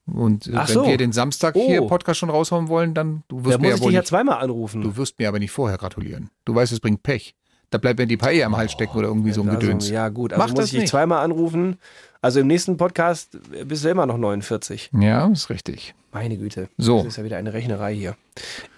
Und 0.06 0.48
äh, 0.48 0.52
Ach 0.56 0.68
wenn 0.68 0.74
so. 0.74 0.86
wir 0.86 0.98
den 0.98 1.12
Samstag 1.14 1.56
Oh. 1.56 1.66
hier 1.66 1.82
Podcast 1.84 2.20
schon 2.20 2.30
raushauen 2.30 2.68
wollen, 2.68 2.94
dann 2.94 3.24
du 3.30 3.46
wirst 3.46 3.54
Da 3.56 3.58
mir 3.60 3.70
muss 3.72 3.80
ja 3.80 3.84
ich 3.84 3.88
dich 3.88 3.96
ja 3.96 4.04
zweimal 4.04 4.40
anrufen. 4.42 4.82
du 4.82 4.98
wirst 4.98 5.18
mir 5.20 5.28
aber 5.30 5.40
nicht 5.40 5.52
vorher 5.52 5.78
gratulieren. 5.78 6.30
Du 6.46 6.54
weißt, 6.56 6.74
es 6.74 6.80
bringt 6.80 7.04
Pech. 7.04 7.36
Da 7.74 7.80
bleibt 7.80 7.98
mir 8.00 8.06
die 8.06 8.18
Paella 8.18 8.46
am 8.46 8.56
Hals 8.56 8.72
stecken 8.72 8.98
oder 8.98 9.08
irgendwie 9.08 9.32
so 9.32 9.42
ein 9.42 9.50
Also, 9.50 9.60
Gedöns. 9.62 9.90
ja, 9.90 10.10
gut, 10.10 10.32
also 10.34 10.42
Mach 10.44 10.50
muss 10.52 10.58
das 10.58 10.66
ich 10.66 10.72
dich 10.72 10.80
nicht. 10.82 10.90
zweimal 10.92 11.24
anrufen. 11.24 11.78
Also 12.22 12.40
im 12.40 12.48
nächsten 12.48 12.78
Podcast 12.78 13.38
bist 13.66 13.84
du 13.84 13.90
immer 13.90 14.06
noch 14.06 14.18
49. 14.18 14.92
Ja, 15.00 15.28
ist 15.28 15.50
richtig. 15.50 15.94
Meine 16.12 16.38
Güte. 16.38 16.70
So. 16.78 17.00
Das 17.00 17.08
ist 17.08 17.18
ja 17.18 17.24
wieder 17.24 17.38
eine 17.38 17.52
Rechnerei 17.54 17.96
hier. 17.96 18.16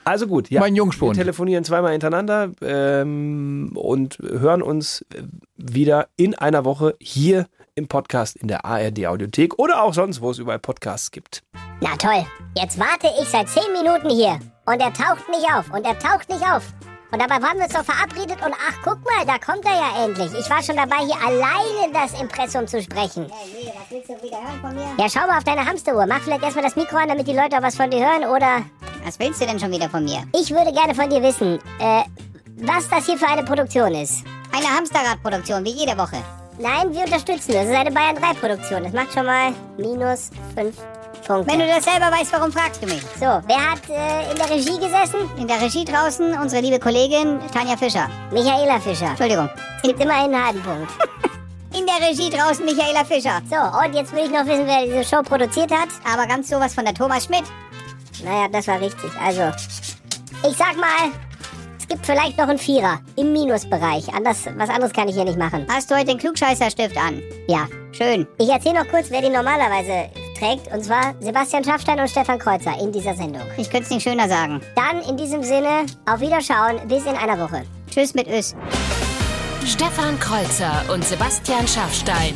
Also 0.05 0.25
gut, 0.27 0.49
ja. 0.49 0.61
Mein 0.61 0.73
wir 0.73 0.77
Jungspund. 0.79 1.17
telefonieren 1.17 1.63
zweimal 1.65 1.91
hintereinander 1.91 2.51
ähm, 2.61 3.71
und 3.75 4.17
hören 4.19 4.61
uns 4.61 5.05
wieder 5.57 6.07
in 6.15 6.33
einer 6.35 6.63
Woche 6.65 6.95
hier 6.99 7.47
im 7.75 7.87
Podcast 7.89 8.37
in 8.37 8.47
der 8.47 8.63
ARD 8.65 9.05
Audiothek 9.05 9.59
oder 9.59 9.83
auch 9.83 9.93
sonst, 9.93 10.21
wo 10.21 10.31
es 10.31 10.37
überall 10.39 10.59
Podcasts 10.59 11.11
gibt. 11.11 11.43
Na 11.81 11.89
toll, 11.97 12.25
jetzt 12.57 12.79
warte 12.79 13.07
ich 13.21 13.27
seit 13.27 13.49
10 13.49 13.61
Minuten 13.73 14.09
hier 14.09 14.39
und 14.65 14.79
er 14.79 14.93
taucht 14.93 15.27
nicht 15.29 15.45
auf 15.53 15.71
und 15.73 15.85
er 15.85 15.99
taucht 15.99 16.29
nicht 16.29 16.41
auf. 16.41 16.63
Und 17.16 17.22
dabei 17.22 17.41
waren 17.41 17.57
wir 17.57 17.63
uns 17.63 17.74
doch 17.74 17.86
verabredet 17.86 18.45
und 18.45 18.53
ach, 18.53 18.76
guck 18.84 18.99
mal, 19.05 19.26
da 19.26 19.38
kommt 19.39 19.63
er 19.63 19.72
ja 19.72 20.03
endlich. 20.03 20.34
Ich 20.38 20.49
war 20.49 20.61
schon 20.61 20.76
dabei, 20.76 20.97
hier 20.97 21.16
alleine 21.26 21.93
das 21.93 22.20
Impressum 22.20 22.68
zu 22.68 22.82
sprechen. 22.82 23.32
Ja, 24.97 25.07
schau 25.07 25.26
mal 25.26 25.38
auf 25.38 25.45
deine 25.45 25.66
Hamsteruhr. 25.66 26.05
Mach 26.07 26.20
vielleicht 26.20 26.43
erstmal 26.43 26.66
das 26.66 26.76
Mikro 26.76 26.97
an, 26.97 27.07
damit 27.07 27.26
die 27.26 27.34
Leute 27.34 27.57
auch 27.57 27.61
was 27.61 27.78
von 27.78 27.89
dir 27.89 27.99
hören, 27.99 28.26
oder... 28.26 28.63
Was 29.05 29.18
willst 29.18 29.39
du 29.39 29.45
denn 29.45 29.57
schon 29.57 29.72
wieder 29.72 29.89
von 29.89 30.03
mir? 30.03 30.26
Ich 30.34 30.51
würde 30.51 30.74
gerne 30.74 30.93
von 30.93 31.09
dir 31.09 31.24
wissen, 31.24 31.57
äh, 31.80 32.03
was 32.57 32.89
das 32.89 33.05
hier 33.05 33.18
für 33.18 33.30
eine 33.30 33.43
Produktion 33.43 33.95
ist. 33.95 34.26
Eine 34.51 34.68
Hamsterradproduktion, 34.76 35.63
wie 35.63 35.72
jede 35.72 35.97
Woche. 35.97 36.18
Nein, 36.59 36.91
wir 36.91 37.05
unterstützen. 37.05 37.53
Das 37.53 37.66
ist 37.66 37.76
eine 37.76 37.91
Bayern 37.91 38.18
3 38.18 38.34
Produktion. 38.34 38.84
Das 38.84 38.91
macht 38.91 39.13
schon 39.13 39.26
mal 39.26 39.53
minus 39.78 40.32
5 40.53 40.76
Punkte. 41.26 41.51
Wenn 41.51 41.59
du 41.59 41.67
das 41.67 41.84
selber 41.84 42.11
weißt, 42.11 42.32
warum 42.34 42.51
fragst 42.51 42.82
du 42.82 42.88
mich? 42.88 43.01
So, 43.19 43.26
wer 43.47 43.71
hat 43.71 43.82
äh, 43.89 44.32
in 44.32 44.38
der 44.38 44.49
Regie 44.49 44.80
gesessen? 44.80 45.30
In 45.38 45.47
der 45.47 45.61
Regie 45.61 45.86
draußen 45.86 46.38
unsere 46.38 46.61
liebe 46.61 46.80
Kollegin 46.80 47.39
Tanja 47.53 47.76
Fischer. 47.78 48.09
Michaela 48.32 48.80
Fischer. 48.80 49.07
Entschuldigung. 49.07 49.49
Es 49.78 49.82
gibt 49.84 50.01
immer 50.01 50.15
einen 50.23 50.45
halben 50.45 50.61
Punkt. 50.61 50.91
In 51.78 51.86
der 51.86 52.07
Regie 52.07 52.30
draußen 52.30 52.63
Michaela 52.63 53.03
Fischer. 53.03 53.41
So, 53.49 53.57
und 53.86 53.93
jetzt 53.93 54.13
will 54.13 54.23
ich 54.23 54.32
noch 54.32 54.45
wissen, 54.45 54.65
wer 54.65 54.86
diese 54.86 55.03
Show 55.03 55.21
produziert 55.21 55.71
hat. 55.71 55.89
Aber 56.09 56.26
ganz 56.26 56.47
sowas 56.47 56.73
von 56.73 56.86
der 56.86 56.93
Thomas 56.93 57.26
Schmidt. 57.26 57.43
Naja, 58.23 58.47
das 58.49 58.67
war 58.67 58.80
richtig. 58.80 59.11
Also, 59.21 59.51
ich 60.47 60.55
sag 60.55 60.78
mal, 60.78 61.11
es 61.78 61.86
gibt 61.86 62.05
vielleicht 62.05 62.38
noch 62.38 62.47
einen 62.47 62.59
Vierer 62.59 62.99
im 63.17 63.34
Minusbereich. 63.34 64.07
Anders, 64.13 64.45
was 64.55 64.69
anderes 64.69 64.93
kann 64.93 65.09
ich 65.09 65.15
hier 65.15 65.26
nicht 65.26 65.38
machen. 65.38 65.67
Hast 65.69 65.91
du 65.91 65.95
heute 65.95 66.05
den 66.05 66.17
Klugscheißerstift 66.17 66.95
an? 66.95 67.21
Ja. 67.49 67.67
Schön. 67.91 68.28
Ich 68.38 68.49
erzähle 68.49 68.84
noch 68.84 68.89
kurz, 68.89 69.09
wer 69.09 69.21
den 69.21 69.32
normalerweise 69.32 70.09
trägt. 70.38 70.71
Und 70.73 70.83
zwar 70.83 71.13
Sebastian 71.19 71.63
Schaffstein 71.63 71.99
und 71.99 72.09
Stefan 72.09 72.39
Kreuzer 72.39 72.79
in 72.79 72.91
dieser 72.91 73.15
Sendung. 73.15 73.43
Ich 73.57 73.69
könnte 73.69 73.86
es 73.86 73.89
nicht 73.89 74.03
schöner 74.03 74.27
sagen. 74.27 74.61
Dann 74.75 75.01
in 75.09 75.17
diesem 75.17 75.43
Sinne, 75.43 75.86
auf 76.05 76.19
Wiederschauen, 76.19 76.88
bis 76.88 77.05
in 77.05 77.15
einer 77.15 77.39
Woche. 77.39 77.63
Tschüss 77.89 78.13
mit 78.13 78.27
Ös. 78.27 78.55
Stefan 79.65 80.19
Kreuzer 80.19 80.83
und 80.93 81.03
Sebastian 81.03 81.67
Schaffstein. 81.67 82.33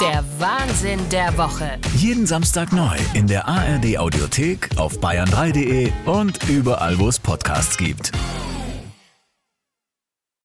Der 0.00 0.22
Wahnsinn 0.38 1.00
der 1.10 1.36
Woche. 1.38 1.78
Jeden 1.96 2.26
Samstag 2.26 2.72
neu 2.72 2.96
in 3.14 3.26
der 3.26 3.48
ARD 3.48 3.96
Audiothek, 3.96 4.68
auf 4.76 4.98
bayern3.de 4.98 5.90
und 6.04 6.46
überall, 6.50 6.98
wo 6.98 7.08
es 7.08 7.18
Podcasts 7.18 7.78
gibt. 7.78 8.12